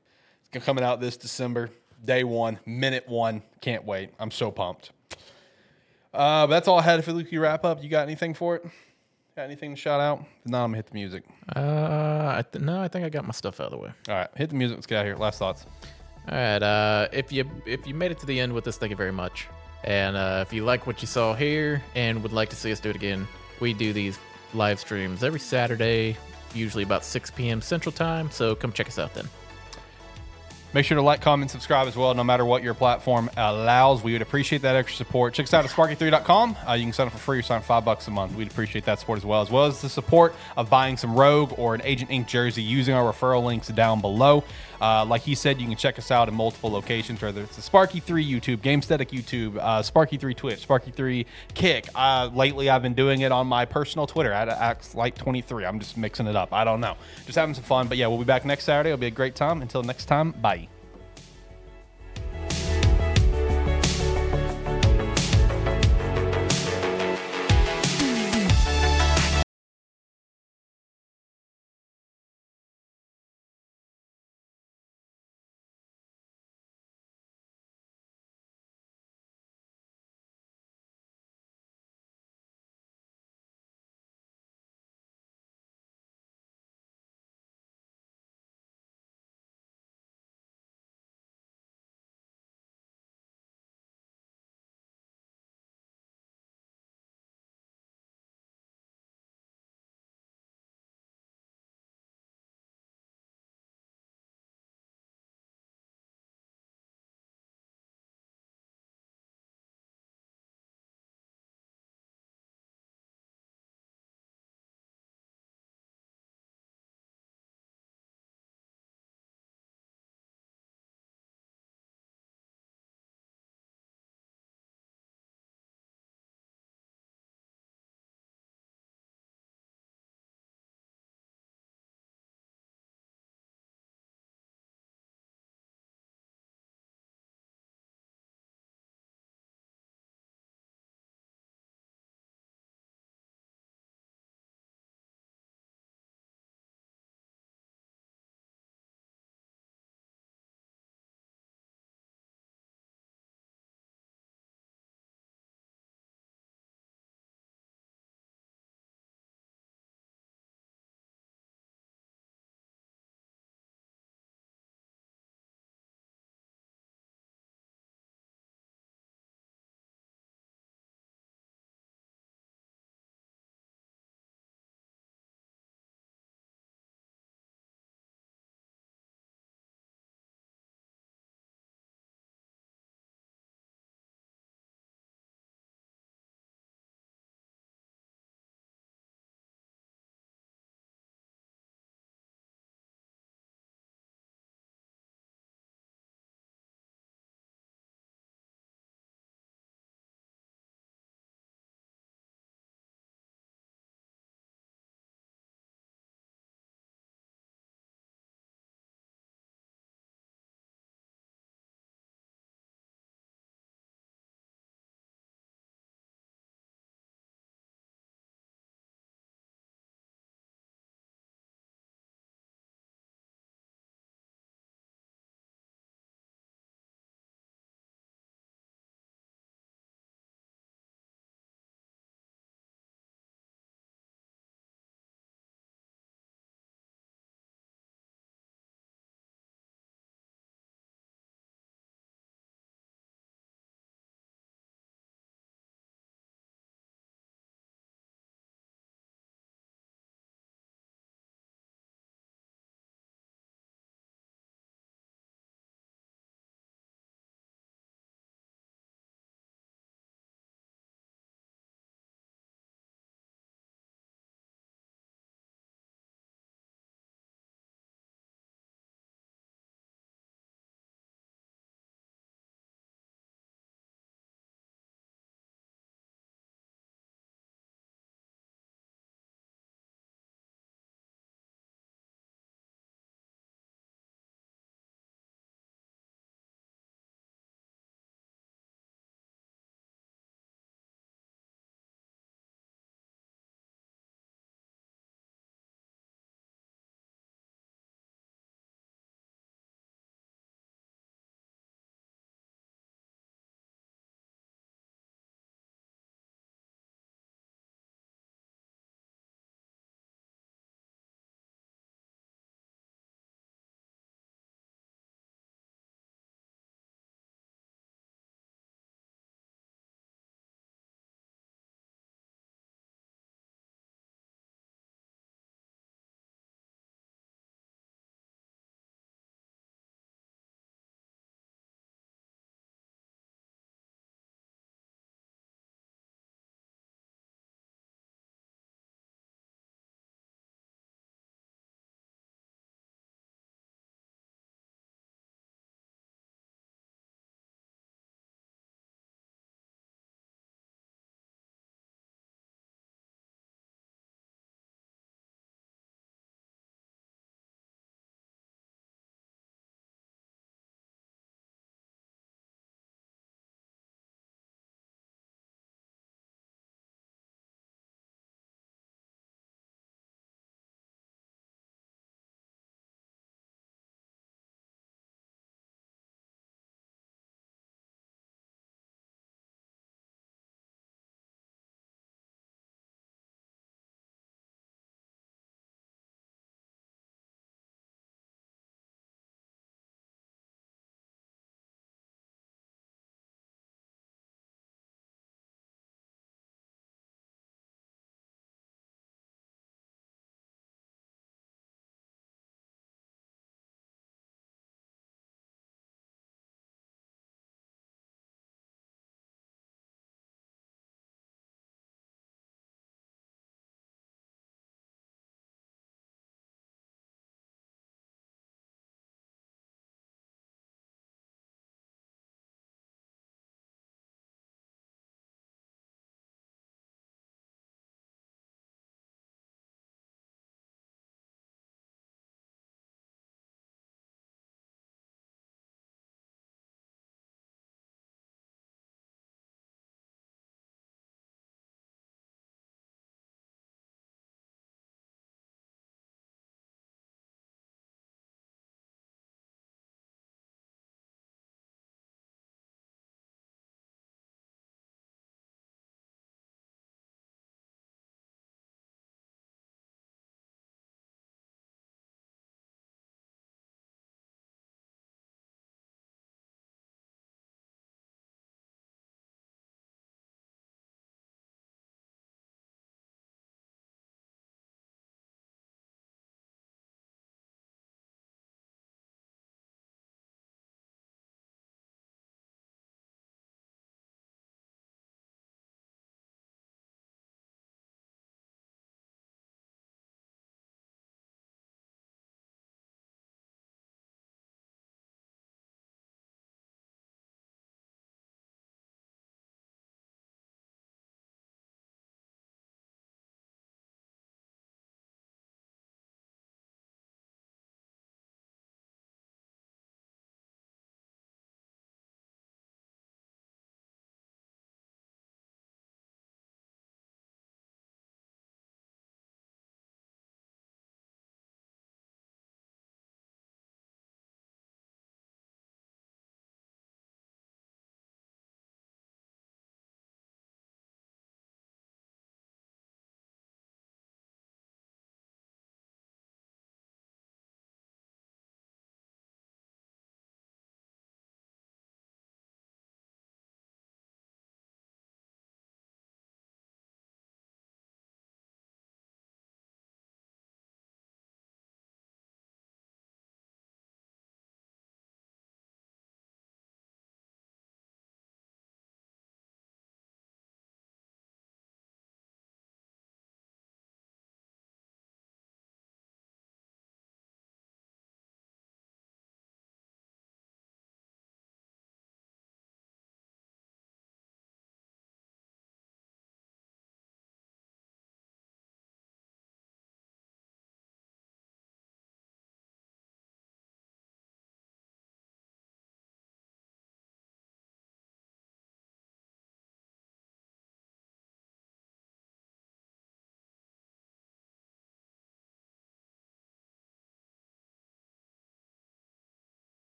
[0.52, 1.70] It's coming out this December,
[2.04, 3.42] day one, minute one.
[3.60, 4.10] Can't wait.
[4.20, 4.92] I'm so pumped.
[6.12, 7.82] Uh, that's all I had for Luki wrap up.
[7.82, 8.64] You got anything for it?
[9.34, 10.20] Got anything to shout out?
[10.44, 11.24] If not, I'm gonna hit the music.
[11.56, 13.90] Uh, I th- no, I think I got my stuff out of the way.
[14.08, 14.76] All right, hit the music.
[14.76, 15.16] Let's get out of here.
[15.16, 15.66] Last thoughts.
[16.28, 16.62] All right.
[16.62, 19.12] Uh, if you if you made it to the end with us, thank you very
[19.12, 19.48] much.
[19.84, 22.80] And uh, if you like what you saw here and would like to see us
[22.80, 23.28] do it again,
[23.60, 24.18] we do these
[24.54, 26.16] live streams every Saturday,
[26.54, 27.60] usually about 6 p.m.
[27.60, 28.30] Central Time.
[28.30, 29.28] So come check us out then.
[30.74, 34.02] Make sure to like, comment, subscribe as well, no matter what your platform allows.
[34.02, 35.32] We would appreciate that extra support.
[35.32, 36.56] Check us out at sparke3.com.
[36.68, 38.34] Uh, you can sign up for free or sign up five bucks a month.
[38.34, 41.56] We'd appreciate that support as well, as well as the support of buying some Rogue
[41.58, 44.42] or an Agent Ink jersey using our referral links down below.
[44.84, 47.62] Uh, like he said, you can check us out in multiple locations, whether it's the
[47.62, 51.24] SparkE3 YouTube, Gamesthetic YouTube, uh, SparkE3 Twitch, SparkE3
[51.54, 51.88] Kick.
[51.94, 55.66] Uh, lately, I've been doing it on my personal Twitter at AxLight23.
[55.66, 56.52] I'm just mixing it up.
[56.52, 56.96] I don't know.
[57.24, 57.88] Just having some fun.
[57.88, 58.90] But yeah, we'll be back next Saturday.
[58.90, 59.62] It'll be a great time.
[59.62, 60.68] Until next time, bye.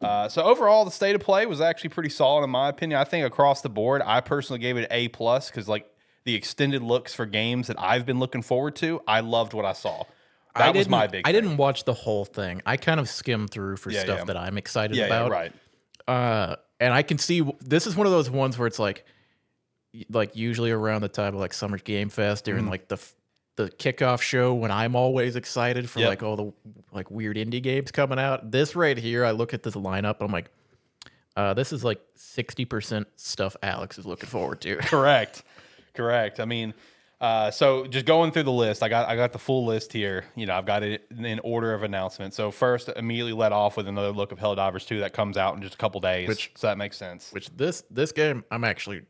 [0.00, 2.98] Uh, so overall, the state of play was actually pretty solid in my opinion.
[3.00, 5.86] I think across the board, I personally gave it A plus because like
[6.24, 9.72] the extended looks for games that I've been looking forward to, I loved what I
[9.74, 10.04] saw.
[10.56, 11.26] That I was my big.
[11.26, 11.42] I thing.
[11.42, 12.60] didn't watch the whole thing.
[12.66, 14.24] I kind of skimmed through for Yeah, stuff yeah.
[14.24, 15.30] that I'm excited Yeah, yeah, about.
[15.30, 15.52] right.
[16.08, 19.04] Uh, and I can see this is one of those ones where it's like,
[20.08, 22.70] like usually around the time of like Summer Game Fest during Mm-hmm.
[22.70, 22.98] like the
[23.56, 26.08] the kickoff show when I'm always excited for Yep.
[26.08, 26.52] like all the
[26.92, 28.50] like weird indie games coming out.
[28.50, 30.50] This right here, I look at this lineup, I'm like,
[31.36, 34.76] uh, this is like sixty percent stuff Alex is looking forward to.
[34.80, 35.42] Correct.
[35.94, 36.40] Correct.
[36.40, 36.74] I mean,
[37.20, 40.24] uh, so just going through the list, I got I got the full list here.
[40.36, 42.32] You know, I've got it in order of announcement.
[42.34, 45.62] So first, immediately let off with another look of Helldivers 2 that comes out in
[45.62, 46.28] just a couple days.
[46.28, 47.30] Which- so that makes sense.
[47.32, 49.02] Which this this game, I'm actually.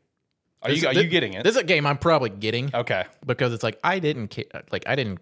[0.63, 1.43] Are this- you are thi- you getting it?
[1.43, 2.69] This is a game I'm probably getting.
[2.73, 3.05] okay.
[3.25, 5.19] because it's like I didn't care, like I didn't,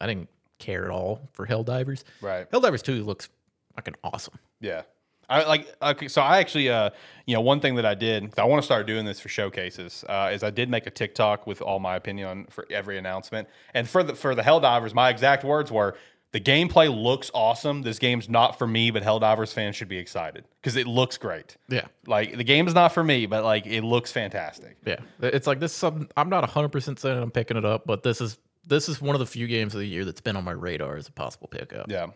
[0.00, 0.28] I didn't
[0.58, 2.04] care at all for Helldivers.
[2.20, 2.50] Right.
[2.50, 3.28] Helldivers Two looks
[3.76, 4.34] fucking awesome.
[4.60, 4.82] Yeah.
[5.30, 6.90] I like okay, so I actually uh
[7.26, 10.04] you know one thing that I did I want to start doing this for showcases
[10.08, 13.48] uh, is I did make a TikTok with all my opinion on for every announcement
[13.72, 15.96] and for the for the Helldivers my exact words were
[16.32, 17.82] the gameplay looks awesome.
[17.82, 21.56] This game's not for me but Helldivers fans should be excited because it looks great.
[21.68, 24.76] Yeah, like the game is not for me but like it looks fantastic.
[24.84, 25.00] Yeah.
[25.20, 25.72] It's like this.
[25.72, 28.88] Is something I'm not 100 percent saying I'm picking it up, but this is this
[28.88, 31.08] is one of the few games of the year that's been on my radar as
[31.08, 31.90] a possible pickup.
[31.90, 32.06] yeah.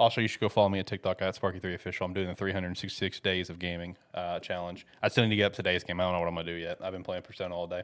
[0.00, 2.06] Also you should go follow me at TikTok at SparkE3 official.
[2.06, 4.86] I'm doing the 366 days of gaming uh, challenge.
[5.02, 5.98] I still need to get up today's game.
[5.98, 6.78] I don't know what I'm gonna do yet.
[6.80, 7.82] I've been playing Persona all day.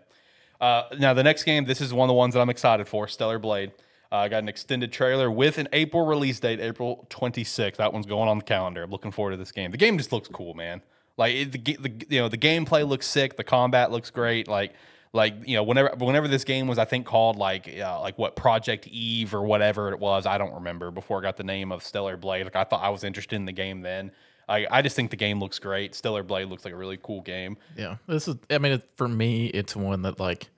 [0.61, 3.09] Uh, now the next game, this is one of the ones that I'm excited for,
[3.09, 3.73] Stellar Blade.
[4.15, 7.77] Uh, I got an extended trailer with an April release date, April 26th.
[7.77, 8.85] That one's going on the calendar.
[8.85, 9.73] I'm looking forward to this game.
[9.73, 10.83] The game just looks cool, man.
[11.17, 13.37] Like it, the, the you know the gameplay looks sick.
[13.37, 14.47] The combat looks great.
[14.47, 14.75] Like
[15.13, 18.37] like you know whenever whenever this game was I think called like uh, like what
[18.37, 20.27] Project Eve or whatever it was.
[20.27, 22.45] I don't remember before I got the name of Stellar Blade.
[22.45, 24.13] Like I thought I was interested in the game then.
[24.49, 25.95] I, I just think the game looks great.
[25.95, 27.57] Stellar Blade looks like a really cool game.
[27.77, 28.37] Yeah, this is.
[28.51, 30.51] I mean, it, for me, it's one that like,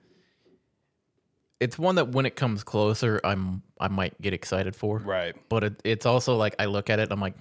[1.59, 4.99] it's one that when it comes closer, I'm I might get excited for.
[4.99, 5.35] Right.
[5.49, 7.35] But it, it's also like I look at it, I'm like,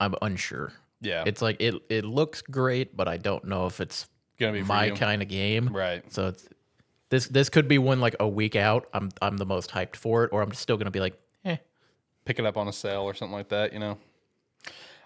[0.00, 0.72] I'm unsure.
[1.00, 1.24] Yeah.
[1.26, 4.08] It's like it it looks great, but I don't know if it's
[4.38, 5.68] gonna be my kind of game.
[5.68, 6.10] Right.
[6.12, 6.48] So it's
[7.10, 8.88] this this could be one like a week out.
[8.92, 11.56] I'm I'm the most hyped for it, or I'm still gonna be like, eh.
[12.24, 13.98] pick it up on a sale or something like that, you know.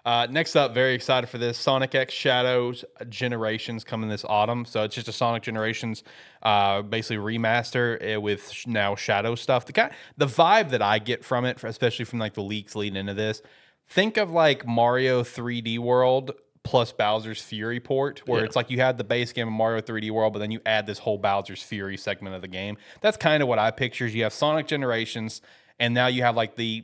[0.05, 4.65] Uh, next up, very excited for this Sonic X Shadows Generations coming this autumn.
[4.65, 6.03] So it's just a Sonic Generations,
[6.41, 9.65] uh, basically remaster uh, with now Shadow stuff.
[9.65, 12.97] The kind, the vibe that I get from it, especially from like the leaks leading
[12.97, 13.41] into this,
[13.87, 16.31] think of like Mario 3D World
[16.63, 18.45] plus Bowser's Fury port, where Yeah.
[18.45, 20.85] it's like you had the base game of Mario 3D World, but then you add
[20.85, 22.77] this whole Bowser's Fury segment of the game.
[22.99, 24.05] That's kind of what I picture.
[24.07, 25.41] You have Sonic Generations,
[25.79, 26.83] and now you have like the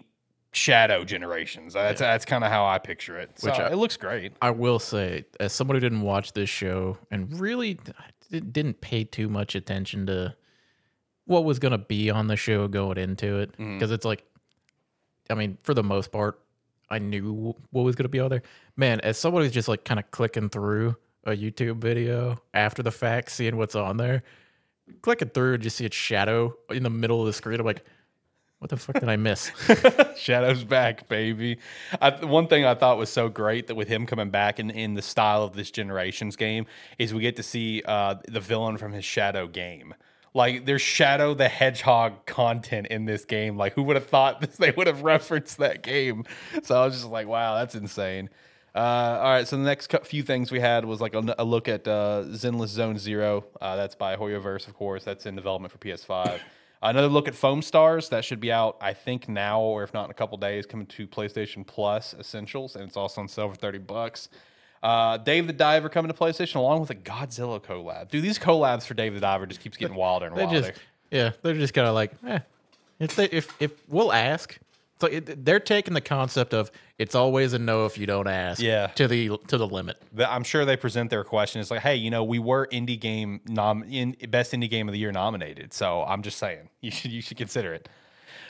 [0.51, 1.73] Shadow Generations.
[1.73, 3.39] That's that's kind of how I picture it.
[3.39, 4.34] So Which I- it looks great.
[4.41, 7.80] I will say, as someone who didn't watch this show and really
[8.31, 10.35] didn't pay too much attention to
[11.26, 13.76] what was going to be on the show going into it, Mm-hmm.
[13.77, 14.23] because it's like,
[15.30, 16.39] I mean, for the most part,
[16.89, 18.41] I knew what was going to be on there.
[18.76, 20.95] Man, as someone who's just like kind of clicking through
[21.26, 24.23] a YouTube video after the fact, seeing what's on there,
[25.03, 27.84] clicking through and just see its shadow in the middle of the screen, I'm like,
[28.60, 29.52] what the fuck did I miss?
[30.18, 31.60] Shadow's back, baby.
[32.02, 34.95] I, one thing I thought was so great that with him coming back in, in
[34.95, 36.65] the style of this generations game
[36.98, 39.95] is we get to see uh, the villain from his Shadow game.
[40.34, 43.56] Like there's Shadow the Hedgehog content in this game.
[43.56, 46.26] Like who would have thought this, they would have referenced that game?
[46.64, 48.30] So I was just like, wow, that's insane.
[48.76, 51.68] Uh, all right, so the next few things we had was like a, a look
[51.68, 53.45] at uh, Zenless Zone Zero.
[53.60, 55.03] Uh, that's by Hoyoverse, of course.
[55.03, 56.40] That's in development for PS5.
[56.81, 60.11] Another look at Foamstars that should be out, I think now, or if not in
[60.11, 63.80] a couple days, coming to PlayStation Plus Essentials, and it's also on sale for thirty
[63.80, 64.30] bucks.
[64.81, 68.10] Uh, Dave the Diver coming to PlayStation along with a Godzilla collab.
[68.10, 70.61] Dude, these collabs for Dave the Diver just keeps getting wilder and They wilder.
[70.61, 70.80] just
[71.11, 72.39] yeah, they're just kind of like, eh.
[72.99, 74.57] If they if if we'll ask,
[75.01, 78.61] so it, they're taking the concept of it's always a no if you don't ask.
[78.61, 78.88] Yeah.
[78.88, 79.99] To the to the limit.
[80.19, 83.41] I'm sure they present their question It's like, hey, you know, we were indie game
[83.47, 87.11] nom in best indie game of the year nominated, so I'm just saying you should
[87.11, 87.89] you should consider it.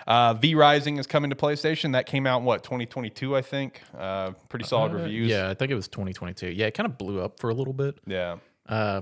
[0.08, 1.92] Uh, v Rising is coming to PlayStation.
[1.94, 3.82] That came out in what 2022, I think.
[3.96, 5.28] Uh, pretty solid reviews.
[5.30, 6.48] Yeah, I think it was 2022.
[6.48, 8.00] Yeah, it kind of blew up for a little bit.
[8.08, 8.38] yeah.
[8.68, 9.02] Uh,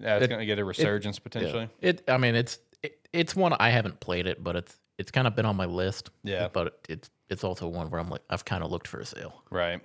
[0.00, 1.68] Yeah, it's It- gonna get a resurgence potentially.
[1.80, 2.02] it.
[2.08, 5.34] I mean, it's it, it's one I haven't played it, but it's it's kind of
[5.34, 6.10] been on my list.
[6.22, 6.48] Yeah.
[6.52, 9.42] But it's it's also one where I'm like I've kind of looked for a sale.
[9.50, 9.80] Right.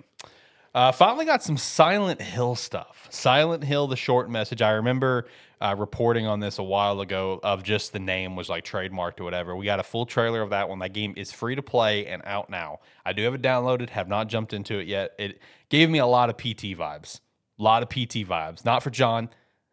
[0.72, 3.08] Uh, finally got some Silent Hill stuff.
[3.10, 4.62] Silent Hill, the short message.
[4.62, 5.26] I remember
[5.60, 9.24] uh, reporting on this a while ago of just the name was like trademarked or
[9.24, 9.56] whatever.
[9.56, 10.78] We got a full trailer of that one.
[10.78, 12.78] That game is free to play and out now.
[13.04, 15.12] I do have it downloaded, have not jumped into it yet.
[15.18, 15.40] It
[15.70, 17.20] gave me a lot of PT vibes.
[17.58, 18.64] A lot of PT vibes.
[18.64, 19.28] Not for John.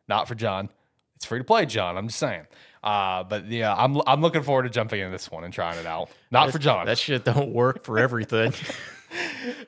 [0.07, 0.69] Not for John.
[1.15, 1.95] It's free to play, John.
[1.97, 2.47] I'm just saying.
[2.87, 5.85] Uh, but yeah, I'm I'm looking forward to jumping into this one and trying it
[5.85, 6.09] out.
[6.31, 6.85] Not for John.
[6.85, 8.53] That shit don't work for everything.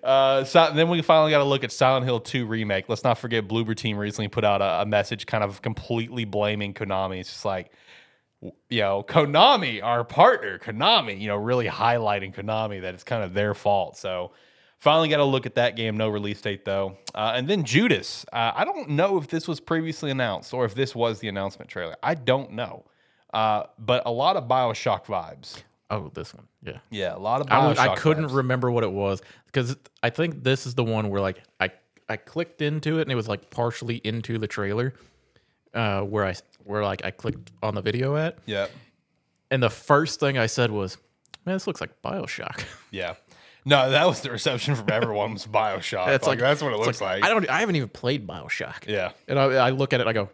[0.04, 2.90] Uh, so then we finally got to look at Silent Hill 2 remake.
[2.90, 6.74] Let's not forget Bloober Team recently put out a, a message kind of completely blaming
[6.74, 7.22] Konami.
[7.22, 7.72] It's just like,
[8.41, 13.34] you know, Konami, our partner, Konami, you know, really highlighting Konami that it's kind of
[13.34, 13.98] their fault.
[13.98, 14.34] So
[14.80, 15.96] finally got to look at that game.
[15.96, 16.98] No release date though.
[17.16, 18.26] Uh, and then Judas.
[18.34, 21.72] Uh, I don't know if this was previously announced or if this was the announcement
[21.72, 21.96] trailer.
[22.04, 22.84] I don't know.
[23.34, 25.62] Uh, but a lot of Bioshock vibes.
[25.92, 26.48] oh, this one.
[26.64, 26.78] Yeah.
[26.90, 28.36] Yeah, a lot of I, Bioshock was, I couldn't vibes.
[28.36, 31.72] remember what it was because I think this is the one where like I
[32.08, 34.94] I clicked into it and it was like partially into the trailer,
[35.74, 36.34] uh, where I
[36.64, 38.68] where like I clicked on the video at, yeah.
[39.52, 40.98] and the first thing I said was,
[41.46, 43.14] "Man, this looks like Bioshock." Yeah.
[43.66, 46.08] No, that was the reception from everyone was Bioshock.
[46.08, 47.24] It's like, that's what it looks like.
[47.24, 47.48] I don't.
[47.48, 48.88] I haven't even played Bioshock.
[48.88, 49.12] yeah.
[49.28, 50.30] And I, I look at it, and I go,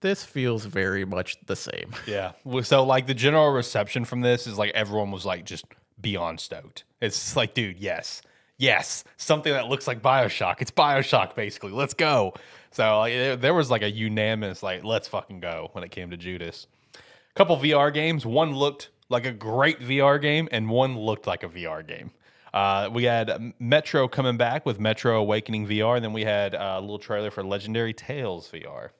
[0.00, 2.32] "This feels very much the same." Yeah.
[2.62, 5.66] So like the general reception from this is like everyone was like just
[6.00, 6.84] beyond stoked.
[7.00, 8.22] It's like, dude, yes.
[8.56, 9.04] Yes.
[9.16, 10.56] Something that looks like Bioshock.
[10.60, 11.70] It's Bioshock basically.
[11.72, 12.34] Let's go.
[12.70, 16.16] So like there, was like a unanimous like let's fucking go when it came to
[16.16, 16.66] Judas.
[16.94, 16.98] A
[17.34, 18.26] couple VR games.
[18.26, 22.10] One looked like a great VR game, and one looked like a VR game.
[22.52, 26.76] Uh, we had Metro coming back with Metro Awakening VR, and then we had uh,
[26.78, 28.90] a little trailer for Legendary Tales VR.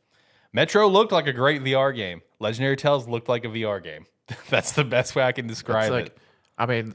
[0.52, 2.22] Metro looked like a great VR game.
[2.40, 4.06] Legendary Tales looked like a VR game.
[4.50, 6.18] That's the best way I can describe It's like, it.
[6.58, 6.94] I mean,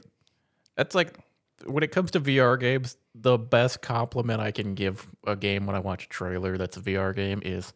[0.76, 1.16] that's like
[1.64, 5.74] when it comes to VR games, the best compliment I can give a game when
[5.74, 7.72] I watch a trailer that's a VR game is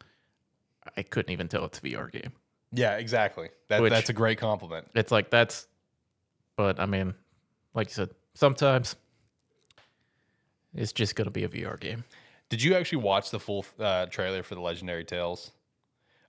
[0.96, 2.32] I couldn't even tell it's a VR game.
[2.72, 3.48] Yeah, exactly.
[3.68, 4.88] That, Which- that's a great compliment.
[4.94, 5.66] It's like that's,
[6.56, 7.14] but I mean,
[7.74, 8.96] like you said, sometimes
[10.74, 12.04] it's just gonna be a VR game.
[12.50, 15.52] Did you actually watch the full uh, trailer for the Legendary Tales?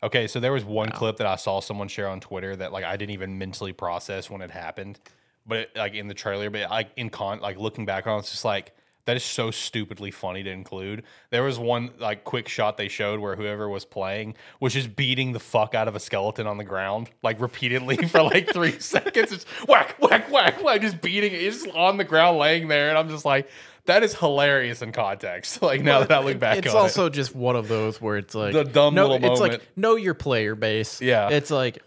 [0.01, 2.85] Okay, so there was one clip that I saw someone share on Twitter that like
[2.85, 4.99] I didn't even mentally process when it happened,
[5.45, 8.19] but it, like in the trailer, but like in con, like looking back on, it,
[8.19, 8.73] it's just like
[9.05, 11.03] that is so stupidly funny to include.
[11.31, 15.33] There was one like quick shot they showed where whoever was playing was just beating
[15.33, 19.33] the fuck out of a skeleton on the ground like repeatedly for like three seconds.
[19.33, 21.41] It's whack, whack, whack, whack, just beating it.
[21.41, 23.49] It's just on the ground laying there, and I'm just like.
[23.89, 25.61] That is hilarious in context.
[25.69, 27.13] Like now that I look back it's also it.
[27.13, 29.61] just one of those where it's like The dumb no, little it's moment.
[29.61, 31.01] like know your player base.
[31.01, 31.29] Yeah.
[31.29, 31.79] it's like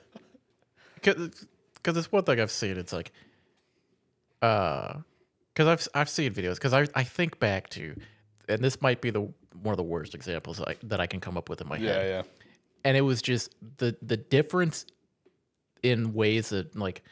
[1.03, 2.77] because it's one thing I've seen.
[2.77, 3.13] It's like
[4.41, 4.95] uh
[5.55, 7.95] because I've I've seen videos because I I think back to
[8.49, 11.37] and this might be the one of the worst examples I, that I can come
[11.37, 12.09] up with in my Yeah, head.
[12.09, 12.23] yeah.
[12.85, 14.87] and it was just the the difference
[15.83, 17.03] in ways that like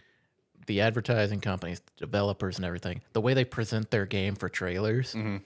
[0.70, 5.38] the advertising companies, developers, and everything, the way they present their game for trailers, mm-hmm.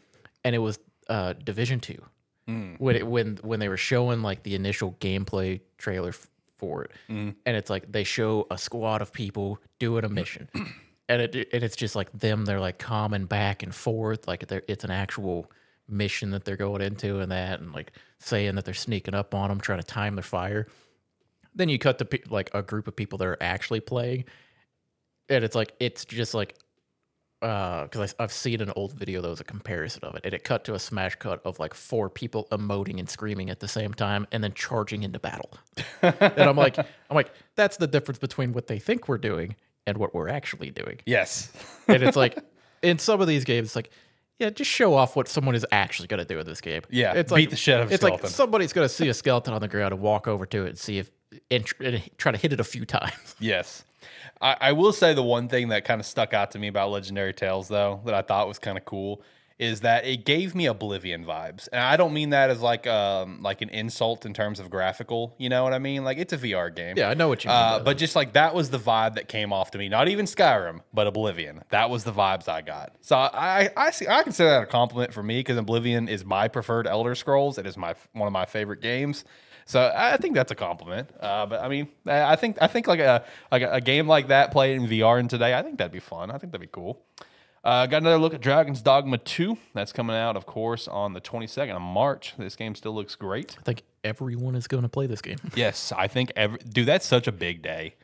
[0.45, 0.79] and it was
[1.09, 2.05] uh, Division Two.
[2.47, 2.79] Mm.
[2.79, 6.27] When it, when when they were showing like the initial gameplay trailer f-
[6.59, 7.35] for it, mm.
[7.47, 10.49] and it's like they show a squad of people doing a mission.
[11.07, 12.47] And it and it's just like them.
[12.47, 15.51] They're like calming back and forth, like they're, it's an actual
[15.87, 19.51] mission that they're going into, and that, and like saying that they're sneaking up on
[19.51, 20.67] them, trying to time their fire.
[21.55, 24.25] Then you cut to pe- like a group of people that are actually playing
[25.29, 26.55] and it's like it's just like
[27.43, 30.45] uh because i've seen an old video that was a comparison of it and it
[30.45, 33.93] cut to a smash cut of like four people emoting and screaming at the same
[33.93, 35.51] time and then charging into battle
[36.03, 39.57] and i'm like i'm like that's the difference between what they think we're doing
[39.87, 41.53] and what we're actually doing Yes.
[41.89, 42.39] and it's like
[42.83, 43.91] in some of these games it's like
[44.39, 47.13] yeah just show off what someone is actually going to do in this game Yeah,
[47.13, 48.25] it's beat like the shit out of it's skeleton.
[48.25, 50.69] like somebody's going to see a skeleton on the ground and walk over to it
[50.71, 51.11] and see if
[51.51, 53.85] and, tr- and try to hit it a few times yes.
[54.41, 56.91] I, I will say the one thing that kind of stuck out to me about
[56.91, 59.23] Legendary Tales, though, that I thought was kind of cool,
[59.57, 63.41] is that it gave me Oblivion vibes, and I don't mean that as like um
[63.41, 65.37] like an insult in terms of graphical.
[65.39, 66.03] You know what I mean?
[66.03, 66.97] Like it's a VR game.
[66.97, 69.29] yeah i know what you mean Uh, but just like that was the vibe that
[69.29, 69.89] came off to me.
[69.89, 71.63] Not even Skyrim, but Oblivion.
[71.71, 72.97] That was the vibes I got.
[73.01, 76.49] So I I see I consider that a compliment for me because Oblivion is my
[76.49, 77.57] preferred Elder Scrolls.
[77.57, 79.25] It is my one of my favorite games.
[79.67, 81.09] So I think that's a compliment.
[81.19, 84.29] Uh, but I mean, I think I think like a like a, a game like
[84.29, 86.31] that played in VR and today, I think that'd be fun.
[86.31, 87.01] I think that'd be cool.
[87.65, 89.57] Uh, got another look at Dragon's Dogma 2.
[89.73, 92.35] That's coming out, of course, on the 22nd of March.
[92.37, 93.57] This game still looks great.
[93.59, 96.87] i think everyone is going to play this game Yes, I think every dude.
[96.87, 97.95] That's such a big day.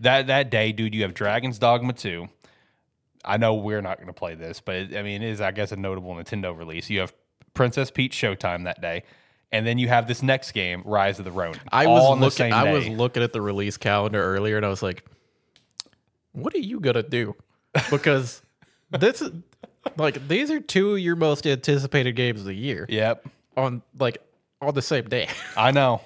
[0.00, 0.94] That that day, dude.
[0.94, 2.28] You have Dragon's Dogma two.
[3.24, 5.50] I know we're not going to play this, but it, I mean, it is I
[5.52, 6.88] guess a notable Nintendo release.
[6.88, 7.12] You have
[7.52, 9.02] Princess Peach Showtime that day,
[9.52, 11.60] and then you have this next game, Rise of the Ronin.
[11.70, 12.52] I was looking.
[12.52, 15.04] I was looking at the release calendar earlier, and I was like,
[16.32, 17.36] "What are you gonna do?"
[17.90, 18.42] Because
[18.90, 19.22] this
[19.96, 23.26] like these are two of your most anticipated games of the year Yep,
[23.56, 24.18] on like
[24.60, 25.28] on the same day.
[25.56, 26.00] I know.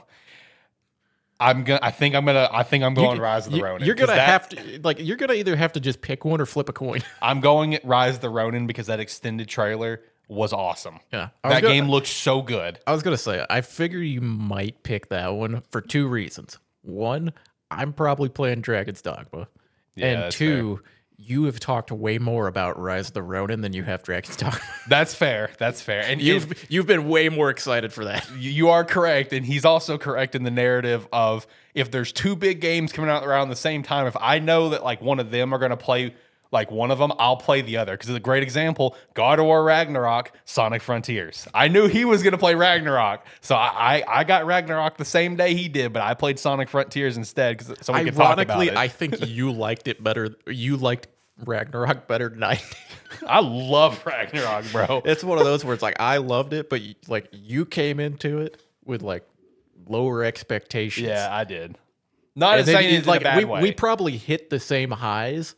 [1.39, 1.81] I'm gonna.
[1.83, 2.49] I think I'm gonna.
[2.51, 3.87] I think I'm going Rise of the You- Ronin.
[3.87, 6.47] You're gonna that- have to like you're gonna either have to just pick one or
[6.47, 7.03] flip a coin.
[7.23, 10.99] I'm going at Rise of the Ronin because that extended trailer was awesome.
[11.13, 12.79] Yeah, I was that gonna- game looked so good.
[12.87, 16.59] I was gonna say I figure you might pick that one for two reasons.
[16.83, 17.33] One,
[17.71, 19.49] I'm probably playing Dragon's Dogma,
[19.95, 20.83] Yeah, and that's two,
[21.19, 24.61] you have talked way more about Rise of the Ronin than you have Dragon's Dogma.
[24.89, 25.51] That's fair.
[25.59, 26.03] That's fair.
[26.03, 28.29] And You've if- you've been way more excited for that.
[28.39, 32.37] you you are correct, and he's also correct in the narrative of if there's two
[32.37, 34.07] big games coming out around the same time.
[34.07, 36.15] If I know that like one of them are going to play
[36.53, 37.93] like one of them, I'll play the other.
[37.93, 41.47] Because it's a great example: God of War Ragnarok, Sonic Frontiers.
[41.55, 45.05] I knew he was going to play Ragnarok, so I, I I got Ragnarok the
[45.05, 48.39] same day he did, but I played Sonic Frontiers instead because so we could talk
[48.39, 48.77] about it.
[48.77, 50.37] I think you liked it better.
[50.47, 51.09] You liked
[51.45, 52.55] Ragnarok better than I.
[52.55, 52.63] did.
[53.27, 55.03] I love Ragnarok, bro.
[55.05, 58.01] It's one of those where it's like I loved it, but you- like you came
[58.01, 59.25] into it with like
[59.89, 61.07] lower expectations.
[61.09, 61.79] Yeah, I did.
[62.35, 63.63] Not And as saying you- it in a bad we, way.
[63.63, 65.55] we probably hit the same highs,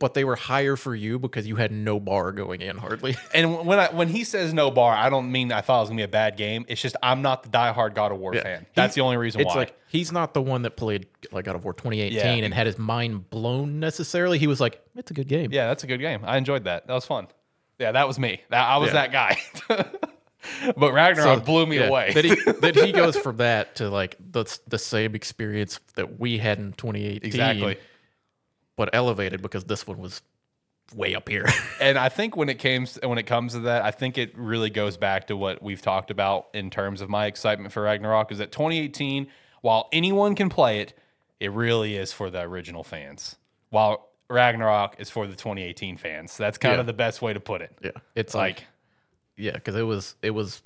[0.00, 3.16] but they were higher for you because you had no bar going in hardly.
[3.34, 5.88] And when I when he says no bar, I don't mean I thought it was
[5.90, 6.64] gonna be a bad game.
[6.68, 8.66] It's just I'm not the diehard God of War fan.
[8.74, 9.54] That's the only reason it's why.
[9.54, 12.44] like he's not the one that played like God of War 2018 Yeah.
[12.44, 14.38] and had his mind blown necessarily.
[14.38, 15.50] He was like, it's a good game.
[15.52, 16.20] yeah, that's a good game.
[16.24, 16.86] I enjoyed that.
[16.86, 17.26] That was fun.
[17.78, 18.42] Yeah, that was me.
[18.50, 19.06] That, I was Yeah.
[19.08, 19.38] that guy.
[20.76, 22.12] but Ragnarok blew me yeah, away.
[22.12, 26.38] that he that he goes from that to like the the same experience that we
[26.38, 27.76] had in 2018, exactly.
[28.78, 30.22] But elevated because this one was
[30.94, 31.44] way up here.
[31.80, 34.70] And I think when it came when it comes to that, I think it really
[34.70, 38.32] goes back to what we've talked about in terms of my excitement for Ragnarok.
[38.32, 39.26] Is that 2018,
[39.60, 40.94] while anyone can play it,
[41.38, 43.36] it really is for the original fans.
[43.70, 46.36] While Ragnarok is for the 2018 fans.
[46.36, 46.80] That's kind Yeah.
[46.80, 47.76] of the best way to put it.
[47.82, 48.66] yeah, it's Like, like
[49.36, 50.62] yeah, because it was it was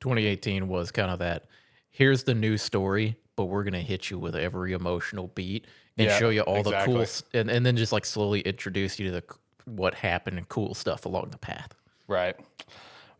[0.00, 1.44] 2018 was kind of that.
[1.90, 5.66] Here's the new story, but we're gonna hit you with every emotional beat
[6.00, 7.04] and Yeah, show you all the cool
[7.34, 9.24] and and then just like slowly introduce you to the
[9.66, 11.74] what happened and cool stuff along the path.
[12.08, 12.36] Right.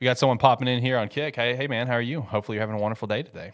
[0.00, 1.36] We got someone popping in here on Kick.
[1.36, 2.22] Hey, hey, man, how are you?
[2.22, 3.52] Hopefully, you're having a wonderful day today.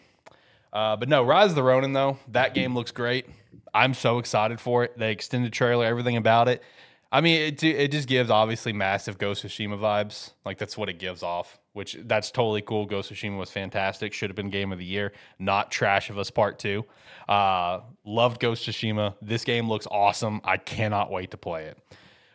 [0.72, 3.26] Uh, but no, Rise of the Ronin though, that game looks great.
[3.74, 4.98] I'm so excited for it.
[4.98, 6.62] The extended trailer, everything about it.
[7.10, 10.32] I mean, it it just gives obviously massive Ghost of Tsushima vibes.
[10.44, 12.86] Like that's what it gives off, which that's totally cool.
[12.86, 14.14] Ghost of Tsushima was fantastic.
[14.14, 15.12] Should have been game of the year.
[15.38, 16.86] Not Trash of Us Part Two.
[17.28, 19.14] Uh, loved Ghost of Tsushima.
[19.20, 20.40] This game looks awesome.
[20.42, 21.78] I cannot wait to play it.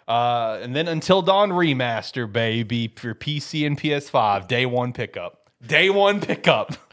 [0.08, 5.50] Uh, and then Until Dawn remaster, baby, for PC and PS5, day one pickup.
[5.66, 6.76] Day one pickup.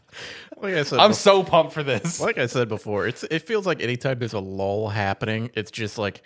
[0.61, 2.19] Like I said, I'm so pumped for this.
[2.19, 5.97] like I said before, it's it feels like anytime there's a lull happening, it's just
[5.97, 6.23] like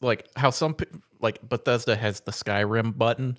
[0.00, 0.74] like how some
[1.20, 3.38] like Bethesda has the Skyrim button.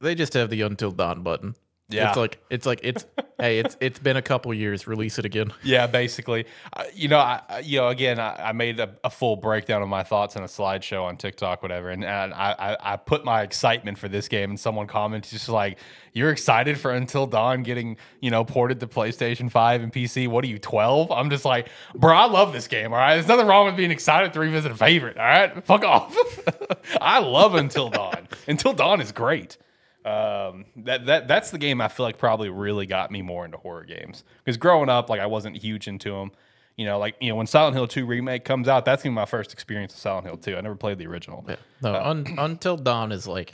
[0.00, 1.54] They just have the Until Dawn button.
[1.90, 2.08] Yeah.
[2.08, 3.04] It's like it's like it's
[3.38, 5.52] hey, it's it's been a couple years, release it again.
[5.62, 6.46] Yeah, basically.
[6.72, 9.88] Uh, you know, I, you know, again, I, I made a, a full breakdown of
[9.88, 13.42] my thoughts in a slideshow on TikTok, whatever, and, and I, I, I put my
[13.42, 15.78] excitement for this game, and someone commented just like,
[16.12, 20.28] "You're excited for Until Dawn getting, you know, ported to PlayStation Five and PC?
[20.28, 22.92] What are you, 12?" I'm just like, bro, I love this game.
[22.92, 25.18] All right, there's nothing wrong with being excited to revisit a favorite.
[25.18, 26.16] All right, fuck off.
[27.00, 28.28] I love Until Dawn.
[28.46, 29.56] Until Dawn is great
[30.04, 33.58] um that that that's the game i feel like probably really got me more into
[33.58, 34.24] horror games.
[34.44, 36.32] Because growing up like i wasn't huge into them
[36.76, 39.16] you know like you know when silent hill 2 remake comes out that's gonna be
[39.16, 41.44] my first experience with silent hill 2 i never played the original.
[41.82, 43.52] No, un, Until Dawn is like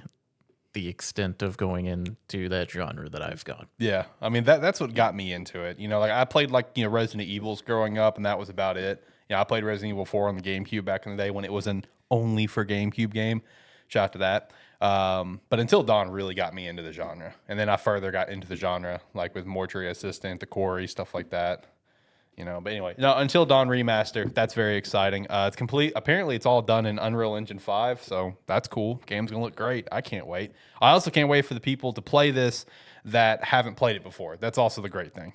[0.72, 3.66] the extent of going into that genre that I've gone.
[3.78, 4.04] yeah.
[4.20, 5.78] I mean that that's what got me into it.
[5.80, 8.50] You know like i played like you know resident evils growing up and that was
[8.50, 9.02] about it.
[9.28, 11.52] Yeah i played resident evil 4 on the gamecube back in the day when it
[11.52, 13.42] was an only for gamecube game.
[13.88, 17.34] Shout out to that um, but until dawn really got me into the genre.
[17.48, 21.14] And then i further got into the genre like with mortuary assistant the quarry stuff
[21.14, 21.64] like that
[22.36, 22.60] you know.
[22.60, 25.26] But anyway no until dawn remaster that's very exciting.
[25.30, 29.00] Uh, it's complete apparently it's all done in unreal engine 5 so that's cool.
[29.06, 29.88] Game's gonna look great.
[29.90, 30.52] I can't wait.
[30.80, 32.66] I also can't wait for the people to play this
[33.04, 34.36] that haven't played it before.
[34.36, 35.32] That's also the great thing.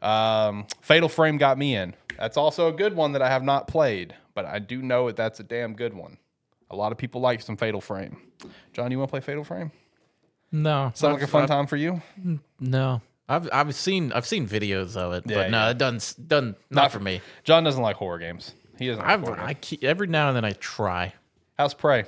[0.00, 1.94] Um, fatal frame got me in.
[2.20, 5.16] That's also a good one that i have not played but i do know that
[5.16, 6.18] that's a damn good one
[6.70, 8.16] a lot of people like some fatal frame
[8.72, 9.70] john you want to play fatal frame
[10.52, 12.00] No, sound like a fun time for you
[12.58, 15.70] No, I've I've seen I've seen videos of it, Yeah, but no, yeah.
[15.70, 17.20] it doesn't done not, Not for me.
[17.44, 19.58] john doesn't like horror games he doesn't like I've horror I games.
[19.60, 21.14] keep, every now and then I try.
[21.58, 22.04] how's prey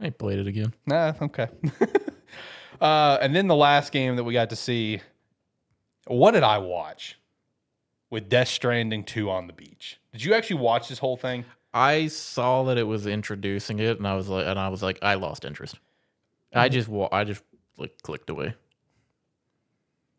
[0.00, 0.74] I ain't played it again.
[0.86, 1.46] Nah, okay.
[2.80, 5.00] Uh, and then the last game that we got to see,
[6.08, 7.16] what did I watch?
[8.10, 10.00] With Death Stranding 2 on the beach.
[10.10, 11.44] Did you actually watch this whole thing?
[11.74, 14.98] I saw that it was introducing it, and I was like, and I was like,
[15.02, 15.78] I lost interest.
[16.54, 16.74] I mm-hmm.
[16.74, 17.42] just, wa- I just
[17.78, 18.54] like clicked away.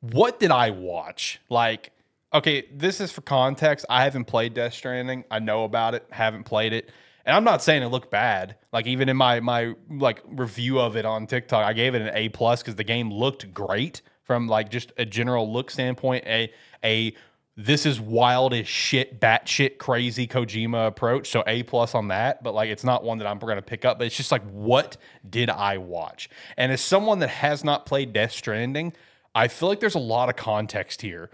[0.01, 1.39] what did I watch?
[1.49, 1.91] Like,
[2.33, 3.85] okay, this is for context.
[3.89, 5.23] I haven't played Death Stranding.
[5.31, 6.89] I know about it, haven't played it.
[7.25, 8.57] And I'm not saying it looked bad.
[8.73, 12.11] Like even in my my like review of it on TikTok, I gave it an
[12.13, 16.25] A plus because the game looked great from like just a general look standpoint.
[16.27, 16.51] A
[16.83, 17.15] a
[17.55, 21.29] this is wild as shit, batshit crazy Kojima approach.
[21.29, 22.43] So A plus on that.
[22.43, 23.99] But like it's not one that I'm gonna pick up.
[23.99, 24.97] But it's just like what
[25.29, 26.29] did I watch?
[26.57, 28.93] And as someone that has not played Death Stranding,
[29.35, 31.29] I feel like there's a lot of context here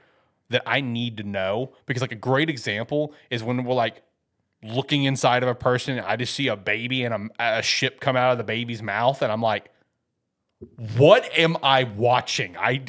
[0.49, 4.01] that I need to know because like a great example is when we're like
[4.63, 8.17] looking inside of a person I just see a baby and a, a ship come
[8.17, 9.71] out of the baby's mouth and I'm like
[10.97, 12.57] what am I watching?
[12.57, 12.79] I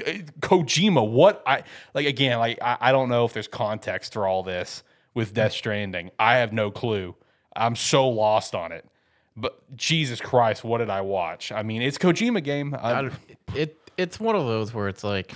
[0.40, 1.62] Kojima, what I
[1.94, 4.82] like again, like I, I don't know if there's context for all this
[5.14, 5.58] with Death mm-hmm.
[5.58, 6.10] Stranding.
[6.18, 7.14] I have no clue.
[7.54, 8.84] I'm so lost on it.
[9.36, 11.52] But Jesus Christ, what did I watch?
[11.52, 12.74] I mean, it's Kojima game.
[12.74, 13.10] Um, I, I,
[13.54, 15.34] it it's one of those where it's like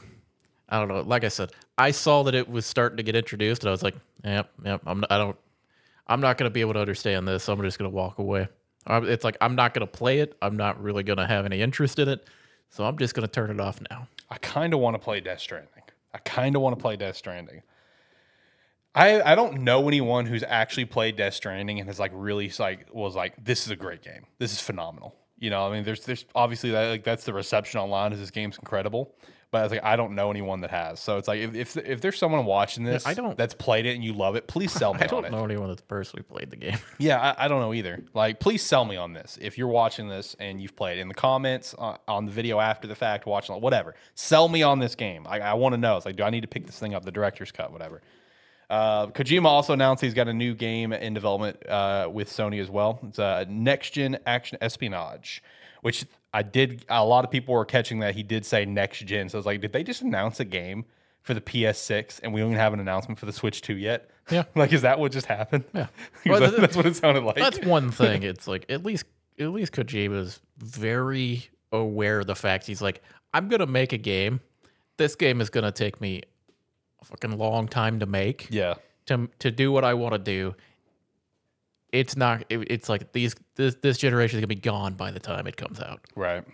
[0.68, 1.02] I don't know.
[1.02, 3.82] Like I said, I saw that it was starting to get introduced, and I was
[3.82, 3.94] like,
[4.24, 5.36] "Yep, yep." I'm I don't
[6.06, 7.44] I'm not gonna be able to understand this.
[7.44, 8.48] So I'm just gonna walk away.
[8.86, 10.36] It's like I'm not gonna play it.
[10.42, 12.28] I'm not really gonna have any interest in it.
[12.70, 14.08] So I'm just gonna turn it off now.
[14.30, 15.82] I kind of want to play Death Stranding.
[16.12, 17.62] I kind of want to play Death Stranding.
[18.94, 22.86] I I don't know anyone who's actually played Death Stranding and has like really like
[22.92, 24.26] was like this is a great game.
[24.38, 25.14] This is phenomenal.
[25.38, 28.30] You know, I mean, there's there's obviously that like that's the reception online is this
[28.30, 29.14] game's incredible.
[29.54, 30.98] But I was like, I don't know anyone that has.
[30.98, 33.94] So it's like if if, if there's someone watching this, I don't- that's played it
[33.94, 35.30] and you love it, please sell me I don't it.
[35.30, 36.78] know anyone that's personally played the game.
[36.98, 38.02] Yeah, I, I don't know either.
[38.14, 39.38] Like, please sell me on this.
[39.40, 42.88] If you're watching this and you've played in the comments uh, on the video after
[42.88, 45.24] the fact, watching whatever, sell me on this game.
[45.28, 45.96] I, I want to know.
[45.96, 47.04] It's like, do I need to pick this thing up?
[47.04, 48.02] The director's cut, whatever.
[48.70, 52.70] Uh, Kojima also announced he's got a new game in development uh, with Sony as
[52.70, 52.98] well.
[53.06, 55.42] It's a next gen action espionage,
[55.84, 56.84] which I did.
[56.88, 59.28] A lot of people were catching that he did say next gen.
[59.28, 60.86] So I was like, did they just announce a game
[61.20, 64.10] for the PS6 and we don't even have an announcement for the Switch 2 yet?
[64.30, 64.44] Yeah.
[64.54, 65.64] like, is that what just happened?
[65.74, 65.88] Yeah.
[66.26, 67.36] Well, that- that's what it sounded like.
[67.36, 68.22] That's one thing.
[68.22, 69.04] It's like at least
[69.38, 73.02] at least Kojima's very aware of the fact he's like,
[73.34, 74.40] I'm gonna make a game.
[74.96, 76.22] This game is gonna take me
[77.02, 78.48] a fucking long time to make.
[78.50, 78.74] yeah.
[79.06, 80.54] To to do what I want to do.
[81.94, 82.44] It's not.
[82.48, 83.36] It, it's like these.
[83.54, 86.00] This this generation is gonna be gone by the time it comes out.
[86.16, 86.44] Right.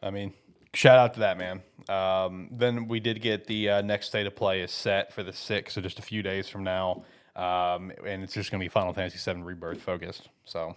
[0.00, 0.32] I mean,
[0.74, 1.62] shout out to that man.
[1.88, 5.32] Um, then we did get the uh, next state of play is set for the
[5.32, 7.04] sixth, so just a few days from now,
[7.34, 10.28] um, and it's just to be Final Fantasy VII Rebirth focused.
[10.44, 10.76] So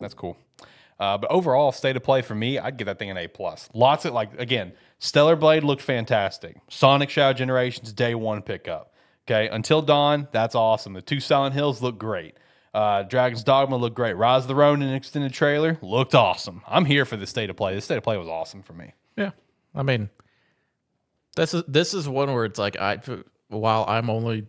[0.00, 0.38] that's cool.
[0.98, 3.68] Uh, but overall, state of play for me, I'd give that thing an A plus.
[3.74, 6.56] Lots of like again, Stellar Blade looked fantastic.
[6.70, 8.91] Sonic Shadow Generations day one pickup.
[9.26, 10.94] Okay, Until Dawn, that's awesome.
[10.94, 12.36] The two Silent Hills look great.
[12.74, 14.14] Uh, Dragon's Dogma looked great.
[14.14, 16.62] Rise of the Ronin extended trailer looked awesome.
[16.66, 17.74] I'm here for the state of play.
[17.74, 18.94] This state of play was awesome for me.
[19.16, 19.30] Yeah,
[19.74, 20.08] I mean,
[21.36, 22.98] this is this is one where it's like I
[23.48, 24.46] while I'm only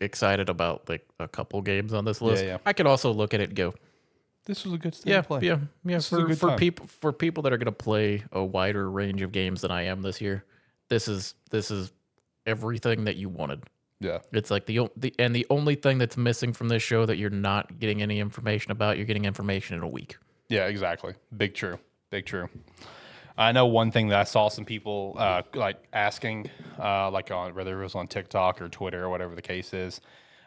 [0.00, 2.58] excited about like a couple games on this list, yeah.
[2.64, 3.74] I can also look at it and go,
[4.46, 5.40] This was a good state yeah, of play.
[5.42, 5.96] yeah, yeah.
[5.98, 6.58] is a For for time.
[6.58, 10.00] people for people that are gonna play a wider range of games than I am
[10.00, 10.44] this year,
[10.88, 11.92] this is this is
[12.46, 13.62] everything that you wanted.
[14.00, 14.18] Yeah.
[14.32, 17.30] It's like the, the and the only thing that's missing from this show that you're
[17.30, 20.16] not getting any information about, you're getting information in a week.
[20.48, 21.14] Yeah, exactly.
[21.36, 21.78] Big true.
[22.10, 22.48] Big true.
[23.36, 27.54] I know one thing that I saw some people uh, like asking, uh, like on
[27.54, 30.00] whether it was on TikTok or Twitter or whatever the case is,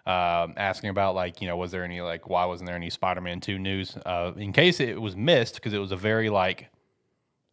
[0.05, 3.39] um, asking about like you know was there any like why wasn't there any Spider-Man
[3.39, 3.95] two news?
[4.05, 6.67] Uh, in case it was missed because it was a very like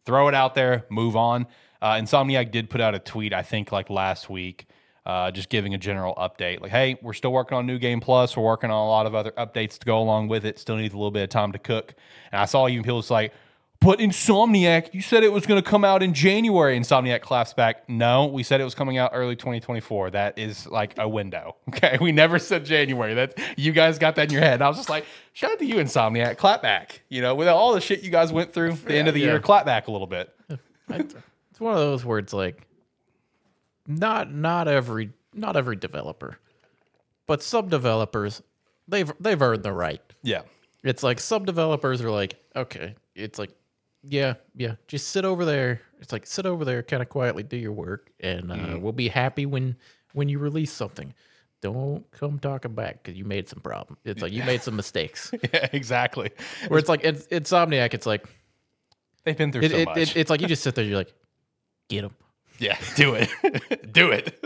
[0.05, 1.47] throw it out there, move on.
[1.81, 4.65] Uh, Insomniac did put out a tweet I think like last week.
[5.09, 8.37] Uh, just giving a general update, like, "Hey, we're still working on New Game Plus.
[8.37, 10.59] We're working on a lot of other updates to go along with it.
[10.59, 11.95] Still needs a little bit of time to cook."
[12.31, 13.33] And I saw even people just like,
[13.81, 17.89] "But Insomniac, you said it was going to come out in January." Insomniac claps back,
[17.89, 20.11] "No, we said it was coming out early 2024.
[20.11, 21.55] That is like a window.
[21.69, 23.15] Okay, we never said January.
[23.15, 25.57] That you guys got that in your head." And I was just like, "Shout out
[25.59, 26.37] to you, Insomniac.
[26.37, 27.01] Clap back.
[27.09, 29.27] You know, with all the shit you guys went through the end of the Yeah.
[29.27, 30.29] year, clap back a little bit."
[30.89, 32.67] it's one of those words like
[33.89, 36.37] not not every not every developer,
[37.27, 38.41] but some developers
[38.87, 40.01] they've they've earned the right.
[40.23, 40.41] Yeah,
[40.83, 43.51] It's like some developers are like, okay, it's like,
[44.03, 45.81] yeah, yeah, just sit over there.
[45.99, 49.07] It's like sit over there, kind of quietly do your work, and uh, we'll be
[49.09, 49.75] happy when
[50.13, 51.13] when you release something.
[51.61, 53.97] Don't come talking back because you made some problem.
[54.05, 55.31] It's like you made some mistakes.
[55.53, 56.31] yeah, exactly.
[56.69, 58.25] Where it's like it's Insomniac, it's like,
[59.25, 59.97] They've been through It, so it, much.
[59.97, 61.13] it, it's like you just sit there, you're like,
[61.89, 62.15] get him.
[62.59, 63.29] Yeah, do it.
[63.91, 64.39] do it.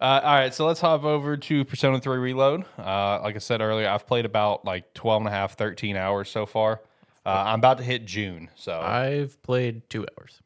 [0.00, 2.64] Uh, all right, so let's hop over to Persona 3 Reload.
[2.78, 6.30] Uh, like I said earlier, I've played about like 12 and a half, 13 hours
[6.30, 6.80] so far.
[7.26, 8.48] Uh, I'm about to hit June.
[8.54, 10.40] So, I've played two hours.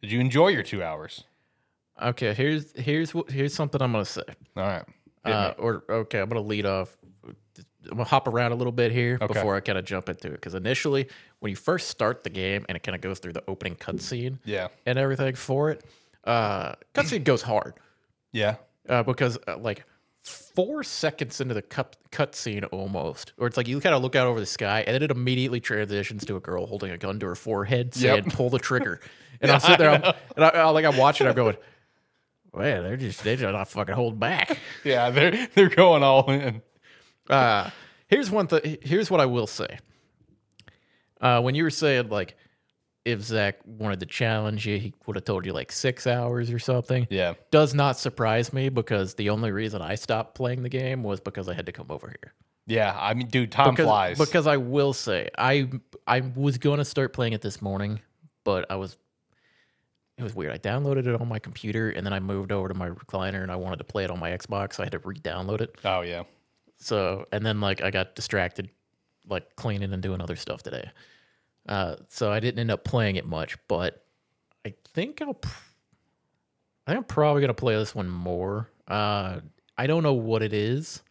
[0.00, 1.24] did you enjoy your two hours?
[2.02, 4.22] Okay, here's here's what here's something I'm gonna say.
[4.56, 4.84] All right.
[5.24, 6.94] Uh, or okay, I'm gonna lead off.
[7.24, 7.36] I'm
[7.90, 9.32] gonna hop around a little bit here Okay.
[9.32, 11.08] before I kind of jump into it because initially,
[11.38, 14.38] when you first start the game and it kind of goes through the opening cutscene
[14.44, 14.68] yeah.
[14.84, 15.84] and everything for it,
[16.24, 17.74] uh, cutscene goes hard
[18.32, 18.56] Yeah.
[18.88, 19.84] Uh, because uh, like
[20.22, 24.26] four seconds into the cut cutscene almost, or it's like you kind of look out
[24.26, 27.26] over the sky and then it immediately transitions to a girl holding a gun to
[27.26, 28.32] her forehead saying Yep.
[28.34, 29.00] "pull the trigger,"
[29.40, 31.56] and I'm sitting there I'm, and I, I, like I'm watching, I'm going,
[32.54, 35.10] "Man, they're just they're just not fucking holding back." Yeah.
[35.10, 36.62] They're, they're going all in.
[37.28, 37.70] Uh,
[38.08, 38.78] here's one thing.
[38.82, 39.78] Here's what I will say.
[41.20, 42.36] Uh, when you were saying like,
[43.06, 46.58] if Zach wanted to challenge you, he would have told you like six hours or
[46.58, 47.06] something.
[47.08, 47.34] Yeah.
[47.52, 51.48] Does not surprise me because the only reason I stopped playing the game was because
[51.48, 52.34] I had to come over here.
[52.66, 52.96] Yeah.
[52.98, 54.18] I mean, dude, time Because, flies.
[54.18, 55.70] because I will say I
[56.06, 58.00] I was going to start playing it this morning,
[58.42, 58.96] but I was
[60.18, 60.52] it was weird.
[60.52, 63.52] I downloaded it on my computer and then I moved over to my recliner and
[63.52, 64.74] I wanted to play it on my Xbox.
[64.74, 65.76] So I had to re-download it.
[65.84, 66.24] oh, yeah.
[66.78, 68.68] So and then like I got distracted,
[69.28, 70.90] like cleaning and doing other stuff today.
[71.68, 74.04] Uh, so I didn't end up playing it much, but
[74.64, 75.38] I think I'll.
[76.86, 78.70] I think I'm probably gonna play this one more.
[78.86, 79.40] Uh,
[79.76, 81.02] I don't know what it is.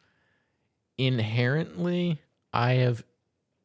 [0.97, 2.21] Inherently,
[2.53, 3.03] I have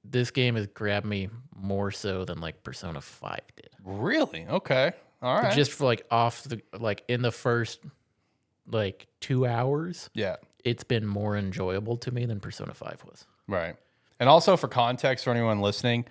[0.05, 3.70] this game has grabbed me more so than like Persona Five did.
[3.85, 4.47] Really?
[4.49, 4.93] Okay.
[5.23, 5.55] All right.
[5.55, 7.81] Just for like off the like in the first
[8.67, 10.36] like two hours, yeah.
[10.65, 13.27] it's been more enjoyable to me than Persona Five was.
[13.47, 13.77] Right.
[14.19, 16.05] And also for context for anyone listening,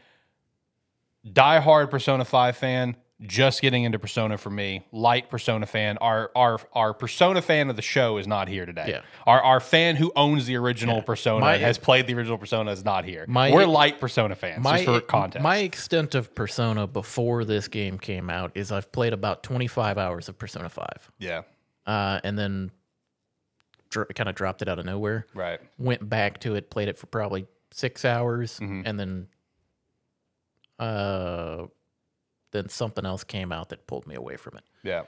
[1.25, 5.97] diehard Persona 5 fan, just getting into Persona for me, light Persona fan.
[5.97, 8.85] Our our our Persona fan of the show is not here today.
[8.87, 9.01] Yeah.
[9.27, 12.85] Our our fan who owns the original Persona My- has played the original Persona is
[12.85, 13.25] not here.
[13.27, 15.43] My- We're light Persona fans, my just for context.
[15.43, 20.29] my extent of Persona before this game came out is I've played about 25 hours
[20.29, 21.41] of Persona 5, yeah.
[21.85, 22.71] uh, and then
[23.89, 25.25] dr- kind of dropped it out of nowhere.
[25.33, 25.59] Right.
[25.77, 28.83] Went back to it, played it for probably six hours, Mm-hmm.
[28.85, 29.27] and then
[30.79, 31.67] uh,
[32.51, 34.63] then something else came out that pulled me away from it.
[34.83, 35.03] Yeah.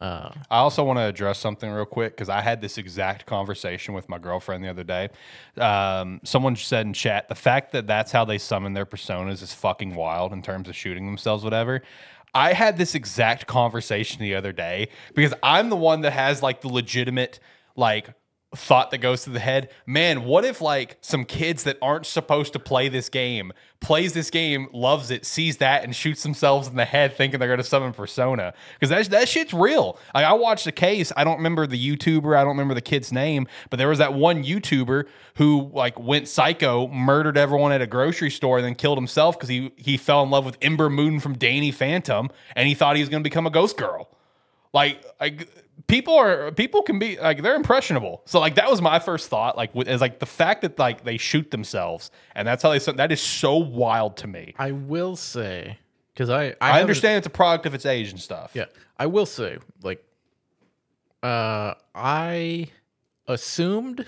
[0.00, 3.94] Uh, I also want to address something real quick because I had this exact conversation
[3.94, 5.08] with my girlfriend the other day.
[5.56, 9.54] Um, someone said in chat the fact that that's how they summon their personas is
[9.54, 11.82] fucking wild in terms of shooting themselves, whatever.
[12.34, 16.60] I had this exact conversation the other day because I'm the one that has like
[16.60, 17.38] the legitimate
[17.76, 18.10] like
[18.54, 19.70] thought that goes to the head.
[19.86, 24.30] Man what if like some kids that aren't supposed to play this game plays this
[24.30, 27.64] game loves it sees that and shoots themselves in the head thinking they're going to
[27.64, 28.54] summon persona?
[28.78, 29.98] Because that, that shit's real.
[30.14, 33.12] Like i watched a case i don't remember the youtuber i don't remember the kid's
[33.12, 35.04] name but there was that one youtuber
[35.36, 39.48] who like went psycho murdered everyone at a grocery store and then killed himself because
[39.48, 43.02] he he fell in love with ember moon from danny phantom and he thought he
[43.02, 44.08] was going to become a ghost girl.
[44.72, 45.48] Like like
[45.86, 48.22] people are people can be like they're impressionable.
[48.26, 51.04] So like that was my first thought like with- is like the fact that like
[51.04, 54.54] they shoot themselves and that's how they that is so wild to me.
[54.58, 55.78] I will say
[56.14, 58.52] because I I, i, understand it's a product of its age and stuff.
[58.54, 58.66] Yeah,
[58.98, 60.04] I will say, like,
[61.22, 62.68] uh, I
[63.26, 64.06] assumed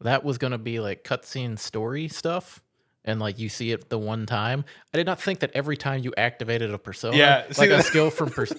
[0.00, 2.62] that was gonna be like cutscene story stuff,
[3.04, 4.64] and like you see it the one time.
[4.92, 7.76] I did not think that every time you activated a persona, Yeah, see, like a
[7.76, 8.52] that- skill from pers-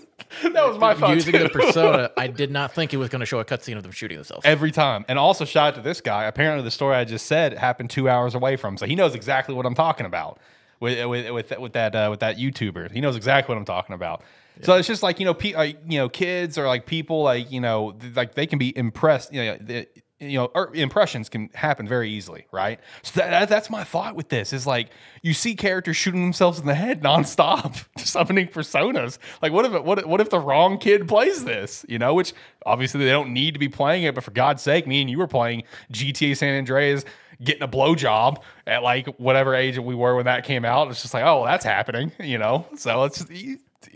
[0.44, 1.40] that was my thought using too.
[1.44, 4.18] the persona, I did not think it was gonna show a cutscene of them shooting
[4.18, 4.46] themselves.
[4.46, 7.54] every time and also shout out to this guy apparently the story i just said
[7.58, 10.40] happened two hours away from so he knows exactly what i'm talking about
[10.80, 13.94] with with with, with that uh, with that youtuber he knows exactly what i'm talking
[13.94, 14.24] about
[14.62, 17.52] so it's just like you know pe- like, you know kids or like people like
[17.52, 19.88] you know like they can be impressed you know the,
[20.22, 22.80] you know impressions can happen very easily right?
[23.02, 24.90] So that, that- that's my thought with this is like
[25.24, 29.18] you see characters shooting themselves in the head nonstop summoning personas.
[29.42, 32.34] Like what if what, what if the wrong kid plays this you know which
[32.66, 35.18] obviously they don't need to be playing it but for god's sake me and you
[35.18, 37.04] were playing gta san andreas
[37.44, 40.90] getting a blowjob at like whatever age we were when that came out.
[40.92, 42.68] It's just like oh well, that's happening you know?
[42.78, 43.26] So it's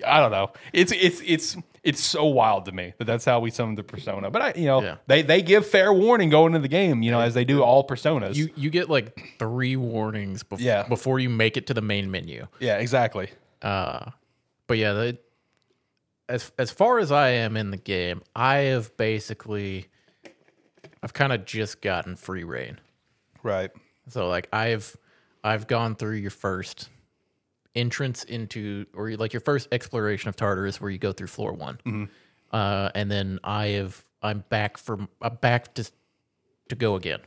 [0.06, 0.52] i don't know.
[0.74, 4.30] It's it's it's it's so wild to me that that's how we summon the persona
[4.32, 4.96] but i you know Yeah.
[5.08, 7.86] they they give fair warning going into the game you know as they do all
[7.88, 10.88] personas You you get like three warnings bef- Yeah.
[10.88, 12.48] before you make it to the main menu.
[12.60, 13.30] yeah exactly
[13.62, 14.12] Uh,
[14.68, 15.18] but yeah, the,
[16.28, 19.86] as as far as I am in the game, I have basically,
[21.04, 22.80] I've kind of just gotten free reign.
[23.44, 23.72] right
[24.10, 24.98] So like I've
[25.44, 26.90] I've gone through your first
[27.76, 31.80] entrance into or like your first exploration of Tartarus, where you go through floor one,
[32.52, 35.90] uh, and then I have I'm back for I'm back to
[36.70, 37.20] to go again.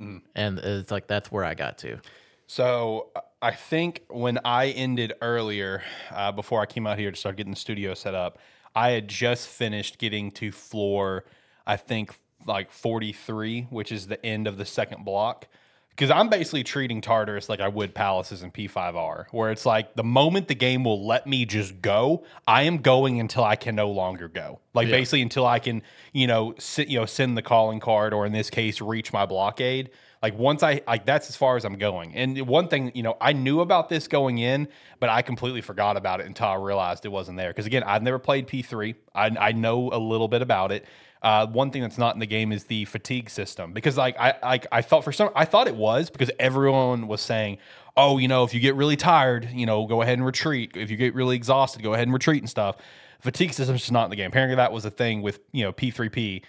[0.00, 0.22] Mm.
[0.34, 1.98] And it's like that's where I got to.
[2.46, 3.08] So
[3.42, 7.52] I think when I ended earlier, uh, before I came out here to start getting
[7.52, 8.38] the studio set up,
[8.74, 11.24] I had just finished getting to floor,
[11.66, 12.12] I think
[12.46, 15.48] like 43, which is the end of the second block.
[15.96, 20.04] Because I'm basically treating Tartarus like I would Palaces and P5R, where it's like the
[20.04, 23.90] moment the game will let me just go, I am going until I can no
[23.90, 24.60] longer go.
[24.74, 28.26] Like basically until I can, you know, sit, you know, send the calling card, or
[28.26, 29.88] in this case, reach my blockade.
[30.22, 32.14] Like once I like that's as far as I'm going.
[32.14, 34.68] And one thing, you know, I knew about this going in,
[35.00, 37.48] but I completely forgot about it until I realized it wasn't there.
[37.50, 38.96] Because again, I've never played P3.
[39.14, 40.84] I, I know a little bit about it.
[41.22, 44.34] Uh, one thing that's not in the game is the fatigue system because like I
[44.42, 47.58] like I thought for some I thought it was because everyone was saying,
[47.96, 50.72] oh, you know, if you get really tired, you know, go ahead and retreat.
[50.76, 52.76] If you get really exhausted, go ahead and retreat and stuff.
[53.20, 54.28] Fatigue system's just not in the game.
[54.28, 56.42] Apparently, that was a thing with you know P3P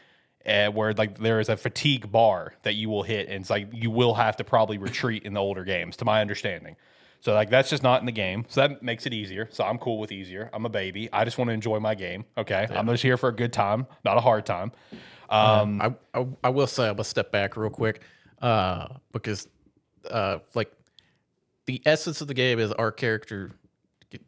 [0.48, 3.68] uh, where like there is a fatigue bar that you will hit, and it's like
[3.74, 6.76] you will have to probably retreat in the older games, to my understanding.
[7.20, 8.46] So like that's just not in the game.
[8.48, 9.48] So that makes it easier.
[9.52, 10.50] So I'm cool with easier.
[10.54, 11.10] I'm a baby.
[11.12, 12.26] I just want to enjoy my game.
[12.38, 14.72] Okay, I'm just here for a good time, not a hard time.
[15.30, 18.02] Um, I, I I will say I'm gonna step back real quick,
[18.42, 19.48] uh, because
[20.10, 20.72] uh, like
[21.66, 23.52] the essence of the game is our character,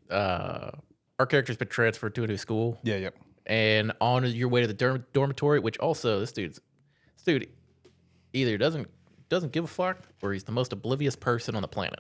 [0.09, 0.71] uh,
[1.19, 3.09] our character's been transferred to a new school, yeah, yeah,
[3.45, 6.59] and on your way to the dorm- dormitory, which also this dude's
[7.15, 7.47] this dude
[8.33, 8.89] either doesn't
[9.29, 11.99] doesn't give a fuck or he's the most oblivious person on the planet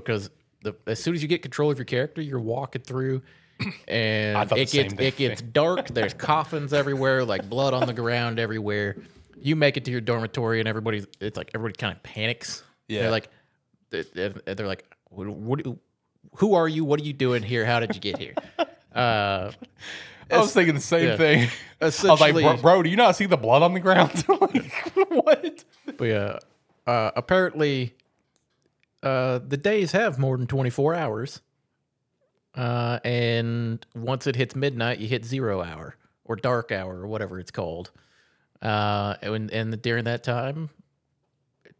[0.00, 0.30] because
[0.62, 3.22] the as soon as you get control of your character, you're walking through.
[3.88, 5.88] And it gets it gets dark.
[5.94, 8.96] There's coffins everywhere, like blood on the ground everywhere.
[9.40, 12.62] You make it to your dormitory, and everybody's it's like everybody kind of panics.
[12.86, 13.02] Yeah.
[13.02, 13.30] they're like,
[13.90, 15.62] they're, they're like, what, what?
[16.36, 16.84] Who are you?
[16.84, 17.64] What are you doing here?
[17.64, 18.34] How did you get here?
[18.94, 19.52] Uh,
[20.30, 21.16] I was thinking the same yeah.
[21.18, 21.50] thing.
[21.82, 24.24] I was like, bro, bro, do you not see the blood on the ground?
[24.28, 25.64] like, what?
[25.98, 26.38] But yeah,
[26.86, 27.94] uh, apparently,
[29.06, 31.40] uh, the days have more than 24 hours.
[32.54, 37.38] Uh, and once it hits midnight, you hit zero hour or dark hour or whatever
[37.38, 37.90] it's called.
[38.62, 40.70] Uh, and, and during that time,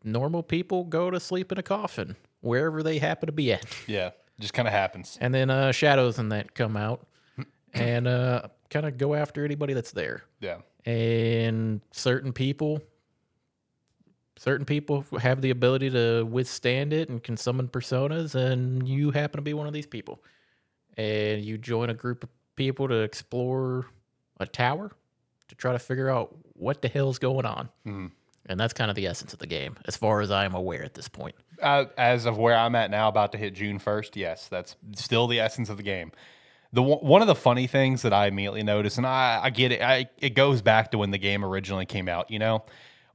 [0.04, 3.66] normal people go to sleep in a coffin wherever they happen to be at.
[3.86, 5.16] Yeah, just kind of happens.
[5.20, 7.06] And then uh, shadows and that come out
[7.72, 12.82] and uh, kind of go after anybody that's there Yeah, and certain people
[14.36, 19.38] certain people have the ability to withstand it and can summon personas and you happen
[19.38, 20.22] to be one of these people
[20.96, 23.86] and you join a group of people to explore
[24.38, 24.92] a tower
[25.48, 27.68] to try to figure out what the hell's going on
[28.48, 30.94] and that's kind of the essence of the game as far as i'm aware at
[30.94, 34.48] this point uh, as of where I'm at now, about to hit June 1st, yes,
[34.48, 36.12] that's still the essence of the game.
[36.72, 39.72] The one one of the funny things that I immediately noticed, and I, I get
[39.72, 42.64] it, I, it goes back to when the game originally came out, you know.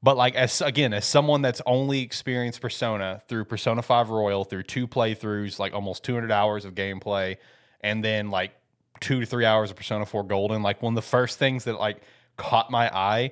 [0.03, 4.63] But like as again, as someone that's only experienced Persona through Persona 5 Royal, through
[4.63, 7.37] two playthroughs, like almost 200 hours of gameplay,
[7.81, 8.51] and then like
[8.99, 11.79] two to three hours of Persona 4 Golden, like one of the first things that
[11.79, 12.01] like
[12.37, 13.31] caught my eye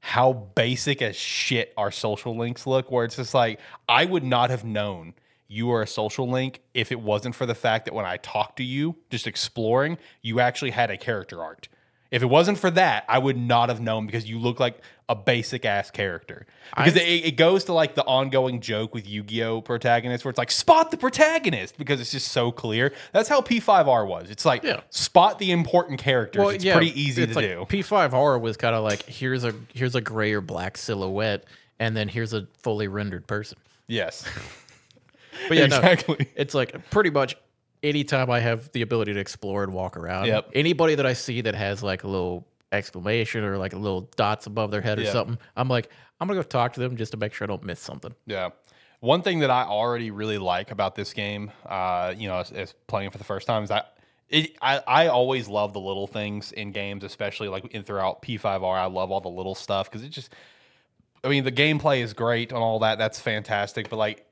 [0.00, 4.50] how basic as shit our social links look, where it's just like, I would not
[4.50, 5.14] have known
[5.46, 8.56] you are a social link if it wasn't for the fact that when I talked
[8.56, 11.68] to you, just exploring, you actually had a character art.
[12.10, 14.80] If it wasn't for that, I would not have known because you look like
[15.10, 16.46] a basic ass character.
[16.76, 20.30] Because it, it goes to like the ongoing joke with Yu Gi Oh protagonists where
[20.30, 22.92] it's like, spot the protagonist because it's just so clear.
[23.12, 24.30] That's how P5R was.
[24.30, 24.80] It's like, Yeah.
[24.90, 26.54] spot the important characters.
[26.54, 27.66] it's pretty easy it's to like do.
[27.82, 31.44] P5R was kind of like here's a here's a gray or black silhouette,
[31.80, 33.58] and then here's a fully rendered person.
[33.88, 34.24] yes.
[35.48, 36.28] But yeah, no, exactly.
[36.36, 37.34] it's like pretty much
[37.82, 40.26] anytime I have the ability to explore and walk around.
[40.26, 40.50] Yep.
[40.54, 44.46] Anybody that I see that has like a little exclamation or like a little dots
[44.46, 45.12] above their head or Yeah.
[45.12, 45.90] something, I'm like,
[46.20, 48.14] I'm gonna go talk to them just to make sure I don't miss something.
[48.26, 48.50] Yeah.
[49.00, 52.74] One thing that I already really like about this game, uh, you know, as, as
[52.86, 53.96] playing it for the first time, is that
[54.28, 58.62] it, I, I always love the little things in games, especially like in throughout P5R.
[58.78, 60.32] I love all the little stuff because it just,
[61.24, 62.98] I mean, the gameplay is great and all that.
[62.98, 63.88] That's fantastic.
[63.88, 64.26] But like,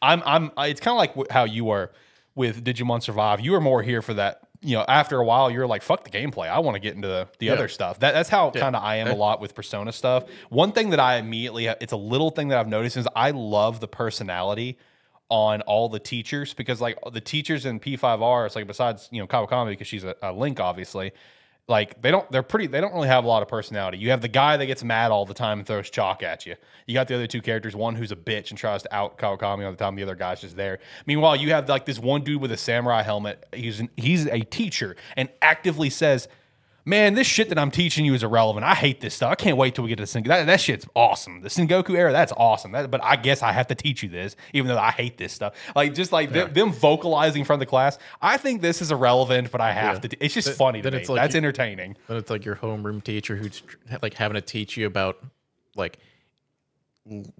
[0.00, 1.92] I'm, I'm, it's kind of like how you were
[2.34, 3.40] with Digimon Survive.
[3.40, 4.40] You were more here for that.
[4.64, 6.48] You know, after a while, you're like, "Fuck the gameplay.
[6.48, 8.96] I want to get into the, the other stuff." That, that's how kind of I
[8.96, 10.24] am a lot with Persona stuff.
[10.48, 13.80] One thing that I immediately, it's a little thing that I've noticed is I love
[13.80, 14.78] the personality
[15.28, 19.26] on all the teachers because like the teachers in P5R, it's like besides you know
[19.26, 21.12] Kawakami because she's a, a link obviously,
[21.66, 23.98] like they don't they're pretty they don't really have a lot of personality.
[23.98, 26.56] You have the guy that gets mad all the time and throws chalk at you.
[26.86, 29.64] You got the other two characters, one who's a bitch and tries to out Kawakami
[29.64, 29.94] all the time.
[29.94, 30.80] The other guy's just there.
[31.06, 33.46] Meanwhile, you have like this one dude with a samurai helmet.
[33.54, 36.28] He's an, he's a teacher and actively says.
[36.84, 38.64] Man, this shit that I'm teaching you is irrelevant.
[38.64, 39.30] I hate this stuff.
[39.32, 40.26] I can't wait till we get to Sengoku.
[40.28, 41.40] That, that shit's awesome.
[41.40, 42.72] The Sengoku era, that's awesome.
[42.72, 45.32] That, but I guess I have to teach you this, even though I hate this
[45.32, 45.54] stuff.
[45.74, 47.98] Like just like them, them vocalizing from the class.
[48.20, 50.00] I think this is irrelevant, but I have Yeah.
[50.00, 50.08] to.
[50.08, 51.00] T- it's just funny to then me.
[51.00, 51.96] it's like that's you- entertaining.
[52.08, 53.62] Then it's like your homeroom teacher who's
[54.02, 55.18] like having to teach you about
[55.76, 55.98] like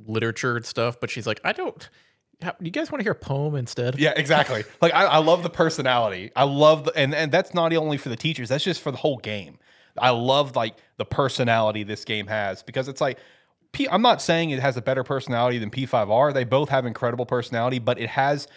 [0.07, 1.89] literature and stuff, but she's like, I don't.
[2.61, 3.99] You guys want to hear a poem instead?
[3.99, 4.65] Yeah, exactly.
[4.81, 6.31] like I, I love the personality.
[6.37, 8.49] I love the and and that's not only for the teachers.
[8.49, 9.59] That's just for the whole game.
[9.99, 13.19] I love like the personality this game has because it's like
[13.73, 16.33] P, I'm not saying it has a better personality than P5R.
[16.33, 18.49] They both have incredible personality, but it has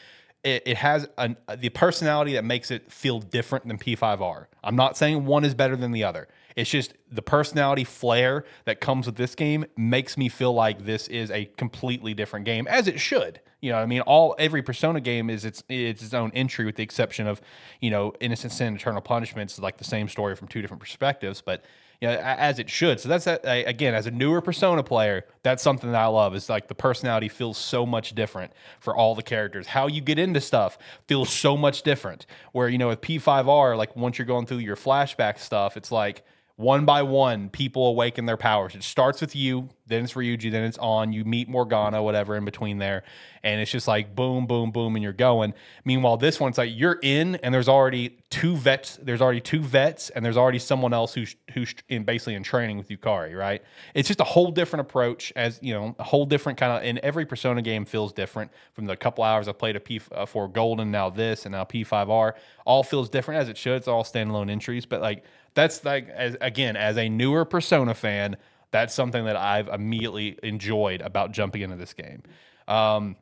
[0.43, 4.45] it, it has an, the personality that makes it feel different than P5R.
[4.63, 6.27] I'm not saying one is better than the other.
[6.55, 11.07] It's just the personality flair that comes with this game makes me feel like this
[11.07, 13.39] is a completely different game, as it should.
[13.61, 16.75] You know, I mean, all every Persona game is its it's its own entry, with
[16.75, 17.41] the exception of
[17.81, 21.63] you know, Innocent Sin, Eternal Punishments, like the same story from two different perspectives, but
[22.01, 22.99] you know, as it should.
[22.99, 26.35] So that's again, as a newer Persona player, that's something that I love.
[26.35, 29.65] Is like the personality feels so much different for all the characters.
[29.65, 30.77] How you get into stuff
[31.07, 32.27] feels so much different.
[32.51, 36.23] Where you know, with P5R, like once you're going through your flashback stuff, it's like
[36.57, 38.73] one by one, people awaken their powers.
[38.73, 41.13] It starts with you, then it's Ryuji, then it's on.
[41.13, 43.03] You meet Morgana, whatever in between there,
[43.43, 45.53] and it's just like boom, boom, boom, and you're going.
[45.85, 48.97] Meanwhile, this one's like you're in, and there's already two vets.
[48.99, 52.79] There's already two vets, and there's already someone else who's who's in basically in training
[52.79, 53.37] with Yukari.
[53.37, 53.61] Right?
[53.93, 56.81] It's just a whole different approach, as you know, a whole different kind of.
[56.81, 58.51] And every Persona game feels different.
[58.73, 61.65] From the couple hours I played a P uh, for Golden, now this, and now
[61.65, 62.33] P5R,
[62.65, 63.77] all feels different as it should.
[63.77, 65.23] It's all standalone entries, but like
[65.57, 68.37] that's like as again as a newer persona fan
[68.69, 72.21] that's something that i've immediately enjoyed about jumping into this game.
[72.67, 73.15] Um,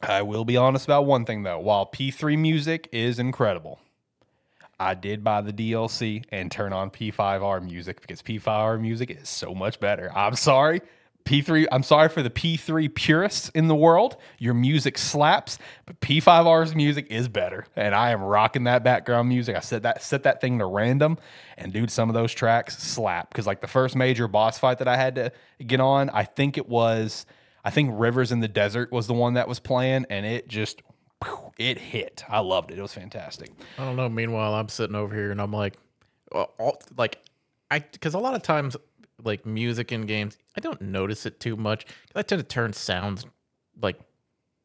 [0.00, 1.60] i will be honest about one thing though.
[1.60, 3.80] While p3 music is incredible
[4.80, 9.54] i did buy the dlc and turn on p5r music because p5r music is so
[9.54, 10.10] much better.
[10.16, 10.80] I'm sorry
[11.24, 14.16] P3, I'm sorry for the P3 purists in the world.
[14.38, 17.66] Your music slaps, but P5R's music is better.
[17.76, 19.56] And I am rocking that background music.
[19.56, 21.18] I set that set that thing to random.
[21.56, 23.32] And dude, some of those tracks slap.
[23.32, 25.32] Cause like the first major boss fight that I had to
[25.66, 27.24] get on, I think it was
[27.64, 30.82] I think Rivers in the Desert was the one that was playing, and it just
[31.58, 32.22] it hit.
[32.28, 32.78] I loved it.
[32.78, 33.50] It was fantastic.
[33.78, 34.08] I don't know.
[34.08, 35.74] Meanwhile, I'm sitting over here and I'm like,
[36.30, 37.18] well, all, like,
[37.70, 38.76] I because a lot of times,
[39.22, 41.84] like music in games, I don't notice it too much.
[42.14, 43.26] I tend to turn sounds,
[43.80, 43.98] like,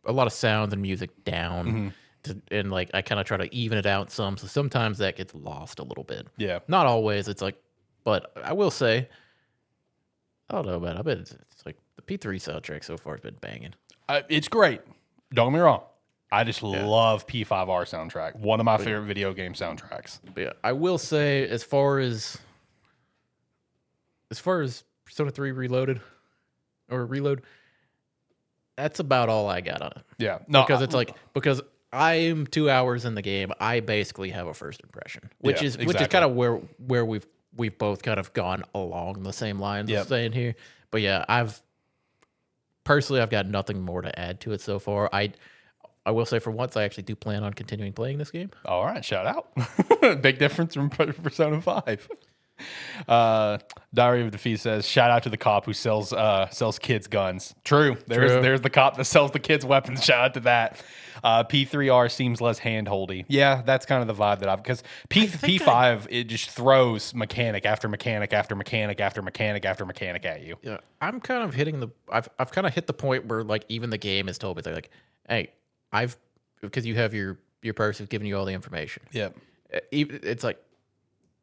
[0.06, 1.94] a lot of sounds and music down,
[2.24, 4.38] to, and like I kind of try to even it out some.
[4.38, 6.28] So sometimes that gets lost a little bit.
[6.38, 6.60] Yeah.
[6.68, 7.28] Not always.
[7.28, 7.56] It's like,
[8.04, 9.10] but I will say,
[10.50, 10.98] I don't know, man.
[10.98, 13.74] I bet it's, it's like the P3 soundtrack so far has been banging.
[14.08, 14.82] Uh, it's great.
[15.34, 15.84] Don't get me wrong.
[16.32, 18.36] I just love P5R soundtrack.
[18.36, 20.20] One of my favorite video game soundtracks.
[20.34, 22.38] But yeah, I will say as far as
[24.30, 26.02] as far as Persona 3 Reloaded
[26.88, 27.42] or Reload,
[28.78, 30.04] that's about all I got on it.
[30.20, 30.38] Yeah.
[30.48, 34.46] No, Because I- it's like because I'm two hours in the game, I basically have
[34.46, 35.32] a first impression.
[35.40, 37.26] Which Yeah, is which is kind of where where we've
[37.58, 40.02] we've both kind of gone along the same lines Yep.
[40.04, 40.54] of saying here.
[40.92, 41.60] But yeah, I've
[42.84, 45.10] personally I've got nothing more to add to it so far.
[45.12, 45.34] I
[46.06, 48.52] I will say for once I actually do plan on continuing playing this game.
[48.66, 50.22] All right, shout out.
[50.22, 52.10] Big difference from Persona 5.
[53.08, 53.58] Uh,
[53.94, 57.56] Diary of Defeat says, shout out to the cop who sells uh, sells kids guns.
[57.64, 57.98] True.
[58.06, 58.42] There's True.
[58.42, 60.04] there's the cop that sells the kids weapons.
[60.10, 60.84] Shout out to that.
[61.24, 63.26] Uh, P3R seems less handholdy.
[63.28, 67.14] Yeah, that's kind of the vibe that I've because P think P5 it just throws
[67.16, 70.58] mechanic after mechanic after mechanic after mechanic after mechanic at you.
[70.62, 71.90] Yeah, I'm kind of hitting the.
[72.12, 74.62] I've I've kind of hit the point where like even the game has told me
[74.62, 74.92] they're like,
[75.28, 75.52] hey,
[75.92, 76.16] I've
[76.62, 79.04] because you have your your person giving you all the information.
[79.12, 79.30] Yeah,
[79.92, 80.62] It's like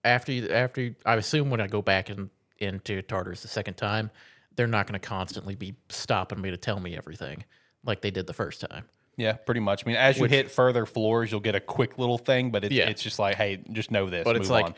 [0.07, 3.75] after you after you, I assume when I go back in, into Tartarus the second
[3.75, 4.11] time,
[4.55, 7.45] they're not going to constantly be stopping me to tell me everything
[7.85, 8.85] like they did the first time.
[9.19, 9.85] Yeah, pretty much.
[9.85, 12.75] I mean, as you hit further floors, you'll get a quick little thing, but it's,
[12.75, 12.89] Yeah.
[12.89, 14.25] it's just like, hey, just know this.
[14.25, 14.75] But it's like on.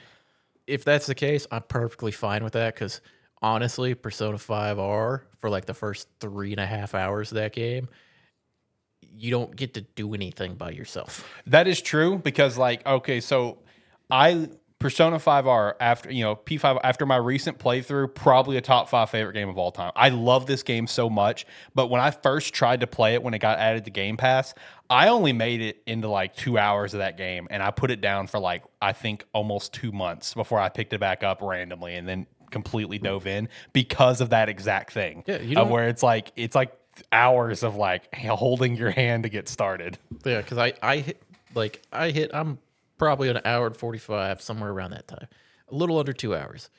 [0.66, 3.00] if that's the case, I'm perfectly fine with that because
[3.42, 7.88] honestly, Persona 5R for like the first three and a half hours of that game,
[9.00, 11.28] you don't get to do anything by yourself.
[11.46, 13.58] That is true because, like, okay, so
[14.10, 14.48] I
[14.78, 19.32] Persona 5R after you know P5 after my recent playthrough, probably a top five favorite
[19.32, 19.90] game of all time.
[19.96, 23.34] I love this game so much, but when I first tried to play it when
[23.34, 24.54] it got added to Game Pass,
[24.88, 28.00] I only made it into like two hours of that game, and I put it
[28.00, 31.96] down for like I think almost two months before I picked it back up randomly,
[31.96, 33.04] and then completely hmm.
[33.04, 35.24] dove in because of that exact thing.
[35.26, 36.72] Yeah, you of where it's like it's like
[37.10, 39.98] hours of like holding your hand to get started.
[40.24, 41.20] Yeah, because I I hit
[41.56, 42.58] like I hit I'm
[42.98, 45.28] probably an hour and forty five somewhere around that time.
[45.70, 46.70] a little under two hours.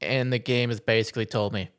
[0.00, 1.70] And the game has basically told me,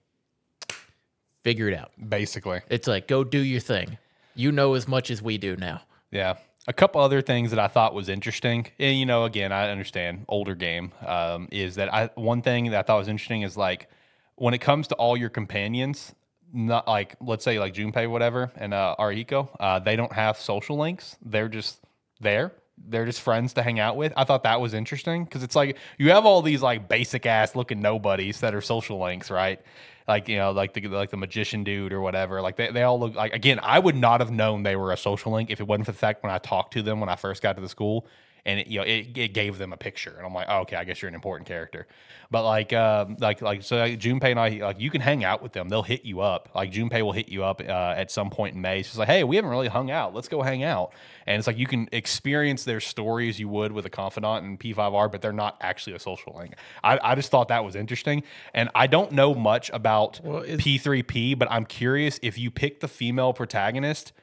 [1.43, 1.91] figure it out.
[2.09, 2.61] Basically.
[2.69, 3.97] It's like, go do your thing.
[4.35, 5.81] You know as much as we do now.
[6.11, 6.35] Yeah.
[6.67, 10.25] A couple other things that I thought was interesting, and you know, again, I understand
[10.27, 13.89] older game um, is that I one thing that I thought was interesting is like
[14.35, 16.13] when it comes to all your companions,
[16.51, 20.77] not like let's say like Junpei whatever and uh, Ariko, uh, they don't have social
[20.77, 21.15] links.
[21.25, 21.79] They're just
[22.19, 22.51] there.
[22.77, 24.13] They're just friends to hang out with.
[24.15, 27.55] I thought that was interesting because it's like you have all these like basic ass
[27.55, 29.59] looking nobodies that are social links, right?
[30.07, 32.41] Like you know, like the like the magician dude or whatever.
[32.41, 33.59] Like they, they all look like again.
[33.61, 35.97] I would not have known they were a social link if it wasn't for the
[35.97, 38.07] fact when I talked to them when I first got to the school
[38.47, 40.13] and it, you know it, it gave them a picture.
[40.17, 41.85] And i'm like oh, okay i guess you're an important character.
[42.31, 45.43] But like um like like so like junpei and i like you can hang out
[45.43, 45.69] with them.
[45.69, 46.49] They'll hit you up.
[46.55, 48.81] Like junpei will hit you up uh, at some point in may.
[48.81, 50.15] She's like hey we haven't really hung out.
[50.15, 50.93] Let's go hang out.
[51.27, 55.11] And it's like you can experience their stories you would with a confidant in p5r
[55.11, 56.55] but they're not actually a social link.
[56.83, 58.23] I, I just thought that was interesting.
[58.53, 62.87] And i don't know much about Well, p3p but i'm curious if you pick the
[62.87, 64.13] female protagonist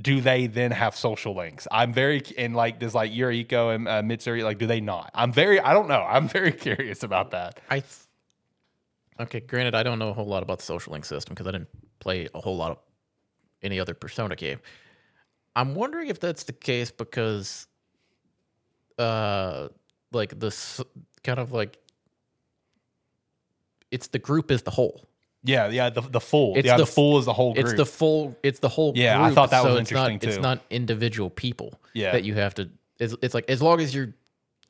[0.00, 1.68] do they then have social links?
[1.70, 5.10] I'm very and like does like Yuriko and uh, Mitsuru like do they not?
[5.14, 6.02] I'm very I don't know.
[6.08, 7.60] I'm very curious about that.
[7.70, 7.92] I th-
[9.20, 9.40] okay.
[9.40, 11.68] Granted, I don't know a whole lot about the social link system because I didn't
[12.00, 12.78] play a whole lot of
[13.62, 14.60] any other Persona game.
[15.56, 17.68] I'm wondering if that's the case because,
[18.98, 19.68] uh,
[20.12, 20.80] like this
[21.22, 21.78] kind of like
[23.92, 25.08] it's the group is the whole.
[25.44, 25.90] Yeah, yeah.
[25.90, 27.66] The the full It's yeah the the, full is the whole group.
[27.66, 28.36] It's the full.
[28.42, 28.92] It's the whole.
[28.96, 31.78] Yeah, I thought that was so it's not- interesting, It's not individual people.
[31.92, 32.12] Yeah.
[32.12, 32.70] that you have to.
[32.98, 34.14] It's, it's like as long as you're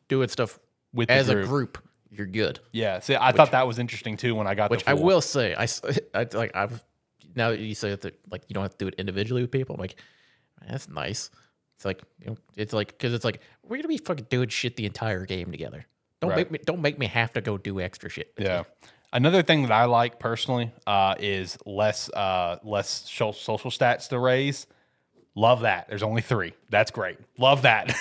[0.08, 0.58] doing stuff
[0.92, 1.44] With as group.
[1.44, 1.78] a group,
[2.10, 2.60] you're good.
[2.72, 2.98] yeah.
[3.00, 5.54] See, I thought that was interesting too when I got Which the I will say,
[6.14, 6.82] I like I've
[7.36, 9.74] now that you say that like you don't have to do it individually with people.
[9.76, 9.96] I'm like,
[10.60, 11.30] "Man, that's nice.
[11.76, 14.76] It's like you know, it's like because it's like we're gonna be fucking doing shit
[14.76, 15.86] the entire game together.
[16.20, 16.36] Don't Right.
[16.38, 18.32] make me don't make me have to go do extra shit.
[18.38, 18.64] Yeah.
[19.14, 24.66] Another thing that I like personally uh, is less uh, less social stats to raise.
[25.36, 25.88] Love that.
[25.88, 26.52] There's only three.
[26.68, 27.18] That's great.
[27.38, 27.96] Love that.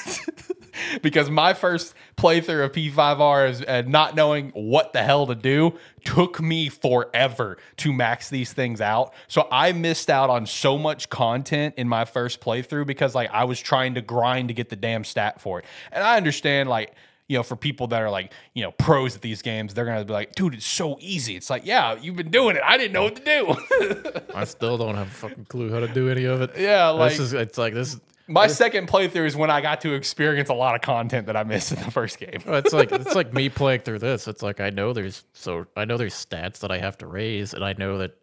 [1.03, 5.77] because my first playthrough of P5R is uh, not knowing what the hell to do
[6.03, 9.13] took me forever to max these things out.
[9.27, 13.43] So I missed out on so much content in my first playthrough because like I
[13.45, 15.65] was trying to grind to get the damn stat for it.
[15.91, 16.93] And I understand like
[17.33, 20.05] you know, for people that are like, you know, pros at these games, they're gonna
[20.05, 21.35] be like, dude, it's so easy.
[21.35, 22.61] It's like, yeah, you've been doing it.
[22.63, 24.21] I didn't know what to do.
[24.35, 26.51] I still don't have a fucking clue how to do any of it.
[26.57, 27.99] Yeah, like- this is it's like this.
[28.27, 31.43] My second playthrough is when I got to experience a lot of content that I
[31.43, 32.41] missed in the first game.
[32.45, 34.27] It's like it's like me playing through this.
[34.29, 37.53] It's like I know there's so I know there's stats that I have to raise,
[37.53, 38.15] and I know that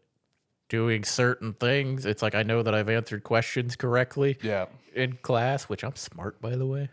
[0.71, 2.07] doing certain things.
[2.07, 4.67] It's like I know that I've answered questions correctly Yeah.
[4.95, 6.89] in class, which I'm smart by the way.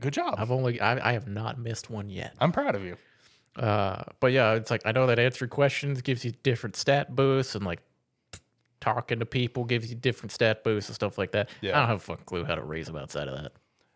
[0.00, 0.34] Good job.
[0.38, 2.34] I've only I, I have not missed one yet.
[2.38, 2.96] I'm proud of you.
[3.56, 7.54] Uh, but yeah, it's like I know that answering questions gives you different stat boosts,
[7.54, 7.80] and like
[8.80, 11.48] talking to people gives you different stat boosts and stuff like that.
[11.60, 11.76] Yeah.
[11.76, 13.52] I don't have a fucking clue how to raise them outside of that.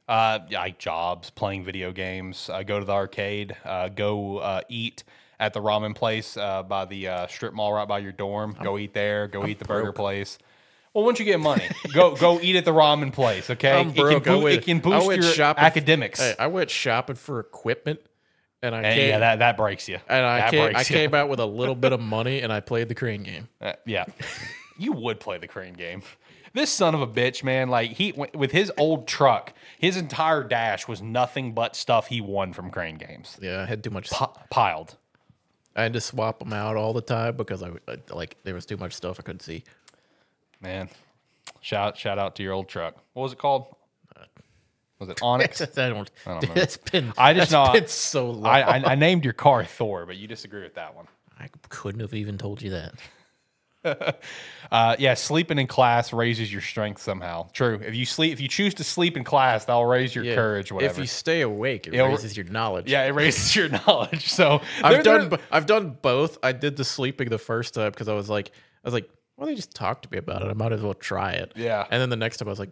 [0.09, 4.61] Uh, yeah, like jobs, playing video games, uh, go to the arcade, uh, go uh,
[4.69, 5.05] eat
[5.39, 8.57] at the ramen place uh, by the uh, strip mall right by your dorm.
[8.63, 9.29] go eat there.
[9.29, 10.39] Go eat the burger place.
[10.95, 13.49] Well, once you get money, go go eat at the ramen place.
[13.51, 14.23] Okay, I'm it, broke.
[14.23, 16.21] I can boo- went- it can boost your shopping academics.
[16.21, 18.01] Hey, I went shopping for equipment,
[18.63, 19.99] and I and came, yeah, that, that breaks you.
[20.09, 20.85] and I that came, I you.
[20.85, 23.49] came out with a little bit of money, and I played the crane game.
[23.61, 24.05] Uh, yeah,
[24.79, 26.03] you would play the crane game.
[26.53, 30.89] This son of a bitch, man, like he with his old truck, his entire dash
[30.89, 34.11] was nothing but stuff he won from crane games, Yeah, I had too much.
[34.11, 34.97] P- piled.
[35.77, 38.67] I had to swap them out all the time because I, I like there was
[38.67, 39.63] too much stuff I couldn't see.
[40.61, 40.89] Man,
[41.61, 42.97] shout shout out to your old truck.
[43.15, 43.75] What was it called?
[44.99, 45.61] Was it Onyx?
[45.79, 46.11] I don't.
[46.27, 46.53] don't know.
[46.63, 47.13] It's been.
[47.17, 48.47] I just know- been so long.
[48.47, 51.07] I, I I named your car Thor, but you disagree with that one.
[51.39, 52.95] I couldn't have even told you that.
[54.71, 57.49] Uh, yeah, sleeping in class raises your strength somehow.
[57.53, 57.81] True.
[57.85, 60.71] If you sleep, if you choose to sleep in class, that'll raise your Yeah, courage.
[60.71, 60.93] Whatever.
[60.93, 62.89] If you stay awake, it It'll- raises your knowledge.
[62.89, 64.31] yeah, it raises your knowledge.
[64.31, 65.33] So I've done.
[65.51, 66.37] I've done both.
[66.43, 68.53] I did the sleeping the first time because I was like,
[68.85, 70.49] I was like, well, they just talked to me about it.
[70.49, 71.55] I might as well try it.
[71.57, 71.87] Yeah.
[71.91, 72.69] And then the next time I was like,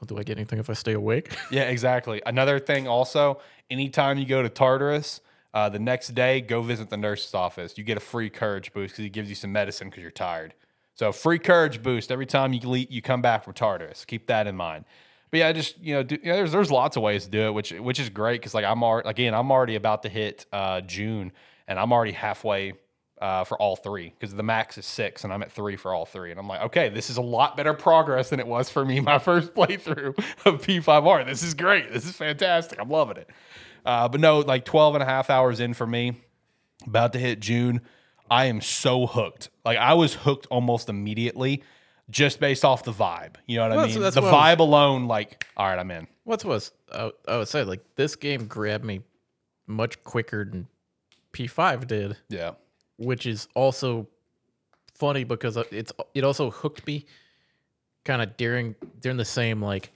[0.00, 1.36] well, do I get anything if I stay awake?
[1.50, 2.22] Yeah, exactly.
[2.24, 5.20] Another thing also, anytime you go to Tartarus,
[5.52, 7.76] uh, the next day, go visit the nurse's office.
[7.76, 10.54] You get a free courage boost because he gives you some medicine because you're tired.
[10.94, 14.04] So free courage boost every time you le- you come back from Tartarus.
[14.04, 14.84] Keep that in mind.
[15.32, 17.40] But yeah, just you know, do, you know there's there's lots of ways to do
[17.46, 20.46] it, which which is great because like I'm already again I'm already about to hit
[20.52, 21.32] uh, June
[21.66, 22.74] and I'm already halfway
[23.20, 26.04] uh, for all three because the max is six and I'm at three for all
[26.04, 28.84] three and I'm like okay this is a lot better progress than it was for
[28.84, 31.24] me my first playthrough of P5R.
[31.24, 31.92] This is great.
[31.92, 32.80] This is fantastic.
[32.80, 33.30] I'm loving it.
[33.86, 36.14] Uh, but no, like 12 and a half hours in for me,
[36.86, 37.82] about to hit June.
[38.30, 39.50] I am so hooked.
[39.64, 41.62] Like I was hooked almost immediately
[42.10, 43.36] just based off the vibe.
[43.46, 44.00] You know what Well, I mean?
[44.00, 46.06] that's the what I vibe alone, like, all right, I'm in.
[46.24, 49.02] What's was I, I would say like this game grabbed me
[49.66, 50.66] much quicker than
[51.32, 52.52] P5 did, Yeah.
[52.96, 54.08] Which is also
[54.94, 57.04] funny because uh, it's it also hooked me
[58.04, 59.90] kind of during during the same like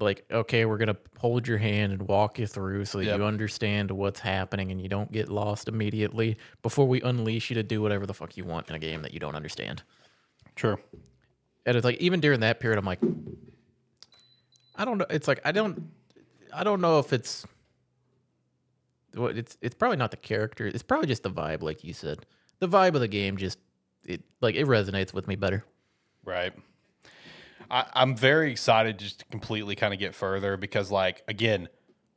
[0.00, 3.18] like okay we're gonna hold your hand and walk you through so that Yep.
[3.18, 7.62] you understand what's happening and you don't get lost immediately before we unleash you to
[7.62, 9.82] do whatever the fuck you want in a game that you don't understand
[10.56, 10.78] True.
[11.64, 12.98] and it's like even during that period i'm like
[14.74, 15.80] i don't know it's like i don't
[16.52, 17.46] i don't know if it's
[19.14, 22.26] well, it's it's probably not the character it's probably just the vibe like you said
[22.58, 23.58] the vibe of the game just
[24.04, 25.64] it like it resonates with me better
[26.24, 26.52] Right.
[27.70, 31.68] I, I'm very excited just to completely kind of get further because, like, again,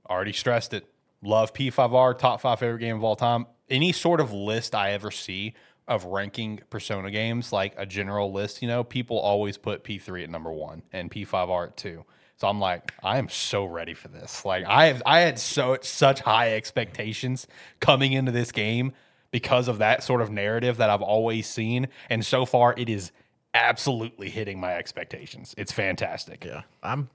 [0.09, 0.85] already stressed it.
[1.22, 3.48] Love P5R, top five favorite game of all time.
[3.69, 5.56] Any sort of list I ever see
[5.88, 10.30] of ranking Persona games, like a general list, you know, people always put P3 at
[10.30, 12.06] number one and P5R at two.
[12.38, 14.46] So I'm like, I am so ready for this.
[14.46, 17.48] Like, I have, I had so such high expectations
[17.80, 18.94] coming into this game
[19.32, 23.12] because of that sort of narrative that I've always seen, and so far it is
[23.54, 25.56] absolutely hitting my expectations.
[25.58, 26.46] It's fantastic.
[26.46, 27.10] yeah i'm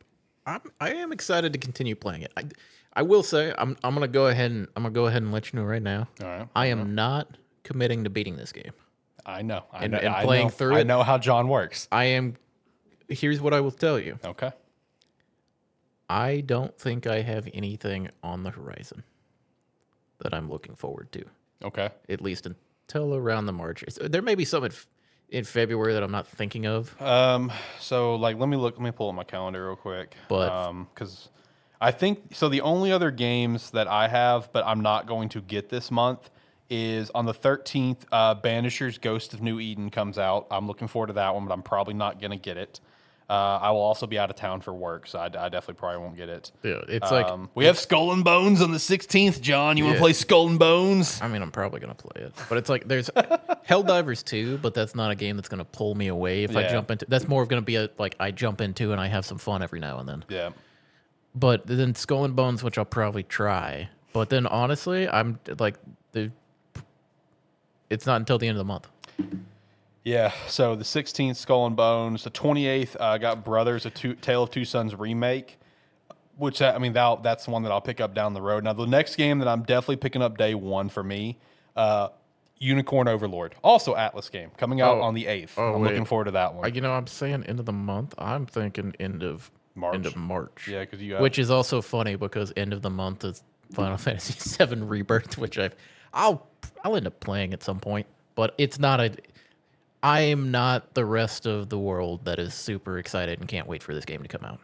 [0.44, 2.42] i'm i am excited to continue playing it i
[2.94, 5.52] i will say i'm i'm gonna go ahead and i'm gonna go ahead and let
[5.52, 6.49] you know right now All right.
[6.57, 8.73] i am not committing to beating this game
[9.25, 9.62] I know.
[9.73, 9.99] I And- know.
[10.01, 11.86] and I playing know, through I know how John works.
[11.92, 12.34] i am
[13.09, 14.51] here's what i will tell you Okay.
[16.12, 19.02] I don't think I have anything on the horizon
[20.18, 21.24] that I'm looking forward to,
[21.65, 21.89] Okay.
[22.08, 23.82] at least until around the March.
[23.99, 24.73] There may be some in,
[25.31, 27.00] in February that I'm not thinking of.
[27.00, 27.50] Um.
[27.81, 28.74] So, like, let me look.
[28.76, 30.15] Let me pull up my calendar real quick.
[30.28, 31.31] But- um, because
[31.81, 32.49] I think so.
[32.50, 36.31] The only other games that I have, but I'm not going to get this month,
[36.68, 38.05] is on the 13th.
[38.12, 40.47] Uh, Banishers: Ghost of New Eden comes out.
[40.50, 42.81] I'm looking forward to that one, but I'm probably not gonna get it.
[43.31, 45.99] Uh, I will also be out of town for work, so I, I definitely probably
[46.01, 46.51] won't get it.
[46.62, 49.41] Yeah, it's like Um, we have Skull and Bones on the 16th.
[49.41, 50.02] John, you want to Yeah.
[50.02, 51.18] play Skull and Bones?
[51.23, 53.09] I mean, I'm probably gonna play it, but it's like there's
[53.68, 56.91] Helldivers 2, but that's not a game that's gonna pull me away if I jump
[56.91, 57.07] into.
[57.09, 59.62] That's more of gonna be a like I jump into and I have some fun
[59.62, 60.25] every now and then.
[60.28, 60.51] Yeah.
[61.34, 63.89] But then Skull and Bones, which I'll probably try.
[64.12, 65.76] But then honestly, I'm like
[66.12, 66.31] the.
[67.89, 68.89] It's not until the end of the month.
[70.05, 72.24] Yeah, so the 16th, Skull and Bones.
[72.24, 75.58] The 28th, uh, got Brothers, a two, Tale of Two Sons remake,
[76.36, 78.64] which uh, I mean, that, that's the one that I'll pick up down the road.
[78.64, 81.39] Now, the next game that I'm definitely picking up day one for me,
[81.76, 82.08] uh,
[82.58, 85.02] Unicorn Overlord, also Atlus game, coming out Oh.
[85.02, 85.50] on the 8th.
[85.56, 85.90] Oh, I'm wait.
[85.90, 86.74] looking forward to that one.
[86.74, 88.14] you know, I'm saying end of the month.
[88.18, 89.94] I'm thinking end of March.
[89.94, 90.66] End of March.
[90.68, 93.97] Yeah, because you got Which is also funny because end of the month is Final
[93.98, 95.74] Fantasy VII Rebirth, which I've
[96.12, 96.47] I'll
[96.84, 99.12] I'll end up playing at some point, but it's not a.
[100.02, 103.82] I am not the rest of the world that is super excited and can't wait
[103.82, 104.58] for this game to come out.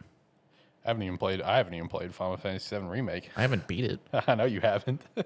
[0.83, 1.41] I haven't even played.
[1.41, 3.29] I haven't even played Final Fantasy VII remake.
[3.37, 3.99] I haven't beat it.
[4.27, 5.01] I know you haven't.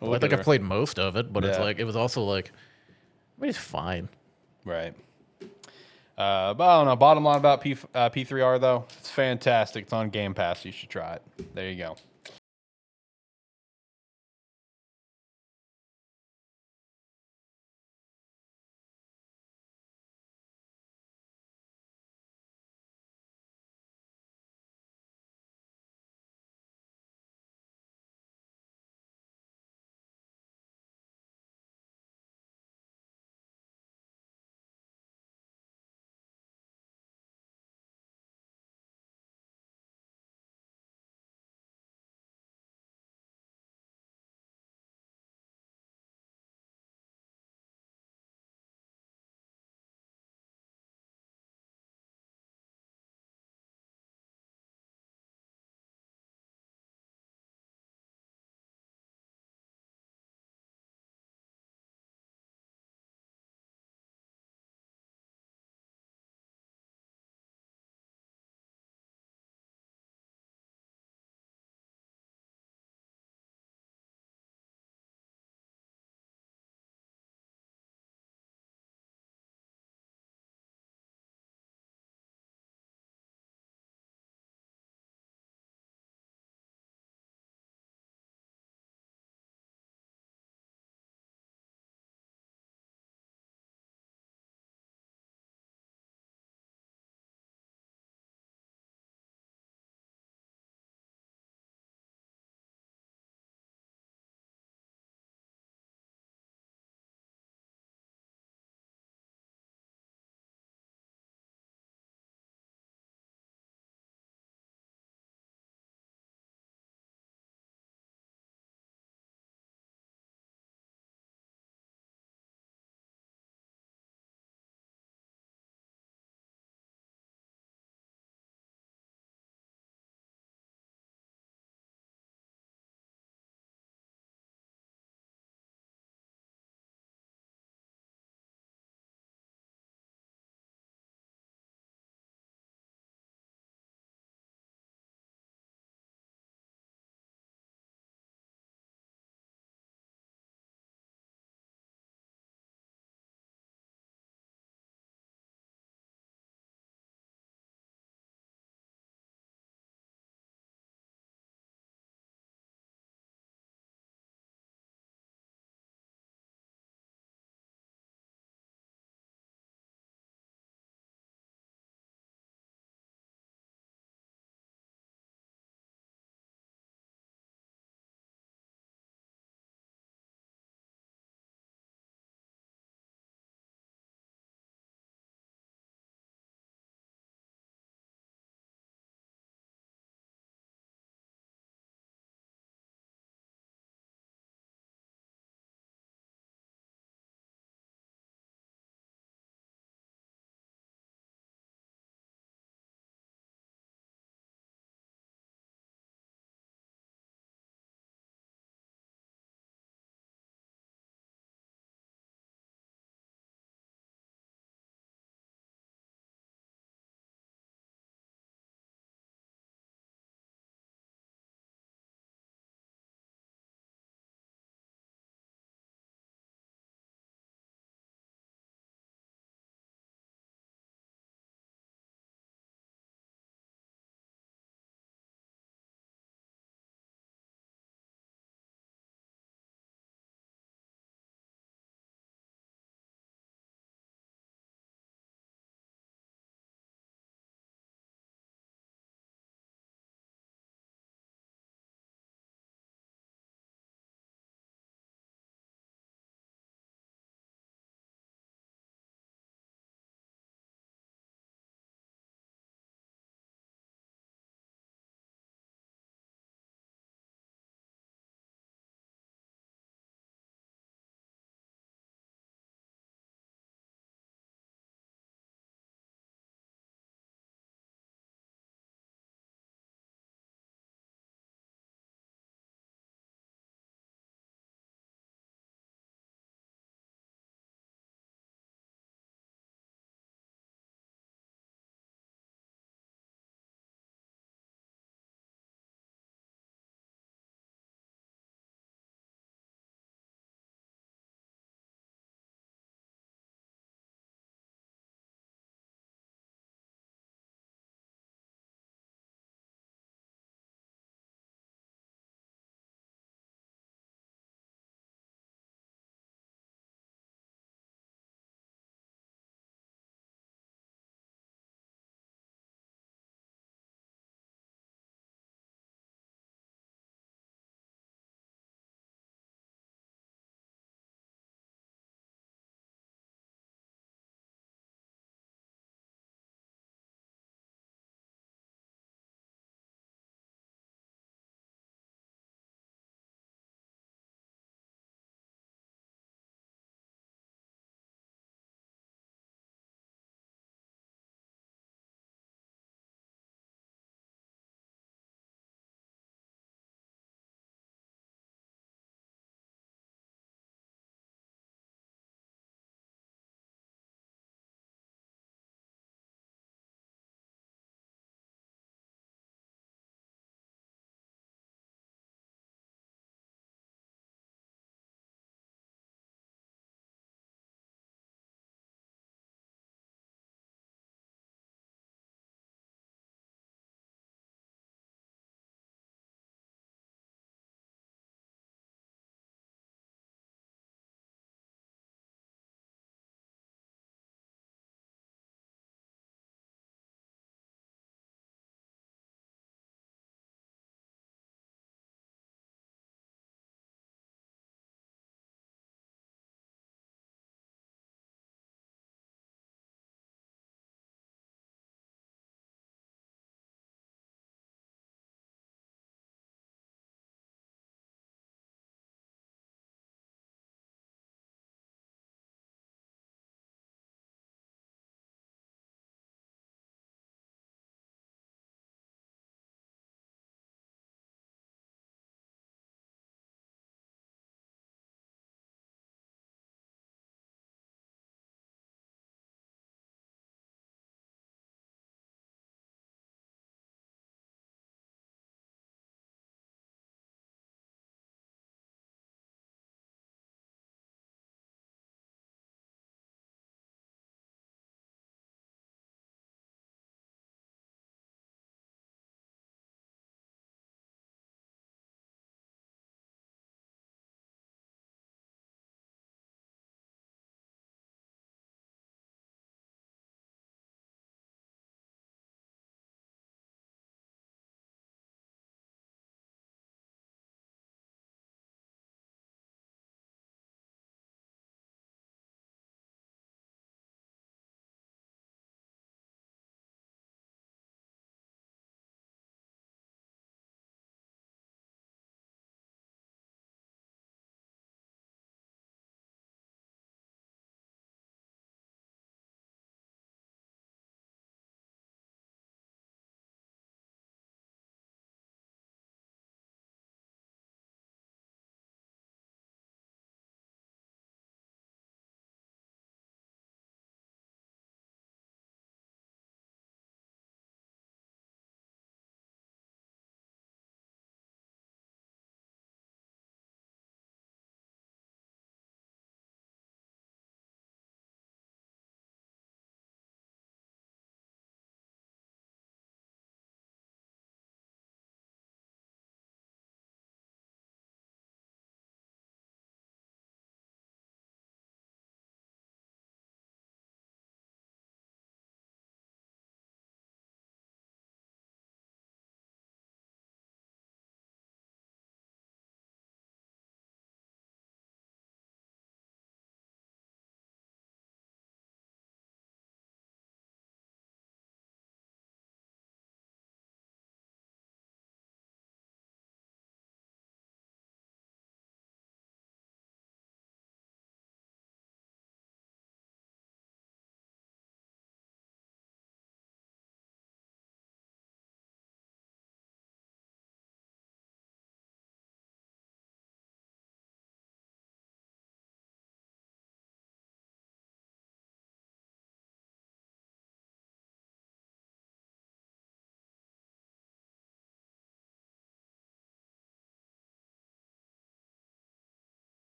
[0.00, 2.52] Well, I think I've played most of it, but it's like it was also like,
[3.36, 4.08] I mean, it's fine.
[4.64, 4.94] Right.
[6.16, 6.94] Uh, but I don't know.
[6.94, 9.84] Bottom line about P, uh, P3R though, it's fantastic.
[9.84, 10.64] It's on Game Pass.
[10.64, 11.54] You should try it.
[11.54, 11.96] There you go.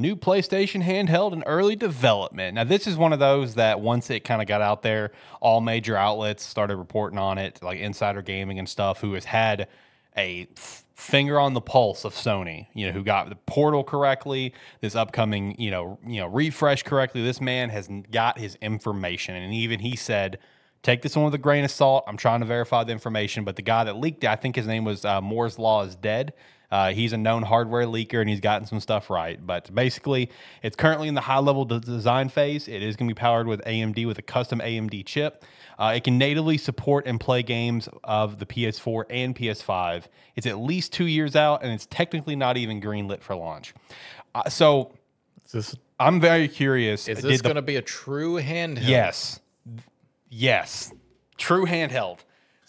[0.00, 2.54] New PlayStation handheld in early development.
[2.54, 5.60] Now, this is one of those that once it kind of got out there, all
[5.60, 9.68] major outlets started reporting on it, like Insider Gaming and stuff, who has had
[10.16, 14.52] a f- finger on the pulse of Sony, you know, who got the portal correctly,
[14.80, 17.22] this upcoming, you know, you know, refresh correctly.
[17.22, 20.38] This man has got his information, and even he said,
[20.82, 23.56] "Take this one with a grain of salt." I'm trying to verify the information, but
[23.56, 26.32] the guy that leaked it, I think his name was uh, Moore's Law is dead.
[26.70, 29.44] Uh, he's a known hardware leaker and he's gotten some stuff right.
[29.44, 30.30] But basically,
[30.62, 32.68] it's currently in the high level de- design phase.
[32.68, 35.44] It is going to be powered with AMD with a custom AMD chip.
[35.78, 40.04] Uh, it can natively support and play games of the PS4 and PS5.
[40.36, 43.74] It's at least two years out and it's technically not even greenlit for launch.
[44.34, 44.92] Uh, so
[45.52, 47.08] this I'm very curious.
[47.08, 48.88] is this going to be a true handheld?
[48.88, 49.40] Yes.
[50.28, 50.92] Yes.
[51.36, 52.20] True handheld.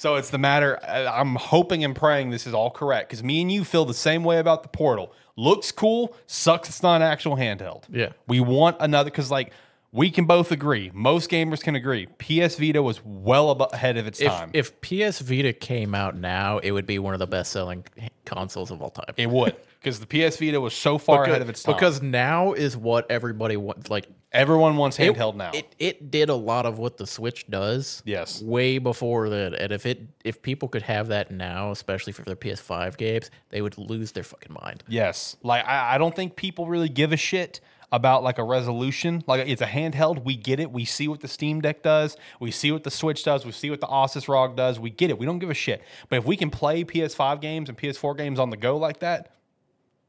[0.02, 0.80] So it's the matter.
[0.84, 3.94] I- I'm hoping and praying this is all correct because me and you feel the
[3.94, 5.14] same way about the portal.
[5.36, 7.84] Looks cool, sucks it's not an actual handheld.
[7.88, 8.10] Yeah.
[8.28, 9.54] We want another because, like,
[9.92, 10.90] we can both agree.
[10.92, 12.08] Most gamers can agree.
[12.18, 14.50] PS Vita was well ahead of its If time.
[14.54, 17.86] if PS Vita came out now, it would be one of the best selling
[18.26, 19.14] consoles of all time.
[19.18, 21.76] it would because the PS Vita was so far ahead of its time.
[21.76, 23.92] because now is what everybody wants.
[23.92, 25.52] Like everyone wants it- handheld now.
[25.54, 28.02] It it did a lot of what the Switch does.
[28.06, 28.42] Yes.
[28.42, 29.54] Way before that.
[29.54, 33.62] And if it if people could have that now, especially for their PS5 games, they
[33.62, 34.84] would lose their fucking mind.
[34.88, 35.36] Yes.
[35.44, 37.60] Like I, I don't think people really give a shit
[37.94, 39.22] about like a resolution.
[39.28, 40.24] Like it's a handheld.
[40.24, 40.72] We get it.
[40.72, 42.16] We see what the Steam Deck does.
[42.40, 43.46] We see what the Switch does.
[43.46, 44.80] We see what the Asus ROG does.
[44.80, 45.20] We get it.
[45.20, 45.82] We don't give a shit.
[46.08, 49.34] But if we can play PS5 games and PS4 games on the go like that,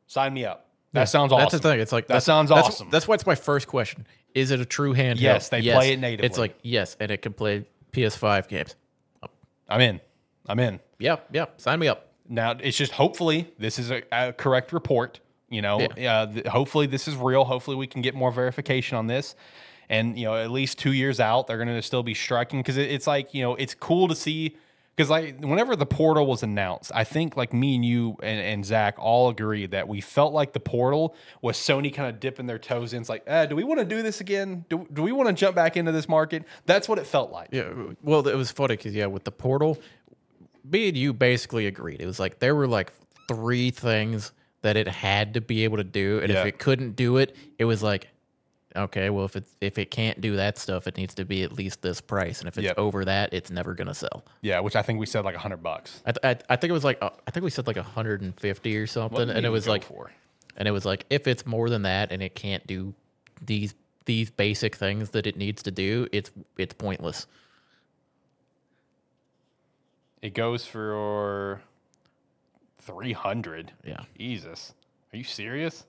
[0.06, 0.68] sign me up.
[0.92, 1.42] That sounds awesome.
[1.44, 1.80] That's the thing.
[1.80, 2.90] It's like That that's- sounds that's- awesome.
[2.90, 4.06] That's why it's my first question.
[4.34, 5.20] Is it a true handheld?
[5.20, 6.26] Yes, they play it natively.
[6.26, 8.74] It's like yes, and it can play PS5 games.
[9.68, 10.00] I'm in.
[10.46, 10.80] I'm in.
[10.98, 11.60] Yep, yep.
[11.60, 12.08] Sign me up.
[12.28, 15.20] Now it's just hopefully this is a, a correct report.
[15.50, 17.44] You know, uh, th- hopefully this is real.
[17.44, 19.34] Hopefully we can get more verification on this.
[19.90, 22.78] And you know, at least two years out, they're going to still be striking because
[22.78, 24.56] it, it's like you know, it's cool to see.
[24.94, 28.64] Because like whenever the portal was announced, I think like me and you and, and
[28.64, 32.58] Zach all agreed that we felt like the portal was Sony kind of dipping their
[32.58, 33.00] toes in.
[33.00, 34.66] It's like, eh, do we want to do this again?
[34.68, 36.44] Do, do we want to jump back into this market?
[36.66, 37.48] That's what it felt like.
[37.52, 37.72] Yeah.
[38.02, 39.78] Well, it was funny because yeah, with the portal,
[40.70, 42.02] me and you basically agreed.
[42.02, 42.92] It was like there were like
[43.28, 46.40] three things that it had to be able to do, and Yeah.
[46.42, 48.08] if it couldn't do it, it was like,
[48.76, 51.52] okay, well if it if it can't do that stuff, it needs to be at
[51.52, 52.78] least this price, and if it's Yep.
[52.78, 54.24] over that, it's never gonna sell.
[54.40, 56.02] Yeah, which I think we said like a hundred bucks.
[56.06, 58.76] I, th- I, I think it was like uh, I think we said like 150
[58.76, 60.10] or something, did and it was go like for?
[60.56, 62.94] and it was like if it's more than that and it can't do
[63.44, 67.26] these these basic things that it needs to do, it's it's pointless.
[70.20, 71.60] It goes for
[72.80, 73.72] 300.
[73.84, 74.00] Yeah.
[74.18, 74.72] Jesus.
[75.12, 75.84] Are you serious?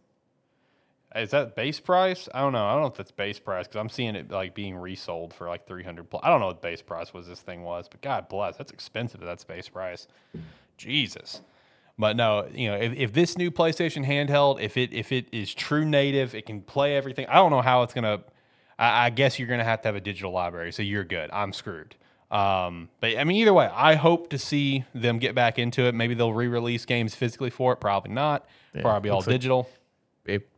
[1.16, 2.28] Is that base price?
[2.34, 2.66] I don't know.
[2.66, 5.48] I don't know if that's base price because I'm seeing it like being resold for
[5.48, 6.22] like 300 plus.
[6.24, 9.22] I don't know what base price was this thing was, but God bless, that's expensive.
[9.22, 10.08] That's base price.
[10.78, 11.42] Jesus.
[12.00, 15.54] But no, you know, if, if this new PlayStation handheld, if it if it is
[15.54, 17.28] true native, it can play everything.
[17.28, 18.22] I don't know how it's gonna.
[18.80, 21.30] I, I guess you're gonna have to have a digital library, so you're good.
[21.32, 21.96] I'm screwed.
[22.32, 25.94] Um, but I mean, either way, I hope to see them get back into it.
[25.94, 27.76] Maybe they'll re-release games physically for it.
[27.76, 28.48] Probably not.
[28.82, 29.70] Probably all like- digital.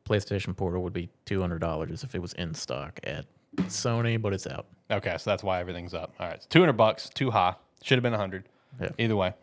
[0.05, 3.25] A PlayStation Portal would be two hundred dollars if it was in stock at
[3.57, 4.67] Sony, but it's out.
[4.91, 6.13] Okay, so that's why everything's up.
[6.19, 7.55] All right, it's 200 bucks, too high.
[7.83, 8.47] Should have been 100.
[8.79, 8.89] Yeah.
[8.97, 9.33] Either way.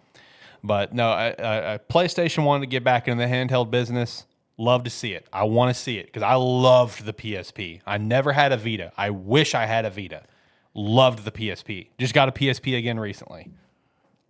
[0.62, 4.26] But no, I, I, I, PlayStation wanted to get back into the handheld business.
[4.56, 5.26] Love to see it.
[5.32, 7.80] I want to see it because I loved the PSP.
[7.86, 8.92] I never had a Vita.
[8.96, 10.22] I wish I had a Vita.
[10.74, 11.88] Loved the PSP.
[11.98, 13.50] Just got a PSP again recently.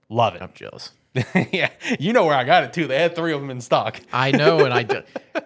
[0.09, 0.43] Love it.
[0.43, 0.93] I'm jealous.
[1.53, 1.69] yeah,
[2.01, 2.87] you know where I got it too.
[2.87, 4.01] They had three of them in stock.
[4.13, 5.01] I know, and I, d-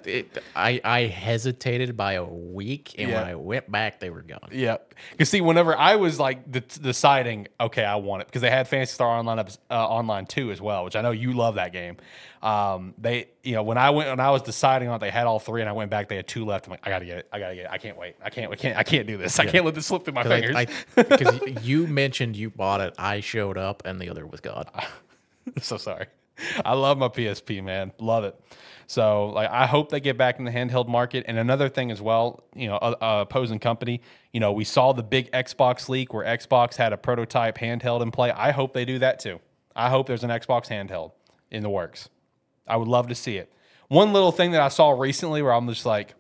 [0.05, 3.21] it, I, I hesitated by a week, and Yeah.
[3.23, 4.51] when I went back, they were gone.
[4.53, 4.77] Yeah,
[5.11, 8.69] because see, whenever I was like de- deciding, okay, I want it because they had
[8.69, 11.73] Phantasy Star Online up, uh, online too as well, which I know you love that
[11.73, 11.97] game.
[12.43, 15.27] Um, they, you know, when I went when I was deciding on, it, they had
[15.27, 16.67] all three, and I went back, they had two left.
[16.67, 17.71] I'm like, I gotta get it, I gotta get it.
[17.73, 18.15] I can't wait.
[18.25, 19.41] I can't, I can't, I can't do this.
[19.41, 20.55] I can't let this slip through my fingers.
[20.95, 24.67] Because you mentioned you bought it, I showed up, and the other was gone.
[25.61, 26.07] so sorry.
[26.65, 27.93] I love my PSP, man.
[27.99, 28.39] Love it.
[28.87, 31.25] So, like, I hope they get back in the handheld market.
[31.27, 34.01] And another thing as well, you know, uh, uh, opposing company,
[34.33, 38.11] you know, we saw the big Xbox leak where Xbox had a prototype handheld in
[38.11, 38.31] play.
[38.31, 39.41] I hope they do that too.
[39.75, 41.13] I hope there's an Xbox handheld
[41.51, 42.09] in the works.
[42.67, 43.53] I would love to see it.
[43.89, 46.15] One little thing that I saw recently where I'm just like,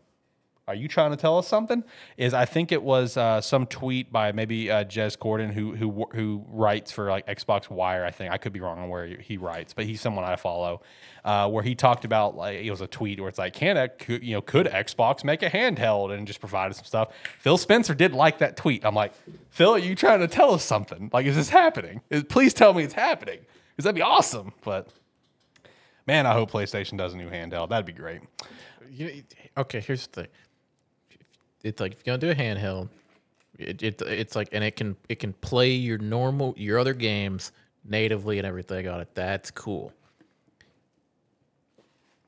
[0.68, 1.84] Are you trying to tell us something?
[2.16, 6.08] Is I think it was uh, some tweet by maybe uh, Jez Corden who who
[6.12, 8.04] who writes for like Xbox Wire.
[8.04, 10.82] I think I could be wrong on where he writes, but he's someone I follow.
[11.24, 13.76] Uh, where he talked about like it was a tweet where it's like, can
[14.08, 17.12] you know could Xbox make a handheld and just provided some stuff.
[17.38, 18.84] Phil Spencer did like that tweet.
[18.84, 19.12] I'm like,
[19.50, 21.10] Phil, are you trying to tell us something?
[21.12, 22.00] Like, is this happening?
[22.10, 23.38] Is- Please tell me it's happening.
[23.70, 24.52] Because that'd be awesome.
[24.64, 24.88] But
[26.08, 27.68] man, I hope PlayStation does a new handheld.
[27.68, 28.22] That'd be great.
[28.90, 29.22] You,
[29.56, 30.30] okay, here's the thing.
[31.66, 32.88] It's like if you're gonna do a handheld,
[33.58, 37.52] it, it it's like and it can it can play your normal your other games
[37.84, 39.08] natively and everything on it.
[39.14, 39.92] That's cool.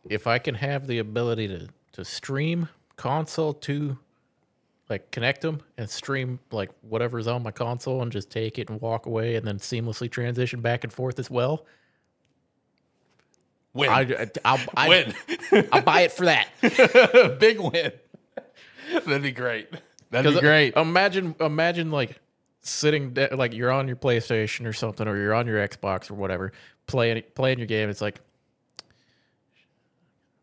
[0.09, 3.99] If I can have the ability to to stream console to
[4.89, 8.81] like connect them and stream like whatever's on my console and just take it and
[8.81, 11.65] walk away and then seamlessly transition back and forth as well.
[13.75, 13.91] Win.
[13.91, 15.15] I, I'll, I, win.
[15.71, 16.49] I'll buy it for that.
[17.39, 17.93] Big win.
[19.07, 19.69] That'd be great.
[20.11, 20.77] That'd be uh, great.
[20.77, 22.19] Imagine, imagine like
[22.61, 26.15] sitting da- like you're on your PlayStation or something, or you're on your Xbox or
[26.15, 26.53] whatever,
[26.87, 27.89] playing playing your game.
[27.91, 28.21] It's like
[28.81, 28.83] I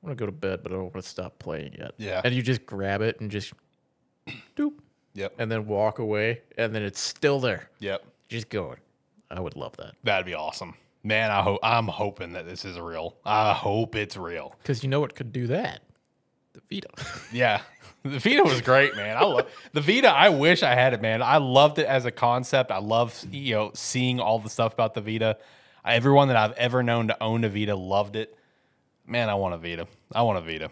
[0.08, 1.92] want to go to bed, but I don't want to stop playing yet.
[1.98, 2.22] Yeah.
[2.24, 3.54] and you just grab it and just
[4.56, 4.74] doop,
[5.16, 5.34] Yep.
[5.40, 8.06] and then walk away, and then it's still there, Yep.
[8.30, 8.78] just going.
[9.32, 10.76] I would love that That'd be awesome.
[11.04, 13.16] Man, I hope I'm hoping that this is real.
[13.26, 14.56] I hope it's real.
[14.62, 15.82] because you know what could do that?
[16.54, 16.90] The Vita.
[17.34, 17.62] Yeah.
[18.16, 19.18] The Vita was great, man.
[19.18, 20.08] I love the Vita.
[20.08, 21.24] I wish I had it, man.
[21.24, 22.70] I loved it as a concept.
[22.70, 25.38] I love you know seeing all the stuff about the Vita.
[25.84, 28.38] Everyone that I've ever known to own a Vita loved it.
[29.08, 29.88] Man, I want a Vita.
[30.14, 30.70] I want a Vita.